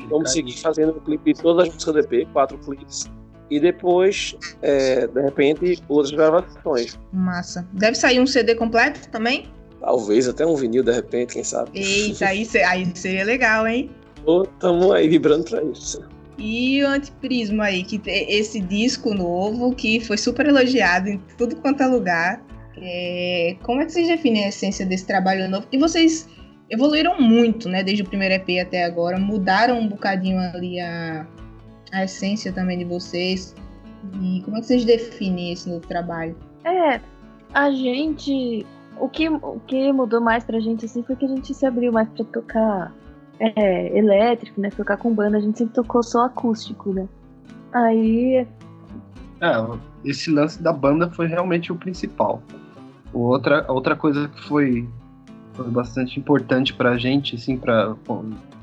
Vamos 0.10 0.32
seguir 0.32 0.58
fazendo 0.60 0.94
o 0.94 1.02
clipe 1.02 1.34
de 1.34 1.40
todas 1.40 1.68
as 1.68 1.74
músicas 1.76 1.94
do 1.94 2.16
EP, 2.16 2.28
quatro 2.34 2.58
clipes. 2.58 3.08
E 3.52 3.60
depois, 3.60 4.36
é, 4.64 5.06
de 5.06 5.22
repente, 5.22 5.84
outras 5.88 6.12
gravações. 6.12 7.00
Massa. 7.14 7.68
Deve 7.74 7.94
sair 7.94 8.20
um 8.20 8.26
CD 8.26 8.56
completo 8.56 9.10
também? 9.12 9.46
Talvez 9.80 10.28
até 10.28 10.44
um 10.44 10.56
vinil, 10.56 10.84
de 10.84 10.92
repente, 10.92 11.34
quem 11.34 11.44
sabe. 11.44 11.70
Eita, 11.76 12.26
aí, 12.26 12.48
aí 12.66 12.92
seria 12.96 13.26
legal, 13.26 13.68
hein? 13.68 13.92
Estamos 14.18 14.92
aí 14.92 15.08
vibrando 15.08 15.44
para 15.44 15.64
isso. 15.66 16.02
E 16.44 16.84
o 16.84 16.88
Antiprisma 16.88 17.66
aí, 17.66 17.84
que 17.84 18.02
esse 18.08 18.60
disco 18.60 19.14
novo, 19.14 19.76
que 19.76 20.00
foi 20.00 20.18
super 20.18 20.48
elogiado 20.48 21.08
em 21.08 21.20
tudo 21.38 21.56
quanto 21.58 21.84
é 21.84 21.86
lugar. 21.88 22.44
É... 22.78 23.56
Como 23.62 23.80
é 23.80 23.86
que 23.86 23.92
vocês 23.92 24.08
definem 24.08 24.46
a 24.46 24.48
essência 24.50 24.84
desse 24.84 25.06
trabalho 25.06 25.48
novo? 25.48 25.68
E 25.72 25.78
vocês 25.78 26.28
evoluíram 26.68 27.22
muito, 27.22 27.70
né? 27.70 27.84
Desde 27.84 28.02
o 28.02 28.08
primeiro 28.08 28.34
EP 28.34 28.66
até 28.66 28.84
agora, 28.84 29.20
mudaram 29.20 29.80
um 29.80 29.88
bocadinho 29.88 30.40
ali 30.40 30.80
a, 30.80 31.28
a 31.92 32.06
essência 32.06 32.52
também 32.52 32.80
de 32.80 32.86
vocês. 32.86 33.56
E 34.20 34.42
como 34.44 34.58
é 34.58 34.62
que 34.62 34.66
vocês 34.66 34.84
definem 34.84 35.54
esse 35.54 35.70
novo 35.70 35.86
trabalho? 35.86 36.36
É, 36.66 37.00
a 37.54 37.70
gente. 37.70 38.66
O 39.00 39.08
que, 39.08 39.30
o 39.30 39.60
que 39.68 39.94
mudou 39.94 40.20
mais 40.20 40.44
pra 40.44 40.60
gente 40.60 40.86
assim 40.86 41.04
foi 41.04 41.16
que 41.16 41.26
a 41.26 41.28
gente 41.28 41.54
se 41.54 41.66
abriu 41.68 41.92
mais 41.92 42.10
pra 42.10 42.26
tocar 42.26 42.94
é, 43.42 43.98
elétrico, 43.98 44.62
né? 44.62 44.70
Tocar 44.70 44.98
com 44.98 45.14
banda, 45.14 45.38
a 45.38 45.42
gente 45.42 45.58
sempre 45.58 45.74
tocou 45.74 46.04
só 46.04 46.26
acústico, 46.26 46.94
né? 46.94 47.08
Aí. 47.74 48.46
É, 49.42 49.52
esse 50.06 50.30
lance 50.30 50.62
da 50.62 50.72
banda 50.72 51.10
foi 51.10 51.26
realmente 51.26 51.72
o 51.72 51.76
principal. 51.76 52.44
Outra, 53.12 53.66
outra 53.72 53.96
coisa 53.96 54.28
que 54.28 54.44
foi, 54.44 54.88
foi 55.54 55.70
bastante 55.72 56.20
importante 56.20 56.74
pra 56.74 56.98
gente, 56.98 57.36
assim, 57.36 57.58
pra, 57.58 57.96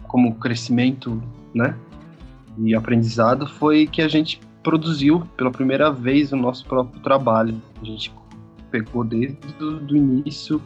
como 0.04 0.34
crescimento, 0.36 1.20
né? 1.52 1.76
E 2.56 2.74
aprendizado 2.74 3.46
foi 3.46 3.86
que 3.86 4.00
a 4.00 4.08
gente 4.08 4.40
produziu 4.62 5.22
pela 5.36 5.50
primeira 5.50 5.90
vez 5.90 6.32
o 6.32 6.36
nosso 6.36 6.64
próprio 6.66 7.00
trabalho. 7.02 7.60
A 7.82 7.84
gente 7.84 8.12
pegou 8.70 9.02
desde 9.02 9.36
o 9.60 9.96
início 9.96 10.62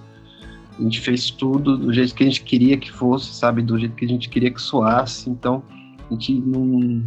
a 0.78 0.82
gente 0.82 1.00
fez 1.00 1.30
tudo 1.30 1.76
do 1.76 1.92
jeito 1.92 2.14
que 2.14 2.22
a 2.22 2.26
gente 2.26 2.42
queria 2.42 2.76
que 2.76 2.90
fosse, 2.90 3.34
sabe? 3.34 3.62
Do 3.62 3.78
jeito 3.78 3.94
que 3.94 4.04
a 4.04 4.08
gente 4.08 4.28
queria 4.28 4.50
que 4.50 4.60
soasse. 4.60 5.28
Então, 5.28 5.62
a 6.10 6.14
gente 6.14 6.34
não. 6.40 7.04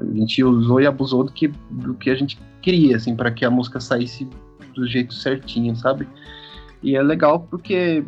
A 0.00 0.14
gente 0.18 0.42
usou 0.42 0.80
e 0.80 0.86
abusou 0.86 1.24
do 1.24 1.32
que, 1.32 1.48
do 1.70 1.94
que 1.94 2.10
a 2.10 2.14
gente 2.14 2.38
queria, 2.62 2.96
assim, 2.96 3.14
para 3.14 3.30
que 3.30 3.44
a 3.44 3.50
música 3.50 3.80
saísse 3.80 4.28
do 4.74 4.86
jeito 4.86 5.14
certinho, 5.14 5.74
sabe? 5.76 6.08
E 6.82 6.96
é 6.96 7.02
legal 7.02 7.40
porque 7.40 8.04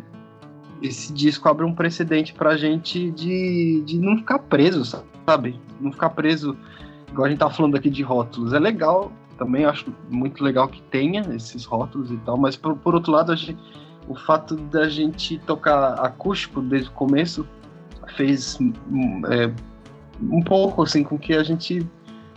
esse 0.81 1.13
disco 1.13 1.47
abre 1.49 1.65
um 1.65 1.73
precedente 1.73 2.33
pra 2.33 2.57
gente 2.57 3.11
de, 3.11 3.81
de 3.85 3.97
não 3.97 4.17
ficar 4.17 4.39
preso, 4.39 4.83
sabe? 5.25 5.59
Não 5.79 5.91
ficar 5.91 6.11
preso, 6.11 6.55
igual 7.09 7.25
a 7.25 7.29
gente 7.29 7.39
tá 7.39 7.49
falando 7.49 7.75
aqui 7.75 7.89
de 7.89 8.03
rótulos. 8.03 8.53
É 8.53 8.59
legal, 8.59 9.11
também 9.37 9.65
acho 9.65 9.93
muito 10.09 10.43
legal 10.43 10.67
que 10.67 10.81
tenha 10.83 11.21
esses 11.35 11.65
rótulos 11.65 12.11
e 12.11 12.17
tal, 12.17 12.37
mas 12.37 12.55
por, 12.55 12.75
por 12.77 12.93
outro 12.95 13.11
lado, 13.11 13.31
a 13.31 13.35
gente 13.35 13.57
o 14.07 14.15
fato 14.15 14.55
da 14.55 14.87
gente 14.87 15.37
tocar 15.39 15.93
acústico 15.95 16.61
desde 16.61 16.89
o 16.89 16.93
começo 16.93 17.47
fez 18.15 18.57
é, 19.29 19.51
um 20.21 20.41
pouco 20.41 20.83
assim 20.83 21.03
com 21.03 21.17
que 21.17 21.33
a 21.33 21.43
gente, 21.43 21.85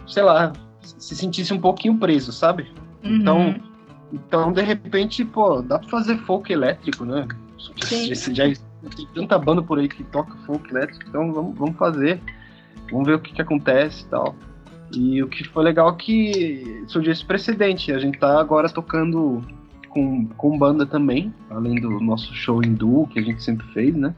sei 0.06 0.22
lá, 0.22 0.52
se 0.82 1.14
sentisse 1.14 1.52
um 1.52 1.60
pouquinho 1.60 1.96
preso, 1.98 2.32
sabe? 2.32 2.70
Uhum. 3.04 3.16
Então, 3.16 3.54
então 4.12 4.52
de 4.52 4.62
repente, 4.62 5.24
pô, 5.24 5.62
dá 5.62 5.78
pra 5.78 5.88
fazer 5.88 6.18
folk 6.18 6.52
elétrico, 6.52 7.04
né? 7.04 7.26
Sim. 7.82 8.14
Já, 8.14 8.48
já 8.48 8.54
tem 8.96 9.06
tanta 9.14 9.38
banda 9.38 9.62
por 9.62 9.78
aí 9.78 9.88
que 9.88 10.02
toca 10.04 10.34
folk 10.46 10.68
elétrico, 10.70 11.04
então 11.08 11.32
vamos, 11.32 11.56
vamos 11.56 11.76
fazer, 11.76 12.20
vamos 12.90 13.06
ver 13.06 13.14
o 13.14 13.20
que, 13.20 13.32
que 13.32 13.42
acontece 13.42 14.04
e 14.04 14.06
tal. 14.06 14.34
E 14.92 15.22
o 15.22 15.28
que 15.28 15.44
foi 15.44 15.62
legal 15.62 15.90
é 15.90 15.94
que 15.94 16.84
surgiu 16.88 17.12
esse 17.12 17.24
precedente. 17.24 17.92
A 17.92 17.98
gente 18.00 18.18
tá 18.18 18.40
agora 18.40 18.68
tocando 18.68 19.40
com, 19.90 20.26
com 20.28 20.58
banda 20.58 20.86
também, 20.86 21.34
além 21.50 21.74
do 21.74 22.00
nosso 22.00 22.34
show 22.34 22.62
em 22.62 22.72
duo 22.72 23.06
que 23.06 23.18
a 23.18 23.22
gente 23.22 23.42
sempre 23.42 23.66
fez, 23.68 23.94
né? 23.94 24.14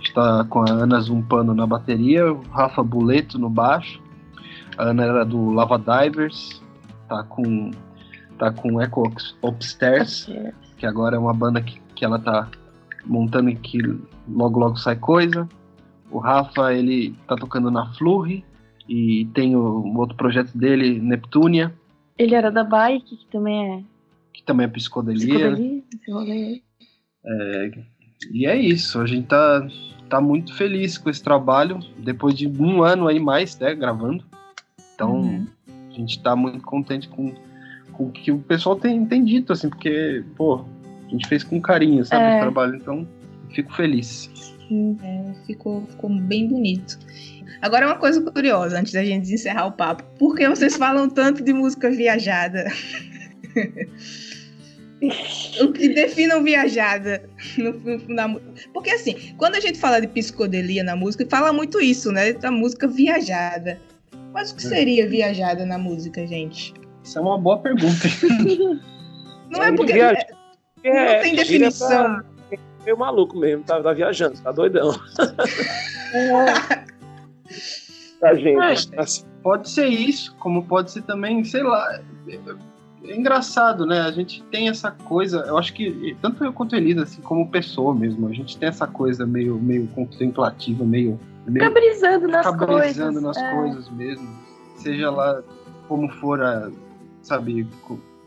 Está 0.00 0.44
com 0.44 0.60
a 0.60 0.70
Ana 0.70 1.00
Zumpano 1.00 1.54
na 1.54 1.66
bateria, 1.66 2.30
o 2.30 2.42
Rafa 2.50 2.82
Buleto 2.82 3.38
no 3.38 3.48
baixo. 3.48 4.02
A 4.76 4.84
Ana 4.84 5.04
era 5.04 5.24
do 5.24 5.50
Lava 5.50 5.78
Divers, 5.78 6.62
tá 7.08 7.22
com 7.22 7.70
tá 8.38 8.52
com 8.52 8.82
Echo 8.82 9.04
Upstairs, 9.42 10.28
que 10.76 10.84
agora 10.84 11.16
é 11.16 11.18
uma 11.18 11.32
banda 11.32 11.62
que, 11.62 11.80
que 11.94 12.04
ela 12.04 12.18
tá 12.18 12.48
montando 13.06 13.48
e 13.48 13.54
que 13.54 13.78
logo 14.28 14.58
logo 14.58 14.76
sai 14.76 14.96
coisa. 14.96 15.48
O 16.10 16.18
Rafa, 16.18 16.74
ele 16.74 17.16
tá 17.26 17.36
tocando 17.36 17.70
na 17.70 17.86
Flurry 17.94 18.44
e 18.88 19.26
tem 19.34 19.56
o, 19.56 19.60
o 19.60 19.98
outro 19.98 20.16
projeto 20.16 20.56
dele, 20.56 20.98
Neptunia. 21.00 21.72
Ele 22.18 22.34
era 22.34 22.50
da 22.50 22.62
Bike, 22.62 23.16
que 23.16 23.26
também 23.26 23.78
é 23.78 23.93
que 24.34 24.42
também 24.42 24.66
é 24.66 24.68
psicodelia. 24.68 25.56
Psicodelia, 25.88 26.60
é, 27.24 27.70
e 28.30 28.46
é 28.46 28.56
isso, 28.56 29.00
a 29.00 29.06
gente 29.06 29.28
tá, 29.28 29.66
tá 30.10 30.20
muito 30.20 30.54
feliz 30.54 30.98
com 30.98 31.08
esse 31.08 31.22
trabalho, 31.22 31.78
depois 31.98 32.34
de 32.34 32.46
um 32.46 32.82
ano 32.82 33.08
aí 33.08 33.20
mais, 33.20 33.58
né, 33.58 33.74
gravando. 33.74 34.24
Então, 34.94 35.20
uhum. 35.20 35.46
a 35.68 35.92
gente 35.92 36.22
tá 36.22 36.34
muito 36.34 36.62
contente 36.62 37.08
com, 37.08 37.32
com 37.92 38.06
o 38.06 38.12
que 38.12 38.32
o 38.32 38.38
pessoal 38.38 38.76
tem, 38.76 39.06
tem 39.06 39.24
dito, 39.24 39.52
assim, 39.52 39.70
porque, 39.70 40.24
pô, 40.36 40.64
a 41.06 41.10
gente 41.10 41.28
fez 41.28 41.44
com 41.44 41.60
carinho, 41.60 42.04
sabe, 42.04 42.24
é. 42.24 42.36
o 42.36 42.40
trabalho, 42.40 42.76
então 42.76 43.06
fico 43.50 43.72
feliz. 43.72 44.30
Sim, 44.68 44.98
é, 45.02 45.34
ficou, 45.46 45.86
ficou 45.86 46.10
bem 46.10 46.48
bonito. 46.48 46.98
Agora 47.62 47.86
uma 47.86 47.96
coisa 47.96 48.20
curiosa, 48.20 48.78
antes 48.78 48.92
da 48.92 49.04
gente 49.04 49.32
encerrar 49.32 49.66
o 49.66 49.72
papo. 49.72 50.04
Por 50.18 50.34
que 50.34 50.48
vocês 50.48 50.76
falam 50.76 51.08
tanto 51.08 51.42
de 51.42 51.52
música 51.52 51.90
viajada? 51.90 52.66
o 55.60 55.72
que 55.72 55.88
definam 55.88 56.42
viajada 56.42 57.28
no, 57.58 57.72
no, 57.72 58.08
na 58.08 58.40
Porque 58.72 58.90
assim, 58.90 59.34
quando 59.36 59.56
a 59.56 59.60
gente 59.60 59.78
fala 59.78 60.00
de 60.00 60.08
psicodelia 60.08 60.82
na 60.82 60.96
música, 60.96 61.26
fala 61.28 61.52
muito 61.52 61.80
isso, 61.80 62.12
né? 62.12 62.32
Da 62.32 62.50
música 62.50 62.86
viajada. 62.86 63.80
Mas 64.32 64.50
o 64.50 64.56
que 64.56 64.62
seria 64.62 65.08
viajada 65.08 65.64
na 65.64 65.78
música, 65.78 66.26
gente? 66.26 66.74
Isso 67.02 67.18
é 67.18 67.22
uma 67.22 67.38
boa 67.38 67.58
pergunta. 67.58 68.08
não 69.50 69.62
é 69.62 69.72
porque. 69.72 69.92
Viaja... 69.92 70.26
É, 70.82 71.16
não 71.16 71.22
tem 71.22 71.36
definição. 71.36 71.88
Tá 71.88 72.24
meio 72.84 72.98
maluco 72.98 73.38
mesmo, 73.38 73.64
tá, 73.64 73.82
tá 73.82 73.92
viajando, 73.92 74.40
tá 74.40 74.52
doidão. 74.52 74.92
da 78.20 78.34
gente. 78.34 78.94
É, 78.94 79.00
assim. 79.00 79.24
Pode 79.42 79.68
ser 79.68 79.86
isso, 79.86 80.34
como 80.36 80.64
pode 80.64 80.90
ser 80.90 81.02
também, 81.02 81.44
sei 81.44 81.62
lá 81.62 82.00
é 83.04 83.16
engraçado, 83.16 83.86
né? 83.86 84.00
A 84.00 84.10
gente 84.10 84.42
tem 84.44 84.68
essa 84.68 84.90
coisa, 84.90 85.40
eu 85.46 85.58
acho 85.58 85.72
que 85.72 86.16
tanto 86.20 86.44
eu 86.44 86.52
quanto 86.52 86.74
Elisa, 86.74 87.02
assim, 87.02 87.20
como 87.20 87.50
pessoa 87.50 87.94
mesmo, 87.94 88.28
a 88.28 88.32
gente 88.32 88.56
tem 88.56 88.68
essa 88.68 88.86
coisa 88.86 89.26
meio, 89.26 89.56
meio 89.58 89.86
contemplativa, 89.88 90.84
meio. 90.84 91.18
meio 91.46 91.66
cabrizando 91.66 92.28
nas 92.28 92.44
cabrizando 92.44 93.20
coisas. 93.20 93.22
nas 93.22 93.36
é. 93.36 93.54
coisas 93.54 93.90
mesmo. 93.90 94.28
Seja 94.76 95.10
lá 95.10 95.42
como 95.88 96.08
for 96.08 96.42
a. 96.42 96.70
Sabe, 97.22 97.66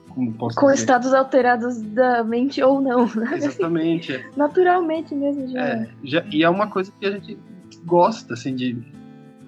como 0.09 0.33
posso 0.33 0.57
Com 0.57 0.67
dizer? 0.67 0.79
estados 0.79 1.13
alterados 1.13 1.79
da 1.79 2.23
mente 2.23 2.61
ou 2.63 2.81
não, 2.81 3.05
né? 3.15 3.35
Exatamente. 3.35 4.25
Naturalmente 4.35 5.13
mesmo, 5.13 5.47
já. 5.49 5.59
É, 5.59 5.89
já. 6.03 6.25
E 6.31 6.43
é 6.43 6.49
uma 6.49 6.67
coisa 6.67 6.91
que 6.99 7.05
a 7.05 7.11
gente 7.11 7.37
gosta, 7.85 8.33
assim, 8.33 8.55
de 8.55 8.75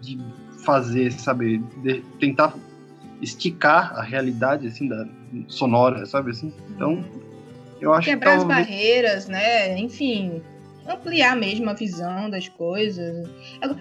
de 0.02 0.18
fazer, 0.64 1.12
sabe, 1.12 1.58
de 1.84 2.02
tentar 2.20 2.54
esticar 3.22 3.94
a 3.98 4.02
realidade 4.02 4.68
assim 4.68 4.88
da 4.88 5.08
sonora, 5.48 6.06
sabe 6.06 6.32
assim. 6.32 6.54
Então, 6.70 7.04
eu 7.82 7.94
acho 7.94 8.10
Quebrar 8.10 8.32
que 8.32 8.38
as 8.38 8.44
talvez- 8.44 8.68
barreiras, 8.68 9.28
né? 9.28 9.78
Enfim, 9.80 10.42
ampliar 10.88 11.36
mesmo 11.36 11.70
a 11.70 11.74
visão 11.74 12.30
das 12.30 12.48
coisas. 12.50 13.28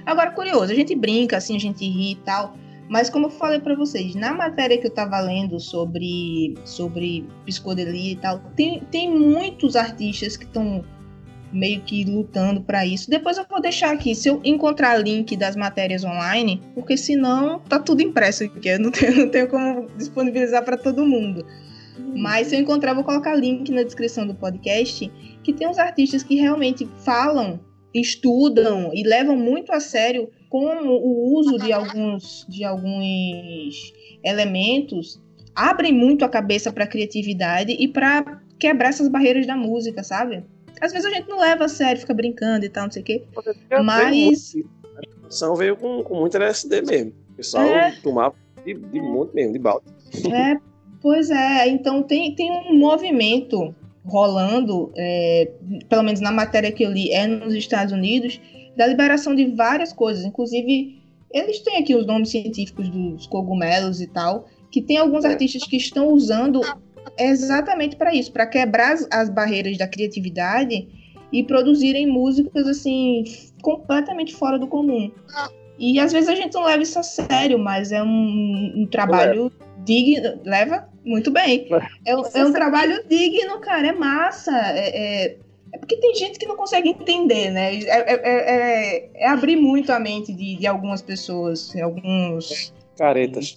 Agora- 0.07 0.30
curioso, 0.30 0.72
a 0.72 0.74
gente 0.74 0.94
brinca, 0.94 1.36
assim, 1.36 1.57
a 1.57 1.61
gente 1.61 1.84
ri 1.88 2.12
e 2.12 2.16
tal. 2.16 2.57
Mas 2.88 3.11
como 3.11 3.26
eu 3.26 3.30
falei 3.30 3.61
pra 3.61 3.74
vocês, 3.74 4.14
na 4.14 4.32
matéria 4.32 4.78
que 4.78 4.86
eu 4.86 4.90
tava 4.90 5.20
lendo 5.20 5.61
sobre, 5.61 6.55
sobre 6.64 7.26
psicodelia 7.44 8.12
e 8.12 8.16
tal, 8.16 8.38
tem, 8.57 8.80
tem 8.90 9.11
muitos 9.11 9.76
artistas 9.76 10.38
que 10.38 10.44
estão 10.44 10.82
meio 11.53 11.80
que 11.82 12.05
lutando 12.05 12.61
pra 12.62 12.84
isso. 12.86 13.09
Depois 13.09 13.38
eu 13.38 13.46
vou 13.49 13.61
deixar 13.61 13.92
aqui, 13.92 14.14
se 14.14 14.28
eu 14.28 14.40
encontrar 14.44 14.96
link 14.96 15.36
das 15.36 15.57
matérias 15.57 16.05
online, 16.05 16.61
porque 16.74 16.96
senão 16.96 17.59
tá 17.61 17.78
tudo 17.78 18.03
impresso 18.03 18.44
aqui, 18.44 18.68
eu 18.68 18.80
não 18.80 18.90
tenho, 18.92 19.16
não 19.16 19.30
tenho 19.30 19.49
como 19.49 19.88
disponibilizar 19.96 20.64
pra 20.64 20.76
todo 20.76 21.07
mundo. 21.07 21.44
Mas 22.16 22.49
se 22.49 22.57
eu 22.57 22.61
encontrar, 22.61 22.94
vou 22.94 23.05
colocar 23.05 23.34
link 23.34 23.70
na 23.70 23.82
descrição 23.82 24.26
do 24.26 24.34
podcast, 24.34 25.11
que 25.42 25.53
tem 25.53 25.68
uns 25.68 25.78
artistas 25.78 26.22
que 26.22 26.36
realmente 26.36 26.88
falam, 27.05 27.61
estudam 27.92 28.90
e 28.94 29.03
levam 29.03 29.36
muito 29.36 29.72
a 29.72 29.80
sério 29.80 30.30
como 30.49 30.90
o 30.90 31.38
uso 31.38 31.59
de 31.59 31.72
alguns, 31.72 32.46
de 32.49 32.64
alguns 32.64 33.92
elementos 34.24 35.20
abrem 35.55 35.92
muito 35.92 36.24
a 36.24 36.28
cabeça 36.28 36.72
para 36.72 36.86
criatividade 36.86 37.72
e 37.72 37.88
para 37.88 38.40
quebrar 38.59 38.90
essas 38.90 39.09
barreiras 39.09 39.46
da 39.46 39.57
música, 39.57 40.03
sabe? 40.05 40.44
Às 40.81 40.93
vezes 40.93 41.07
a 41.07 41.14
gente 41.14 41.29
não 41.29 41.39
leva 41.41 41.64
a 41.64 41.68
sério, 41.68 42.01
fica 42.01 42.14
brincando 42.14 42.64
e 42.64 42.68
tal, 42.68 42.85
não 42.85 42.91
sei 42.91 43.03
o 43.03 43.05
quê. 43.05 43.24
Eu 43.70 43.83
Mas- 43.85 44.55
A 44.97 45.11
produção 45.20 45.55
veio 45.55 45.76
com, 45.76 46.03
com 46.03 46.14
muito 46.16 46.37
LSD 46.37 46.83
mesmo. 46.83 47.12
O 47.31 47.35
pessoal 47.35 47.64
É. 47.64 47.93
tomava 48.03 48.35
de, 48.64 48.74
de 48.74 49.01
monte 49.01 49.35
mesmo, 49.35 49.53
de 49.53 49.59
balde. 49.59 49.87
É, 50.33 50.57
pois 51.01 51.31
é, 51.31 51.68
então 51.68 52.03
tem, 52.03 52.35
tem 52.35 52.51
um 52.51 52.76
movimento 52.79 53.74
rolando, 54.05 54.91
é, 54.97 55.51
pelo 55.89 56.03
menos 56.03 56.20
na 56.20 56.33
matéria 56.33 56.72
que 56.72 56.83
eu 56.83 56.91
li, 56.91 57.11
é 57.12 57.26
nos 57.26 57.55
Estados 57.55 57.93
Unidos, 57.93 58.41
da 58.76 58.87
liberação 58.87 59.35
de 59.35 59.47
várias 59.55 59.93
coisas. 59.93 60.24
Inclusive, 60.24 60.99
eles 61.33 61.61
têm 61.61 61.76
aqui 61.76 61.95
os 61.95 62.07
nomes 62.07 62.31
científicos 62.31 62.89
dos 62.89 63.26
cogumelos 63.26 64.01
e 64.01 64.07
tal, 64.07 64.47
que 64.70 64.81
tem 64.83 64.97
alguns 64.97 65.24
É. 65.24 65.29
artistas 65.29 65.64
que 65.64 65.76
estão 65.76 66.09
usando 66.12 66.61
exatamente 67.18 67.96
para 67.96 68.14
isso, 68.14 68.32
para 68.32 68.46
quebrar 68.46 68.92
as, 68.94 69.06
as 69.11 69.28
barreiras 69.28 69.76
da 69.78 69.86
criatividade 69.86 70.88
e 71.32 71.42
produzirem 71.44 72.06
músicas 72.06 72.66
assim 72.66 73.24
completamente 73.62 74.34
fora 74.34 74.59
do 74.59 74.66
comum. 74.66 75.11
E 75.78 76.00
às 76.00 76.12
vezes 76.12 76.28
a 76.28 76.34
gente 76.34 76.54
não 76.54 76.64
leva 76.64 76.82
isso 76.82 76.98
a 76.98 77.02
sério, 77.02 77.59
mas 77.59 77.92
é 77.92 78.02
um, 78.02 78.72
um 78.76 78.86
trabalho 78.86 79.52
digno. 79.84 80.40
Leva? 80.44 80.88
Muito 81.04 81.30
bem. 81.30 81.68
É, 82.04 82.16
um- 82.16 82.22
é 82.34 82.44
um 82.44 82.52
trabalho 82.52 83.02
digno, 83.09 83.61
cara. 83.61 83.88
É 83.88 83.92
massa. 83.92 84.50
É, 84.50 84.88
é- 85.26 85.36
é 85.72 85.78
porque 85.78 85.96
tem 85.98 86.14
gente 86.14 86.38
que 86.38 86.46
não 86.46 86.56
consegue 86.56 86.88
entender, 86.88 87.50
né? 87.50 87.76
É, 87.76 87.84
é- 87.84 88.20
é- 88.24 88.56
é- 89.04 89.11
é 89.14 89.28
abrir 89.28 89.56
muito 89.56 89.92
a 89.92 90.00
mente 90.00 90.32
de, 90.32 90.56
de 90.56 90.66
algumas 90.66 91.00
pessoas, 91.02 91.74
alguns. 91.76 92.72
Caretas. 92.96 93.54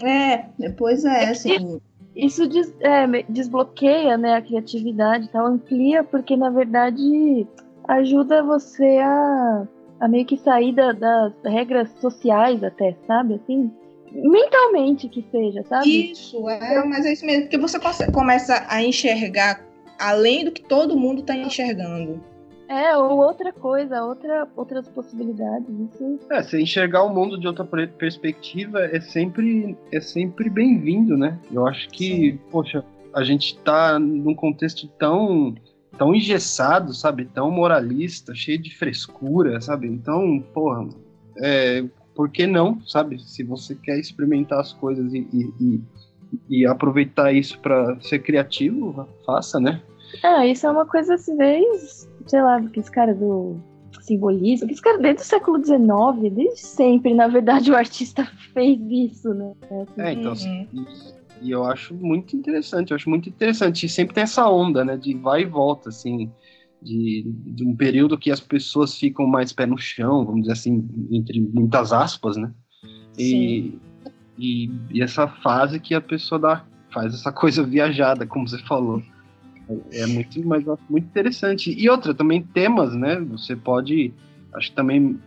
É, 0.00 0.68
pois 0.76 1.04
é, 1.04 1.30
assim. 1.30 1.80
Isso 2.18 2.48
des- 2.48 2.74
é, 2.80 3.06
desbloqueia 3.28 4.18
né, 4.18 4.34
a 4.34 4.42
criatividade 4.42 5.28
tal, 5.30 5.46
amplia, 5.46 6.02
porque 6.02 6.36
na 6.36 6.50
verdade 6.50 7.46
ajuda 7.86 8.42
você 8.42 8.98
a, 8.98 9.66
a 10.00 10.08
meio 10.08 10.26
que 10.26 10.36
sair 10.36 10.72
da- 10.74 10.92
das 10.92 11.32
regras 11.44 11.88
sociais 12.00 12.62
até, 12.64 12.96
sabe? 13.06 13.34
Assim, 13.34 13.70
mentalmente 14.12 15.08
que 15.08 15.24
seja, 15.30 15.62
sabe? 15.68 16.10
Isso, 16.10 16.48
é, 16.48 16.84
mas 16.84 17.06
é 17.06 17.12
isso 17.12 17.24
mesmo. 17.24 17.42
Porque 17.42 17.58
você 17.58 17.78
começa 18.10 18.66
a 18.68 18.82
enxergar 18.82 19.64
além 19.98 20.44
do 20.44 20.50
que 20.52 20.62
todo 20.62 20.98
mundo 20.98 21.22
tá 21.22 21.36
enxergando. 21.36 22.20
É, 22.68 22.94
ou 22.96 23.18
outra 23.18 23.50
coisa, 23.52 24.04
outra, 24.04 24.46
outras 24.54 24.86
possibilidades. 24.88 25.68
Isso 25.68 26.20
É, 26.30 26.42
você 26.42 26.60
enxergar 26.60 27.02
o 27.02 27.14
mundo 27.14 27.40
de 27.40 27.46
outra 27.46 27.64
perspectiva 27.64 28.80
é 28.84 29.00
sempre, 29.00 29.76
é 29.90 30.00
sempre 30.00 30.50
bem-vindo, 30.50 31.16
né? 31.16 31.38
Eu 31.50 31.66
acho 31.66 31.88
que, 31.88 32.38
poxa, 32.50 32.84
a 33.14 33.24
gente 33.24 33.58
tá 33.60 33.98
num 33.98 34.34
contexto 34.34 34.86
tão, 34.98 35.54
tão 35.96 36.14
engessado, 36.14 36.92
sabe? 36.94 37.24
Tão 37.24 37.50
moralista, 37.50 38.34
cheio 38.34 38.58
de 38.60 38.76
frescura, 38.76 39.60
sabe? 39.62 39.86
Então, 39.88 40.44
porra, 40.52 40.86
é, 41.38 41.84
por 42.14 42.28
que 42.30 42.46
não, 42.46 42.80
sabe? 42.86 43.18
Se 43.18 43.42
você 43.42 43.74
quer 43.76 43.98
experimentar 43.98 44.60
as 44.60 44.74
coisas 44.74 45.14
e, 45.14 45.26
e, 45.32 45.52
e- 45.64 45.80
e 46.50 46.66
aproveitar 46.66 47.32
isso 47.32 47.58
para 47.60 47.98
ser 48.02 48.18
criativo, 48.18 49.08
faça, 49.24 49.58
né? 49.58 49.80
É, 50.22 50.46
isso 50.46 50.66
é 50.66 50.70
uma 50.70 50.86
coisa 50.86 51.14
assim, 51.14 51.36
desde, 51.36 52.08
sei 52.26 52.42
lá, 52.42 52.56
aqueles 52.56 52.88
caras 52.88 53.16
do 53.18 53.56
simbolismo, 54.00 54.64
aqueles 54.64 54.80
caras 54.80 55.00
desde 55.00 55.22
o 55.22 55.24
século 55.24 55.64
XIX, 55.64 56.34
desde 56.34 56.60
sempre, 56.60 57.14
na 57.14 57.28
verdade, 57.28 57.70
o 57.70 57.76
artista 57.76 58.24
fez 58.54 58.78
isso, 58.90 59.32
né? 59.34 59.52
Assim, 59.70 60.00
É, 60.00 60.12
então, 60.12 60.32
Uhum. 60.32 60.66
e, 61.42 61.48
e 61.48 61.50
eu 61.50 61.64
acho 61.64 61.94
muito 61.94 62.36
interessante, 62.36 62.90
eu 62.90 62.96
acho 62.96 63.08
muito 63.10 63.28
interessante. 63.28 63.86
E 63.86 63.88
sempre 63.88 64.14
tem 64.14 64.22
essa 64.24 64.48
onda, 64.48 64.84
né, 64.84 64.96
de 64.96 65.14
vai 65.14 65.42
e 65.42 65.46
volta, 65.46 65.90
assim, 65.90 66.30
de, 66.82 67.24
de 67.26 67.66
um 67.66 67.76
período 67.76 68.18
que 68.18 68.30
as 68.30 68.40
pessoas 68.40 68.96
ficam 68.96 69.26
mais 69.26 69.52
pé 69.52 69.66
no 69.66 69.78
chão, 69.78 70.24
vamos 70.24 70.42
dizer 70.42 70.52
assim, 70.52 70.88
entre 71.10 71.40
muitas 71.40 71.92
aspas, 71.92 72.36
né? 72.36 72.52
E, 73.18 73.78
e, 74.38 74.70
e 74.90 75.02
essa 75.02 75.26
fase 75.26 75.80
que 75.80 75.94
a 75.94 76.00
pessoa 76.00 76.38
dá, 76.38 76.64
faz 76.92 77.12
essa 77.12 77.32
coisa 77.32 77.64
viajada, 77.64 78.26
como 78.26 78.48
você 78.48 78.58
falou. 78.58 79.02
É, 79.92 80.06
muito, 80.06 80.46
mas 80.46 80.64
muito 80.88 81.06
interessante. 81.06 81.74
E 81.78 81.88
outra, 81.90 82.14
também 82.14 82.42
temas, 82.42 82.94
né? 82.94 83.16
Você 83.30 83.54
pode. 83.54 84.12
Acho 84.54 84.70
que 84.70 84.76
também 84.76 85.18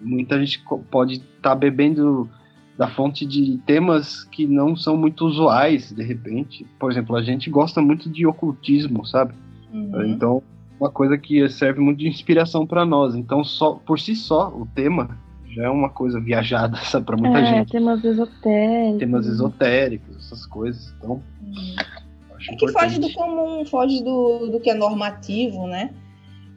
muita 0.00 0.38
gente 0.38 0.62
pode 0.90 1.14
estar 1.14 1.54
bebendo 1.54 2.28
da 2.76 2.86
fonte 2.88 3.26
de 3.26 3.58
temas 3.66 4.22
que 4.22 4.46
não 4.46 4.76
são 4.76 4.96
muito 4.96 5.26
usuais, 5.26 5.92
de 5.92 6.02
repente. 6.02 6.64
Por 6.78 6.92
exemplo, 6.92 7.16
a 7.16 7.22
gente 7.22 7.50
gosta 7.50 7.82
muito 7.82 8.08
de 8.08 8.24
ocultismo, 8.24 9.04
sabe? 9.04 9.34
Uhum. 9.72 10.06
Então, 10.06 10.42
uma 10.78 10.88
coisa 10.88 11.18
que 11.18 11.48
serve 11.48 11.80
muito 11.80 11.98
de 11.98 12.06
inspiração 12.06 12.64
para 12.64 12.86
nós. 12.86 13.16
Então, 13.16 13.42
só 13.42 13.74
por 13.74 13.98
si 13.98 14.14
só, 14.14 14.48
o 14.48 14.64
tema 14.64 15.18
já 15.50 15.64
é 15.64 15.68
uma 15.68 15.88
coisa 15.88 16.20
viajada, 16.20 16.78
para 17.04 17.16
muita 17.16 17.40
é, 17.40 17.46
gente. 17.46 17.72
temas 17.72 18.04
esotéricos. 18.04 18.98
Temas 19.00 19.26
esotéricos, 19.26 20.16
essas 20.16 20.46
coisas. 20.46 20.94
Então, 20.98 21.20
Uhum. 21.42 22.07
Acho 22.38 22.52
É 22.52 22.56
que 22.56 22.68
foge 22.72 22.98
do 22.98 23.12
comum, 23.12 23.64
foge 23.64 24.02
do, 24.02 24.48
do 24.48 24.60
que 24.60 24.70
é 24.70 24.74
normativo, 24.74 25.66
né? 25.66 25.90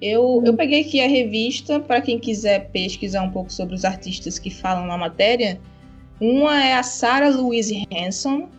Eu, 0.02 0.42
eu 0.46 0.56
peguei 0.56 0.82
aqui 0.82 1.00
a 1.00 1.08
revista 1.08 1.80
para 1.80 2.02
quem 2.02 2.18
quiser 2.18 2.72
pesquisar 2.72 3.22
um 3.22 3.30
pouco 3.30 3.52
sobre 3.52 3.76
os 3.76 3.86
artistas 3.86 4.40
que 4.40 4.50
falam 4.50 4.88
na 4.88 4.98
matéria. 4.98 5.60
Uma 6.20 6.64
é 6.64 6.74
a 6.74 6.84
Sarah 6.84 7.30
Louise 7.30 7.88
Hanson, 7.92 8.50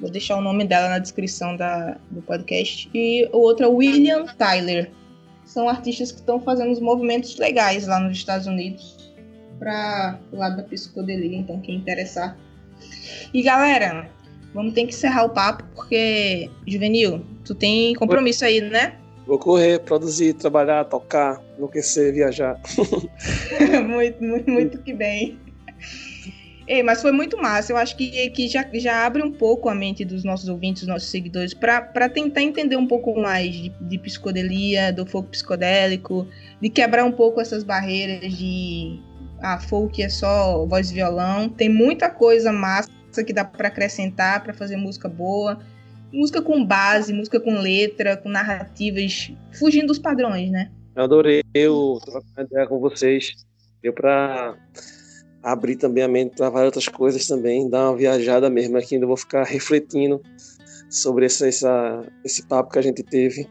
vou 0.00 0.10
deixar 0.10 0.36
o 0.36 0.40
nome 0.40 0.64
dela 0.64 0.88
na 0.88 0.98
descrição 0.98 1.56
da, 1.56 1.96
do 2.10 2.22
podcast, 2.22 2.90
e 2.92 3.28
o 3.32 3.38
outro 3.38 3.66
é 3.66 3.68
William 3.68 4.26
Tyler. 4.26 4.90
São 5.44 5.68
artistas 5.68 6.12
que 6.12 6.18
estão 6.18 6.40
fazendo 6.40 6.70
uns 6.70 6.80
movimentos 6.80 7.36
legais 7.38 7.86
lá 7.86 7.98
nos 8.00 8.16
Estados 8.16 8.46
Unidos 8.46 9.12
para 9.58 10.18
o 10.32 10.36
lado 10.36 10.56
da 10.56 10.62
psicodelia, 10.64 11.38
então 11.38 11.60
quem 11.60 11.76
interessar. 11.76 12.36
E 13.32 13.42
galera, 13.42 14.10
Vamos 14.58 14.74
ter 14.74 14.86
que 14.86 14.88
encerrar 14.92 15.22
o 15.24 15.30
papo, 15.30 15.62
porque, 15.72 16.50
Juvenil, 16.66 17.24
tu 17.44 17.54
tem 17.54 17.94
compromisso 17.94 18.44
aí, 18.44 18.60
né? 18.60 18.96
Vou 19.24 19.38
correr, 19.38 19.78
produzir, 19.78 20.34
trabalhar, 20.34 20.84
tocar, 20.86 21.40
enlouquecer, 21.56 22.12
viajar. 22.12 22.60
muito, 23.86 24.20
muito, 24.20 24.50
muito 24.50 24.82
que 24.82 24.92
bem. 24.92 25.38
Ei, 26.66 26.82
mas 26.82 27.00
foi 27.00 27.12
muito 27.12 27.36
massa. 27.38 27.70
Eu 27.70 27.76
acho 27.76 27.96
que, 27.96 28.30
que 28.30 28.48
já, 28.48 28.68
já 28.74 29.06
abre 29.06 29.22
um 29.22 29.30
pouco 29.30 29.68
a 29.68 29.74
mente 29.76 30.04
dos 30.04 30.24
nossos 30.24 30.48
ouvintes, 30.48 30.82
dos 30.82 30.88
nossos 30.88 31.08
seguidores, 31.08 31.54
para 31.54 32.08
tentar 32.08 32.42
entender 32.42 32.76
um 32.76 32.88
pouco 32.88 33.16
mais 33.16 33.54
de, 33.54 33.68
de 33.68 33.98
psicodelia, 33.98 34.92
do 34.92 35.06
folk 35.06 35.28
psicodélico, 35.28 36.26
de 36.60 36.68
quebrar 36.68 37.04
um 37.04 37.12
pouco 37.12 37.40
essas 37.40 37.62
barreiras 37.62 38.36
de. 38.36 39.00
Ah, 39.40 39.60
folk 39.60 40.02
é 40.02 40.08
só 40.08 40.66
voz 40.66 40.90
e 40.90 40.94
violão. 40.94 41.48
Tem 41.48 41.68
muita 41.68 42.10
coisa 42.10 42.50
massa 42.50 42.97
que 43.24 43.32
dá 43.32 43.44
para 43.44 43.68
acrescentar, 43.68 44.42
para 44.42 44.52
fazer 44.52 44.76
música 44.76 45.08
boa. 45.08 45.58
Música 46.12 46.40
com 46.40 46.64
base, 46.64 47.12
música 47.12 47.38
com 47.38 47.60
letra, 47.60 48.16
com 48.16 48.28
narrativas, 48.28 49.30
fugindo 49.52 49.88
dos 49.88 49.98
padrões, 49.98 50.50
né? 50.50 50.70
Eu 50.96 51.04
adorei 51.04 51.42
eu 51.54 51.98
trocar 52.04 52.44
ideia 52.44 52.66
com 52.66 52.80
vocês. 52.80 53.34
Deu 53.82 53.92
pra 53.92 54.56
abrir 55.42 55.76
também 55.76 56.02
a 56.02 56.08
mente 56.08 56.36
para 56.36 56.50
várias 56.50 56.68
outras 56.68 56.88
coisas 56.88 57.26
também, 57.26 57.68
dar 57.68 57.90
uma 57.90 57.96
viajada 57.96 58.50
mesmo 58.50 58.76
aqui. 58.76 58.94
Ainda 58.94 59.06
vou 59.06 59.16
ficar 59.16 59.44
refletindo 59.44 60.20
sobre 60.90 61.26
essa, 61.26 61.46
essa, 61.46 62.04
esse 62.24 62.46
papo 62.46 62.72
que 62.72 62.78
a 62.78 62.82
gente 62.82 63.02
teve. 63.02 63.46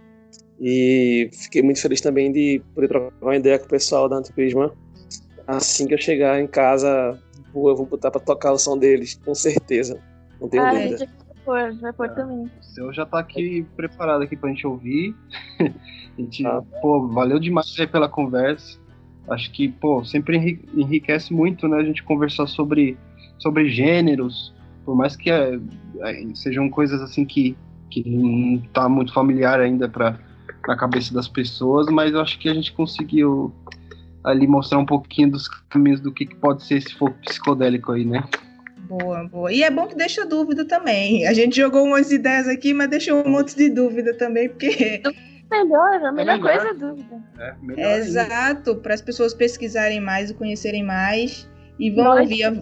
E 0.59 1.29
fiquei 1.33 1.61
muito 1.61 1.81
feliz 1.81 2.01
também 2.01 2.31
de 2.31 2.61
poder 2.73 2.87
trocar 2.87 3.13
uma 3.21 3.35
ideia 3.35 3.59
com 3.59 3.65
o 3.65 3.69
pessoal 3.69 4.09
da 4.09 4.17
Antiprisma. 4.17 4.73
Assim 5.45 5.87
que 5.87 5.93
eu 5.93 5.97
chegar 5.97 6.41
em 6.41 6.47
casa, 6.47 7.17
eu 7.69 7.75
vou 7.75 7.85
botar 7.85 8.11
pra 8.11 8.19
tocar 8.19 8.51
o 8.51 8.57
som 8.57 8.77
deles, 8.77 9.19
com 9.23 9.33
certeza. 9.35 9.99
Não 10.39 10.47
tenho 10.49 10.63
Ah, 10.63 10.69
a 10.69 10.73
dúvida. 10.73 10.97
gente 10.97 11.09
vai 11.09 11.35
pôr, 11.45 11.79
vai 11.79 11.93
pôr 11.93 12.05
Ah. 12.07 12.09
também. 12.09 12.43
O 12.45 12.63
seu 12.63 12.93
já 12.93 13.05
tá 13.05 13.19
aqui 13.19 13.65
preparado 13.75 14.21
aqui 14.23 14.35
pra 14.35 14.49
gente 14.49 14.67
ouvir. 14.67 15.15
a 16.17 16.21
gente, 16.21 16.43
Tá. 16.43 16.61
pô, 16.81 17.07
valeu 17.07 17.39
demais 17.39 17.73
aí 17.79 17.87
pela 17.87 18.07
conversa. 18.09 18.77
Acho 19.29 19.51
que, 19.51 19.67
pô, 19.67 20.03
sempre 20.05 20.37
enri- 20.37 20.65
enriquece 20.75 21.33
muito, 21.33 21.67
né, 21.67 21.77
a 21.77 21.83
gente 21.83 22.01
conversar 22.03 22.47
sobre, 22.47 22.97
sobre 23.39 23.67
gêneros, 23.69 24.53
por 24.85 24.95
mais 24.95 25.15
que 25.17 25.29
é, 25.29 25.59
é, 26.01 26.35
sejam 26.35 26.69
coisas 26.69 27.01
assim 27.01 27.25
que, 27.25 27.57
que 27.89 28.07
não 28.09 28.59
tá 28.71 28.87
muito 28.87 29.13
familiar 29.13 29.59
ainda 29.59 29.89
pra, 29.89 30.17
na 30.65 30.77
cabeça 30.77 31.13
das 31.13 31.27
pessoas, 31.27 31.87
mas 31.87 32.13
eu 32.13 32.21
acho 32.21 32.39
que 32.39 32.47
a 32.47 32.53
gente 32.53 32.71
conseguiu 32.71 33.53
ali 34.23 34.45
mostrar 34.47 34.79
um 34.79 34.85
pouquinho 34.85 35.31
dos 35.31 35.47
caminhos 35.69 36.01
do 36.01 36.11
que, 36.13 36.25
que 36.25 36.35
pode 36.35 36.63
ser 36.63 36.75
esse 36.77 36.93
fogo 36.95 37.15
psicodélico 37.25 37.91
aí, 37.91 38.05
né? 38.05 38.23
Boa, 38.87 39.23
boa. 39.25 39.51
E 39.51 39.63
é 39.63 39.69
bom 39.71 39.85
que 39.87 39.95
deixa 39.95 40.25
dúvida 40.25 40.63
também. 40.65 41.27
A 41.27 41.33
gente 41.33 41.57
jogou 41.57 41.83
umas 41.85 42.11
ideias 42.11 42.47
aqui, 42.47 42.73
mas 42.73 42.89
deixou 42.89 43.25
um 43.25 43.29
monte 43.29 43.55
de 43.55 43.69
dúvida 43.69 44.13
também, 44.13 44.47
porque 44.49 45.01
Melhor, 45.51 46.03
a 46.03 46.11
melhor 46.11 46.37
melhor. 46.39 46.57
coisa 46.57 46.69
é 46.69 46.73
dúvida. 46.73 47.23
É, 47.39 47.55
melhor 47.61 47.79
é 47.85 47.97
exato 47.99 48.75
para 48.75 48.93
as 48.93 49.01
pessoas 49.01 49.33
pesquisarem 49.33 49.99
mais 50.01 50.29
e 50.29 50.33
conhecerem 50.33 50.83
mais 50.83 51.49
e 51.79 51.91
vão 51.91 52.03
Nós- 52.05 52.21
ouvir 52.21 52.43
a, 52.43 52.53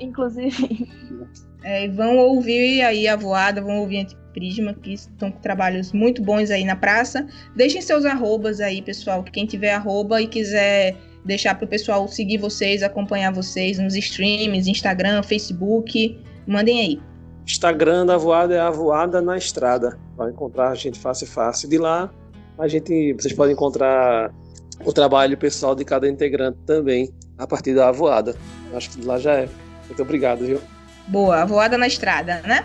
Inclusive, 0.00 0.88
é, 1.62 1.84
e 1.84 1.88
vão 1.88 2.16
ouvir 2.18 2.82
aí 2.82 3.06
a 3.06 3.14
voada, 3.16 3.62
vão 3.62 3.78
ouvir 3.78 4.06
Antiprisma, 4.34 4.74
que 4.74 4.94
estão 4.94 5.30
com 5.30 5.40
trabalhos 5.40 5.92
muito 5.92 6.22
bons 6.22 6.50
aí 6.50 6.64
na 6.64 6.76
praça. 6.76 7.26
Deixem 7.54 7.80
seus 7.80 8.04
arrobas 8.04 8.60
aí, 8.60 8.82
pessoal. 8.82 9.22
Quem 9.22 9.46
tiver 9.46 9.72
arroba 9.72 10.20
e 10.20 10.26
quiser 10.26 10.96
deixar 11.24 11.54
para 11.54 11.64
o 11.64 11.68
pessoal 11.68 12.06
seguir 12.08 12.38
vocês, 12.38 12.82
acompanhar 12.82 13.32
vocês 13.32 13.78
nos 13.78 13.94
streams, 13.94 14.68
Instagram, 14.68 15.22
Facebook, 15.22 16.20
mandem 16.46 16.80
aí. 16.80 17.00
Instagram 17.46 18.06
da 18.06 18.16
Voada 18.16 18.54
é 18.54 18.60
a 18.60 18.70
Voada 18.70 19.22
na 19.22 19.36
Estrada. 19.36 19.98
Vai 20.16 20.30
encontrar 20.30 20.70
a 20.70 20.74
gente 20.74 20.98
fácil 20.98 21.24
e 21.24 21.28
fácil. 21.28 21.68
De 21.68 21.78
lá, 21.78 22.10
a 22.58 22.68
gente, 22.68 23.14
vocês 23.14 23.32
podem 23.32 23.54
encontrar 23.54 24.32
o 24.84 24.92
trabalho 24.92 25.36
pessoal 25.38 25.74
de 25.74 25.84
cada 25.84 26.08
integrante 26.08 26.58
também, 26.66 27.10
a 27.38 27.46
partir 27.46 27.74
da 27.74 27.90
Voada. 27.92 28.34
Acho 28.74 28.90
que 28.90 29.00
de 29.00 29.06
lá 29.06 29.18
já 29.18 29.34
é. 29.34 29.48
Muito 29.86 30.02
obrigado, 30.02 30.44
viu? 30.44 30.60
Boa, 31.06 31.42
a 31.42 31.44
voada 31.44 31.76
na 31.76 31.86
estrada, 31.86 32.40
né? 32.46 32.64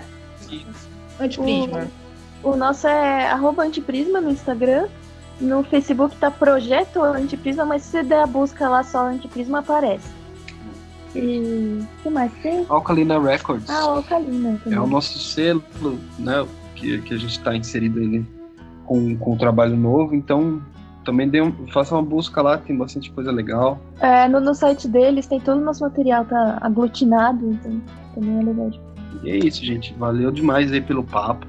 Antiprisma. 1.19 1.87
o 2.43 2.55
nosso 2.55 2.87
é 2.87 3.27
arroba 3.29 3.63
antiprisma 3.63 4.21
no 4.21 4.29
Instagram. 4.31 4.87
No 5.41 5.63
Facebook 5.63 6.15
tá 6.17 6.29
Projeto 6.29 7.01
Antiprisma, 7.01 7.63
mas 7.65 7.83
se 7.83 7.91
você 7.91 8.03
der 8.03 8.23
a 8.23 8.27
busca 8.27 8.67
lá 8.67 8.83
só 8.83 9.05
Antiprisma 9.07 9.59
aparece. 9.59 10.09
E 11.15 11.79
o 11.81 12.03
que 12.03 12.09
mais 12.09 12.31
tem? 12.41 12.65
Alkalina 12.69 13.19
Records. 13.19 13.69
Ah, 13.69 13.81
Alcalina 13.81 14.59
também. 14.63 14.77
É 14.77 14.81
o 14.81 14.87
nosso 14.87 15.17
selo, 15.17 15.63
né? 16.19 16.45
Que, 16.75 17.01
que 17.01 17.13
a 17.13 17.17
gente 17.17 17.31
está 17.31 17.55
inserido 17.55 17.99
ali 17.99 18.25
com, 18.85 19.15
com 19.17 19.33
o 19.33 19.37
trabalho 19.37 19.75
novo. 19.75 20.13
Então, 20.13 20.61
também 21.03 21.27
dê 21.27 21.41
um, 21.41 21.51
faça 21.73 21.95
uma 21.95 22.03
busca 22.03 22.41
lá, 22.41 22.57
tem 22.57 22.77
bastante 22.77 23.09
coisa 23.11 23.31
legal. 23.31 23.79
É, 23.99 24.27
no, 24.27 24.39
no 24.39 24.53
site 24.53 24.87
deles 24.87 25.25
tem 25.25 25.39
todo 25.39 25.57
o 25.59 25.63
nosso 25.63 25.81
material, 25.83 26.25
tá 26.25 26.57
aglutinado, 26.61 27.49
então 27.51 27.81
também 28.13 28.39
é 28.39 28.43
legal. 28.43 28.69
de- 28.69 28.79
E 29.23 29.31
é 29.31 29.37
isso, 29.37 29.63
gente. 29.65 29.93
Valeu 29.95 30.31
demais 30.31 30.71
aí 30.71 30.81
pelo 30.81 31.03
papo. 31.03 31.45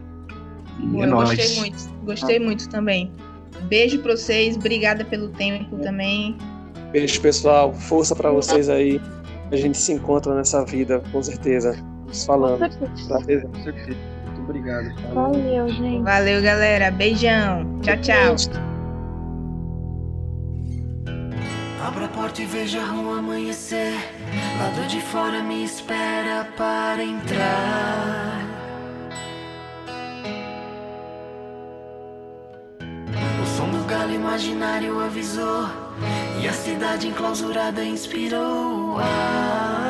E 0.78 1.00
é 1.00 1.04
eu 1.04 1.08
nóis. 1.08 1.28
gostei 1.30 1.61
muito, 1.61 1.76
gostei 2.04 2.38
muito 2.38 2.68
também. 2.68 3.12
Beijo 3.68 3.98
pra 4.00 4.16
vocês, 4.16 4.56
obrigada 4.56 5.04
pelo 5.04 5.28
tempo 5.28 5.76
também. 5.78 6.36
Beijo, 6.92 7.20
pessoal. 7.20 7.72
Força 7.72 8.16
pra 8.16 8.30
vocês 8.30 8.68
aí. 8.68 9.00
A 9.52 9.56
gente 9.56 9.76
se 9.78 9.92
encontra 9.92 10.34
nessa 10.34 10.64
vida, 10.64 11.02
com 11.12 11.22
certeza. 11.22 11.72
Nos 12.06 12.20
Com 12.20 12.26
falando. 12.32 12.72
certeza. 12.96 13.46
Com 13.48 13.62
certeza. 13.62 13.98
Muito 14.26 14.40
obrigado. 14.42 15.00
Falou. 15.12 15.32
Valeu, 15.32 15.68
gente. 15.68 16.02
Valeu, 16.02 16.42
galera. 16.42 16.90
Beijão. 16.90 17.78
Tchau, 17.82 17.96
tchau. 18.00 18.36
Abra 21.84 22.04
a 22.04 22.08
porta 22.08 22.42
e 22.42 22.46
veja 22.46 22.80
a 22.80 22.86
rua 22.86 23.18
amanhecer. 23.18 23.94
Lado 24.58 24.86
de 24.88 25.00
fora 25.00 25.42
me 25.42 25.64
espera 25.64 26.46
para 26.56 27.02
entrar. 27.02 28.40
O 33.42 33.46
som 33.56 33.68
do 33.70 33.84
galo 33.84 34.14
imaginário 34.14 35.00
avisou. 35.00 35.68
E 36.42 36.48
a 36.48 36.52
cidade 36.52 37.08
enclausurada 37.08 37.84
inspirou 37.84 38.94
o 38.94 38.98
ar. 38.98 39.89